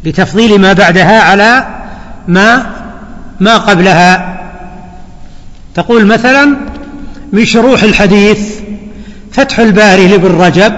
[0.08, 1.68] لتفضيل ما بعدها على
[2.28, 2.66] ما
[3.40, 4.38] ما قبلها.
[5.76, 6.58] تقول مثلا
[7.34, 8.40] من شروح الحديث
[9.32, 10.74] فتح الباري لابن رجب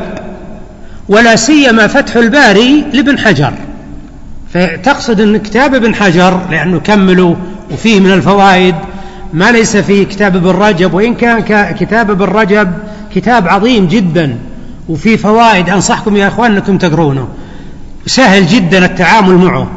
[1.10, 3.54] ولا سيما فتح الباري لابن حجر.
[4.54, 7.36] فتقصد إن كتاب ابن حجر لأنه كملوا
[7.72, 8.76] وفيه من الفوائد
[9.34, 11.42] ما ليس في كتاب ابن رجب وإن كان
[11.74, 12.72] كتاب ابن رجب
[13.16, 14.38] كتاب عظيم جدا
[14.90, 17.28] وفي فوائد أنصحكم يا إخوان أنكم تقرونه.
[18.10, 19.72] سهل جدا التعامل معه.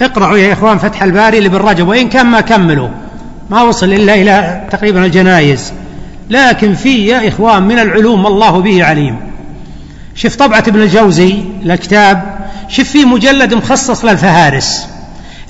[0.00, 2.88] اقرأوا يا إخوان فتح الباري لابن رجب وإن كان ما كملوا.
[3.50, 5.72] ما وصل إلا إلى تقريبا الجنايز.
[6.30, 9.16] لكن في يا إخوان من العلوم الله به عليم.
[10.14, 11.34] شوف طبعة ابن الجوزي
[11.64, 12.38] الكتاب.
[12.68, 14.86] شوف فيه مجلد مخصص للفهارس.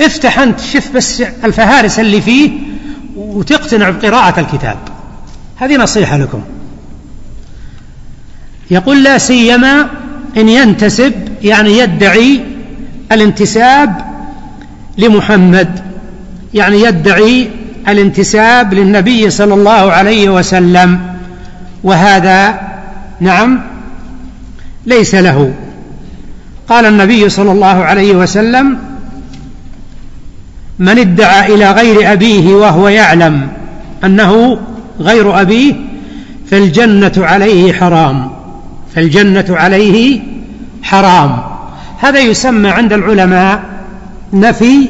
[0.00, 2.50] افتح أنت شوف بس الفهارس اللي فيه
[3.16, 4.78] وتقتنع بقراءة الكتاب.
[5.56, 6.40] هذه نصيحة لكم.
[8.70, 9.88] يقول لا سيما
[10.36, 12.40] إن ينتسب يعني يدعي
[13.12, 14.06] الانتساب
[14.98, 15.80] لمحمد
[16.54, 17.50] يعني يدعي
[17.88, 21.00] الانتساب للنبي صلى الله عليه وسلم.
[21.84, 22.60] وهذا
[23.20, 23.60] نعم
[24.86, 25.54] ليس له.
[26.68, 28.78] قال النبي صلى الله عليه وسلم
[30.78, 33.48] من ادعى إلى غير أبيه وهو يعلم
[34.04, 34.58] أنه
[35.00, 35.74] غير أبيه
[36.50, 38.35] فالجنة عليه حرام.
[38.97, 40.20] فالجنه عليه
[40.82, 41.39] حرام.
[41.98, 43.62] هذا يسمى عند العلماء
[44.32, 44.89] نفي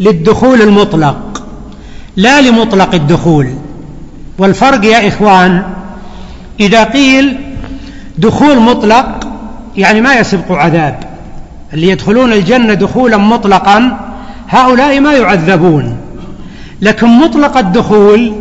[0.00, 1.46] للدخول المطلق
[2.16, 3.48] لا لمطلق الدخول.
[4.38, 5.62] والفرق يا إخوان
[6.60, 7.38] إذا قيل
[8.18, 9.28] دخول مطلق
[9.76, 11.00] يعني ما يسبق عذاب.
[11.74, 14.00] اللي يدخلون الجنة دخولا مطلقا
[14.48, 15.96] هؤلاء ما يعذبون.
[16.80, 18.32] لكن مطلق الدخول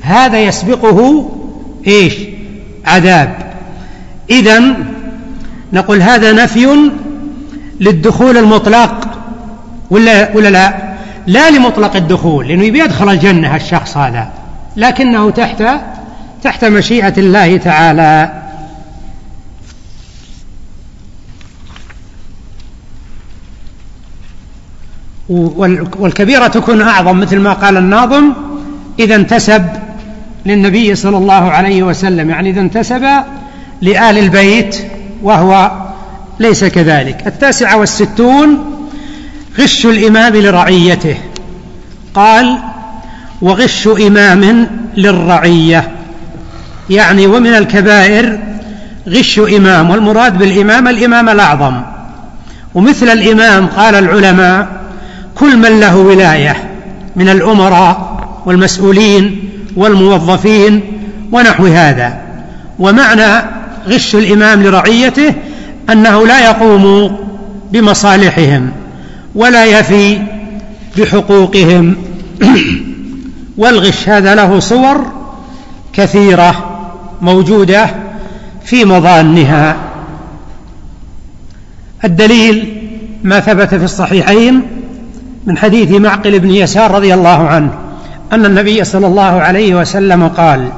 [0.00, 1.30] هذا يسبقه
[1.86, 2.14] إيش؟
[2.86, 3.51] عذاب.
[4.30, 4.62] اذا
[5.72, 6.90] نقول هذا نفي
[7.80, 9.08] للدخول المطلق
[9.90, 10.92] ولا ولا لا؟
[11.26, 14.28] لا لمطلق الدخول لأنه يبي يدخل الجنة الشخص هذا
[14.76, 15.62] لكنه تحت
[16.42, 18.42] تحت مشيئة الله تعالى
[25.28, 28.32] والكبيرة تكون أعظم مثل ما قال الناظم
[28.98, 29.66] إذا انتسب
[30.46, 33.08] للنبي صلى الله عليه وسلم يعني إذا انتسب
[33.82, 34.76] لآل البيت
[35.22, 35.70] وهو
[36.40, 37.26] ليس كذلك.
[37.26, 38.64] التاسعة والستون
[39.60, 41.16] غش الإمام لرعيته.
[42.14, 42.58] قال
[43.42, 45.90] وغش إمام للرعية.
[46.90, 48.38] يعني ومن الكبائر
[49.08, 51.82] غش إمام والمراد بالإمام الإمام الأعظم.
[52.74, 54.68] ومثل الإمام قال العلماء
[55.34, 56.56] كل من له ولاية
[57.16, 60.80] من الأمراء والمسؤولين والموظفين
[61.32, 62.18] ونحو هذا.
[62.78, 65.34] ومعنى غش الإمام لرعيته
[65.90, 67.16] أنه لا يقوم
[67.72, 68.70] بمصالحهم
[69.34, 70.20] ولا يفي
[70.98, 71.96] بحقوقهم.
[73.58, 75.06] والغش هذا له صور
[75.92, 76.80] كثيرة
[77.22, 77.86] موجودة
[78.64, 79.76] في مظانها.
[82.04, 82.82] الدليل
[83.24, 84.62] ما ثبت في الصحيحين
[85.46, 87.70] من حديث معقل بن يسار رضي الله عنه
[88.32, 90.68] أن النبي صلى الله عليه وسلم قال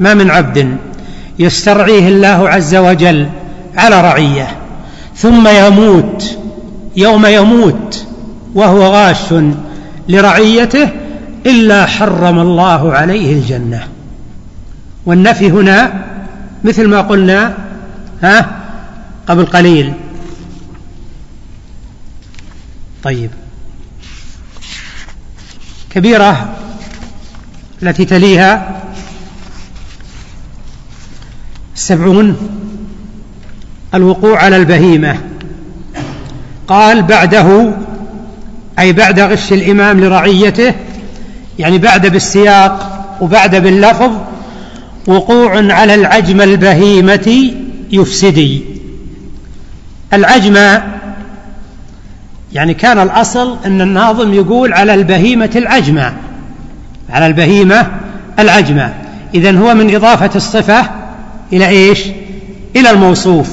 [0.00, 0.76] ما من عبد
[1.40, 3.28] يسترعيه الله عز وجل
[3.76, 4.56] على رعية
[5.16, 6.38] ثم يموت
[6.96, 8.06] يوم يموت
[8.54, 9.34] وهو غاش
[10.08, 10.88] لرعيته
[11.46, 13.88] إلا حرم الله عليه الجنة.
[15.06, 16.04] والنفي هنا
[16.64, 17.54] مثل ما قلنا
[18.22, 18.50] ها
[19.28, 19.92] قبل قليل.
[23.02, 23.30] طيب.
[25.90, 26.48] كبيرة
[27.82, 28.80] التي تليها
[31.80, 32.36] السبعون
[33.94, 35.16] الوقوع على البهيمة.
[36.68, 37.72] قال بعده
[38.78, 40.74] أي بعد غش الإمام لرعيته
[41.58, 44.10] يعني بعد بالسياق وبعد باللفظ
[45.06, 47.52] وقوع على العجم البهيمة
[47.92, 48.64] يفسدي.
[50.12, 50.82] العجمة
[52.52, 56.12] يعني كان الأصل أن الناظم يقول على البهيمة العجمة.
[57.10, 57.90] على البهيمة
[58.38, 58.94] العجمة.
[59.34, 60.99] إذن هو من إضافة الصفة
[61.52, 62.00] إلى إيش؟
[62.76, 63.48] إلى الموصوف.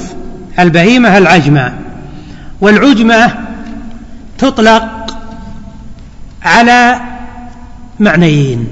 [0.59, 1.73] البهيمة العجمة.
[2.61, 3.33] والعجمة
[4.37, 5.17] تطلق
[6.43, 6.99] على
[7.99, 8.67] معنيين.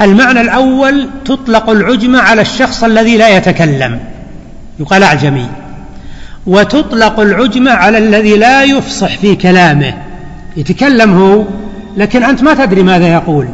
[0.00, 4.00] المعنى الأول تطلق العجمة على الشخص الذي لا يتكلم.
[4.80, 5.48] يقال أعجمي.
[6.46, 9.94] وتطلق العجمة على الذي لا يفصح في كلامه.
[10.56, 11.44] يتكلم هو
[11.96, 13.48] لكن أنت ما تدري ماذا يقول.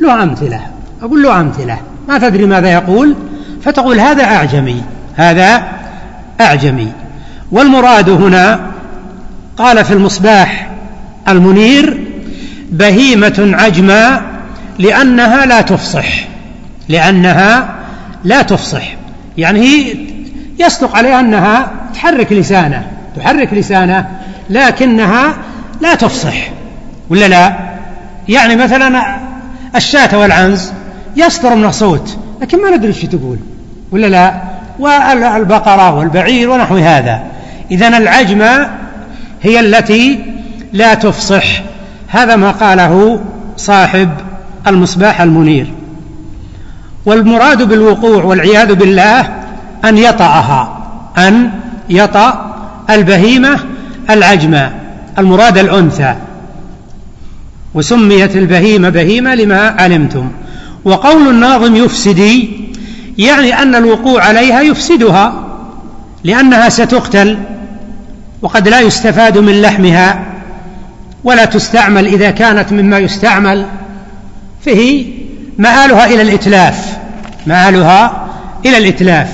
[0.00, 0.60] له أمثلة.
[1.02, 1.78] أقول له أمثلة.
[2.10, 3.16] ما تدري ماذا يقول؟
[3.62, 4.82] فتقول هذا أعجمي
[5.16, 5.62] هذا
[6.40, 6.92] أعجمي.
[7.52, 8.60] والمراد هنا
[9.56, 10.70] قال في المصباح
[11.28, 12.04] المنير
[12.70, 14.22] بهيمة عجماء
[14.78, 16.06] لأنها لا تفصح
[16.88, 17.74] لأنها
[18.24, 18.94] لا تفصح.
[19.38, 19.96] يعني هي
[20.58, 24.06] يصدق عليها أنها تحرك لسانه تحرك لسانه
[24.50, 25.34] لكنها
[25.80, 26.36] لا تفصح.
[27.10, 27.52] ولا لا؟
[28.28, 29.16] يعني مثلا
[29.76, 30.72] الشاة والعنز.
[31.16, 33.38] يصدر من صوت لكن ما ندري إيش تقول.
[33.92, 34.42] ولا لا؟
[34.78, 37.22] والبقرة والبعير ونحو هذا.
[37.70, 38.70] إذا العجمة
[39.42, 40.24] هي التي
[40.72, 41.62] لا تفصح.
[42.08, 43.20] هذا ما قاله
[43.56, 44.10] صاحب
[44.66, 45.66] المصباح المنير.
[47.06, 49.20] والمراد بالوقوع والعياذ بالله
[49.84, 50.86] أن يطأها
[51.18, 51.50] أن
[51.88, 52.54] يطأ
[52.90, 53.58] البهيمة
[54.10, 54.72] العجمة
[55.18, 56.14] المراد الأنثى.
[57.74, 60.30] وسميت البهيمة بهيمة لما علمتم.
[60.84, 62.50] وقول الناظم يفسدي
[63.18, 65.44] يعني أن الوقوع عليها يفسدها
[66.24, 67.38] لأنها ستقتل
[68.42, 70.24] وقد لا يستفاد من لحمها
[71.24, 73.66] ولا تستعمل إذا كانت مما يستعمل
[74.64, 75.04] فهي
[75.58, 76.98] مآلها إلى الإتلاف
[77.46, 78.28] مآلها
[78.66, 79.28] إلى الإتلاف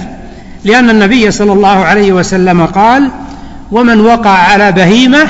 [0.64, 3.10] لأن النبي صلى الله عليه وسلم قال
[3.72, 5.26] ومن وقع على بهيمة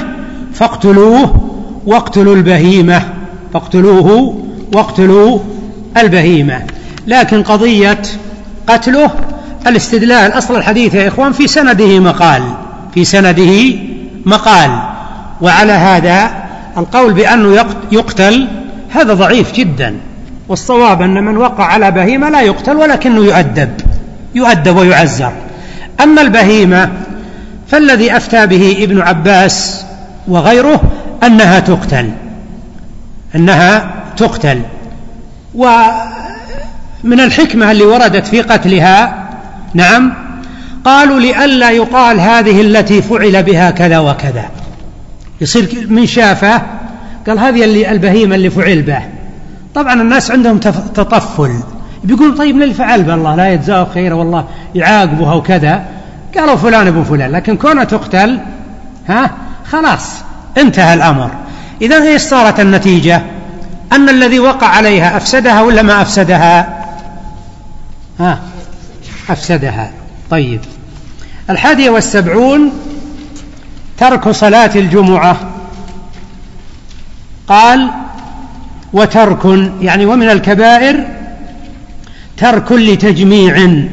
[0.55, 1.51] فاقتلوه
[1.87, 3.03] واقتلوا البهيمة
[3.53, 4.39] فاقتلوه
[4.75, 5.39] واقتلوا
[5.97, 6.63] البهيمة.
[7.07, 8.03] لكن قضية
[8.67, 9.11] قتله
[9.67, 12.43] الاستدلال أصل الحديث يا إخوان في سنده مقال
[12.95, 13.77] في سنده
[14.27, 14.71] مقال.
[15.41, 16.31] وعلى هذا
[16.79, 18.49] القول بأنه يقتل
[18.91, 19.97] هذا ضعيف جدا.
[20.49, 23.71] والصواب أن من وقع على بهيمة لا يقتل ولكنه يؤدب
[24.35, 25.33] يؤدب ويعزر.
[26.03, 26.93] أما البهيمة
[27.69, 29.85] فالذي أفتى به ابن عباس
[30.29, 30.81] وغيره
[31.23, 32.11] أنها تقتل
[33.35, 34.61] أنها تقتل.
[35.57, 39.29] ومن الحكمة اللي وردت في قتلها
[39.75, 40.13] نعم
[40.85, 44.45] قالوا لئلا يقال هذه التي فعل بها كذا وكذا.
[45.41, 46.63] يصير من شافه
[47.27, 49.03] قال هذه اللي البهيمة اللي فعل به.
[49.75, 50.59] طبعا الناس عندهم
[50.95, 51.61] تطفل.
[52.05, 55.85] بيقولوا طيب اللي فعل به الله لا يجزاه خير والله يعاقبها وكذا.
[56.39, 58.39] قالوا فلان ابن فلان لكن كونها تقتل
[59.09, 59.31] ها
[59.71, 60.11] خلاص
[60.59, 61.31] انتهى الأمر.
[61.83, 63.23] إذا إيش صارت النتيجة.
[63.93, 66.85] أن الذي وقع عليها أفسدها ولا ما أفسدها؟
[68.21, 68.41] ها
[69.31, 69.91] أفسدها.
[70.31, 70.61] طيب.
[71.51, 72.73] الحادية والسبعون
[73.99, 75.37] ترك صلاة الجمعة.
[77.49, 77.91] قال
[78.93, 81.05] وترك يعني ومن الكبائر
[82.37, 83.85] ترك لتجميع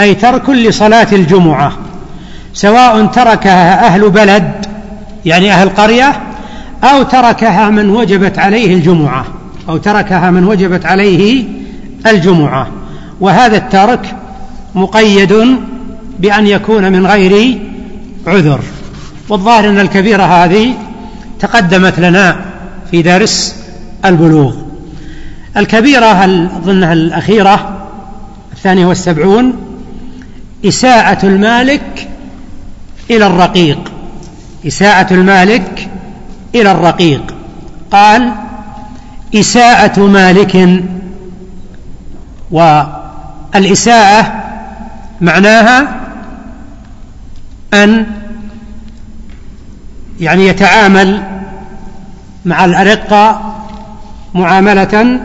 [0.00, 1.72] أي ترك لصلاة الجمعة
[2.54, 4.66] سواء تركها أهل بلد
[5.24, 6.29] يعني أهل قرية
[6.84, 9.24] أو تركها من وجبت عليه الجمعة
[9.68, 11.44] أو تركها من وجبت عليه
[12.06, 12.68] الجمعة.
[13.20, 14.16] وهذا الترك
[14.74, 15.58] مقيد
[16.18, 17.58] بأن يكون من غير
[18.26, 18.60] عذر.
[19.28, 20.74] والظاهر أن الكبيرة هذه
[21.40, 22.40] تقدمت لنا
[22.90, 23.56] في درس
[24.04, 24.54] البلوغ.
[25.56, 26.24] الكبيرة
[26.56, 27.86] أظنها الأخيرة
[28.52, 29.52] الثانية والسبعون؟
[30.64, 32.08] إساءة المالك
[33.10, 33.78] إلى الرقيق.
[34.66, 35.89] إساءة المالك
[36.54, 37.34] إلى الرقيق.
[37.90, 38.32] قال
[39.34, 40.82] إساءة مالك
[42.50, 44.32] والإساءة
[45.20, 46.00] معناها
[47.74, 48.06] أن
[50.20, 51.22] يعني يتعامل
[52.44, 53.54] مع الأرقة
[54.34, 55.20] معاملة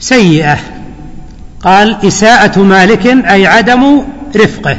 [0.00, 0.58] سيئة.
[1.64, 4.02] قال إساءة مالك أي عدم
[4.36, 4.76] رفقه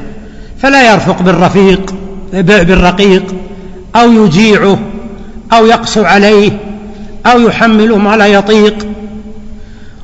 [0.58, 1.96] فلا يرفق بالرفيق
[2.34, 3.36] بالرقيق
[3.96, 4.80] أو يجيعه.
[5.54, 6.52] أو يقسو عليه
[7.26, 8.88] أو يحمله ما لا يطيق.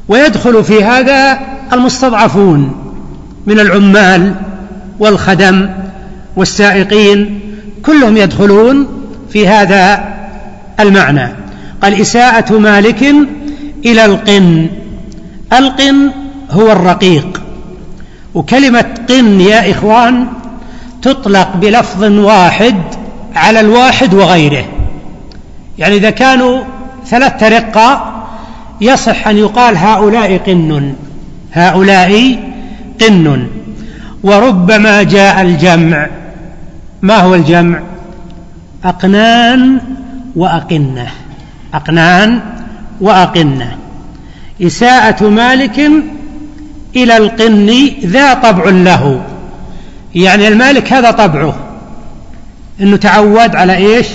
[0.07, 1.39] ويدخل في هذا
[1.73, 2.75] المستضعفون
[3.47, 4.35] من العمال
[4.99, 5.69] والخدم
[6.35, 7.39] والسائقين
[7.85, 8.87] كلهم يدخلون
[9.29, 10.13] في هذا
[10.79, 11.33] المعنى.
[11.81, 13.03] قال إساءة مالك
[13.85, 14.67] إلى القن.
[15.53, 16.11] القن
[16.51, 17.41] هو الرقيق.
[18.33, 20.27] وكلمة قن يا إخوان
[21.01, 22.75] تطلق بلفظ واحد
[23.35, 24.65] على الواحد وغيره.
[25.77, 26.63] يعني إذا كانوا
[27.05, 28.23] ثلاثة رقة
[28.81, 30.93] يصح أن يقال هؤلاء قن
[31.53, 32.39] هؤلاء
[33.01, 33.47] قن
[34.23, 36.07] وربما جاء الجمع.
[37.01, 37.79] ما هو الجمع؟
[38.85, 39.81] أقنان
[40.35, 41.07] وأقنة.
[41.73, 42.39] أقنان
[43.01, 43.77] وأقنة.
[44.61, 45.79] إساءة مالك
[46.95, 49.21] إلى القن ذا طبع له.
[50.15, 51.55] يعني المالك هذا طبعه.
[52.81, 54.07] إنه تعود على إيش؟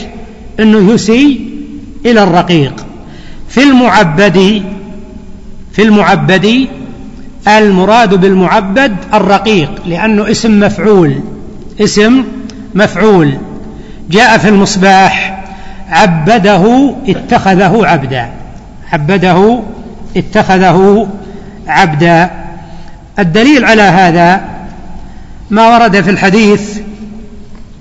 [0.61, 1.41] إنه يسيء
[2.07, 2.87] إلى الرقيق.
[3.49, 4.63] في المعبد
[5.73, 6.69] في المعبد
[7.49, 11.21] المراد بالمعبد الرقيق لأنه اسم مفعول
[11.81, 12.25] اسم
[12.75, 13.39] مفعول.
[14.11, 15.45] جاء في المصباح
[15.89, 18.31] عبده اتخذه عبدا.
[18.93, 19.61] عبده
[20.17, 21.09] اتخذه
[21.67, 22.31] عبدا.
[23.19, 24.41] الدليل على هذا
[25.51, 26.79] ما ورد في الحديث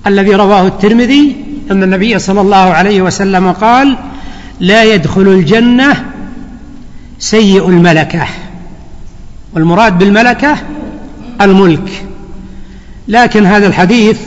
[0.07, 1.35] الذي رواه الترمذي
[1.72, 3.98] أن النبي صلى الله عليه وسلم قال
[4.60, 6.06] لا يدخل الجنة
[7.20, 8.28] سيء الملكة.
[9.54, 10.58] والمراد بالملكة
[11.42, 12.06] الملك.
[13.08, 14.20] لكن هذا الحديث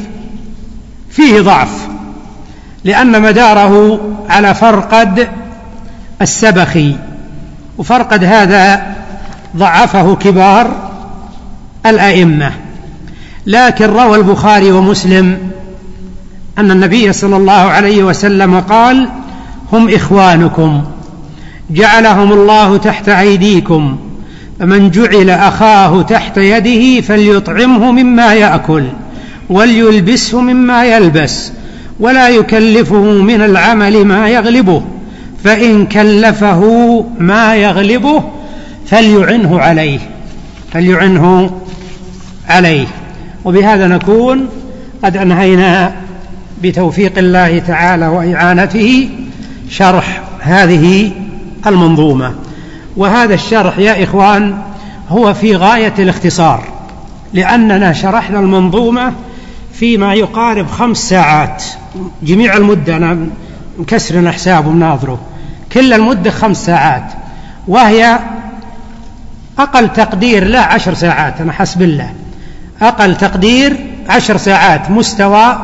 [1.10, 1.88] فيه ضعف
[2.84, 5.28] لأن مداره على فرقد
[6.22, 6.96] السبخي
[7.78, 8.94] وفرقد هذا
[9.56, 10.90] ضعفه كبار
[11.86, 12.52] الأئمة.
[13.46, 15.38] لكن روى البخاري ومسلم
[16.58, 19.08] أن النبي صلى الله عليه وسلم قال
[19.72, 20.82] هم إخوانكم
[21.70, 23.96] جعلهم الله تحت أيديكم
[24.60, 28.84] فمن جعل أخاه تحت يده فليطعمه مما يأكل
[29.50, 31.52] وليلبسه مما يلبس
[32.00, 34.82] ولا يكلفه من العمل ما يغلبه
[35.44, 38.22] فإن كلفه ما يغلبه
[38.86, 39.98] فليعنه عليه
[40.72, 41.50] فليعنه
[42.48, 42.86] عليه.
[43.44, 44.48] وبهذا نكون
[45.04, 45.92] قد أنهينا
[46.62, 49.08] بتوفيق الله تعالى وإعانته
[49.70, 51.12] شرح هذه
[51.66, 52.34] المنظومة.
[52.96, 54.58] وهذا الشرح يا إخوان
[55.08, 56.64] هو في غاية الاختصار
[57.32, 59.12] لأننا شرحنا المنظومة
[59.72, 61.64] فيما يقارب خمس ساعات.
[62.22, 63.26] جميع المدة أنا
[63.78, 65.18] مكسرنا حساب ومناظره
[65.72, 67.12] كل المدة خمس ساعات
[67.68, 68.18] وهي
[69.58, 72.12] أقل تقدير لا عشر ساعات أنا حسب الله.
[72.82, 73.76] أقل تقدير
[74.08, 75.58] عشر ساعات مستوى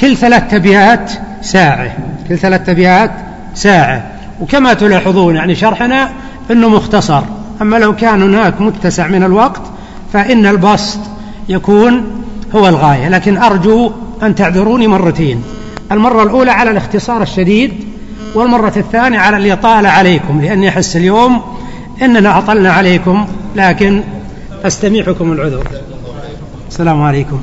[0.00, 1.12] كل ثلاث أبيات
[1.42, 1.96] ساعة
[2.28, 3.10] كل ثلاث أبيات
[3.54, 4.10] ساعة.
[4.40, 6.10] وكما تلاحظون يعني شرحنا
[6.50, 7.22] أنه مختصر.
[7.62, 9.62] أما لو كان هناك متسع من الوقت
[10.12, 10.98] فإن البسط
[11.48, 12.22] يكون
[12.54, 13.08] هو الغاية.
[13.08, 13.92] لكن أرجو
[14.22, 15.42] أن تعذروني مرتين.
[15.92, 17.72] المرة الأولى على الاختصار الشديد
[18.34, 21.42] والمرة الثانية على الإطالة عليكم لأني أحس اليوم
[22.02, 23.26] إننا أطلنا عليكم
[23.56, 24.02] لكن
[24.64, 25.66] أستميحكم العذر.
[26.68, 27.40] السلام عليكم.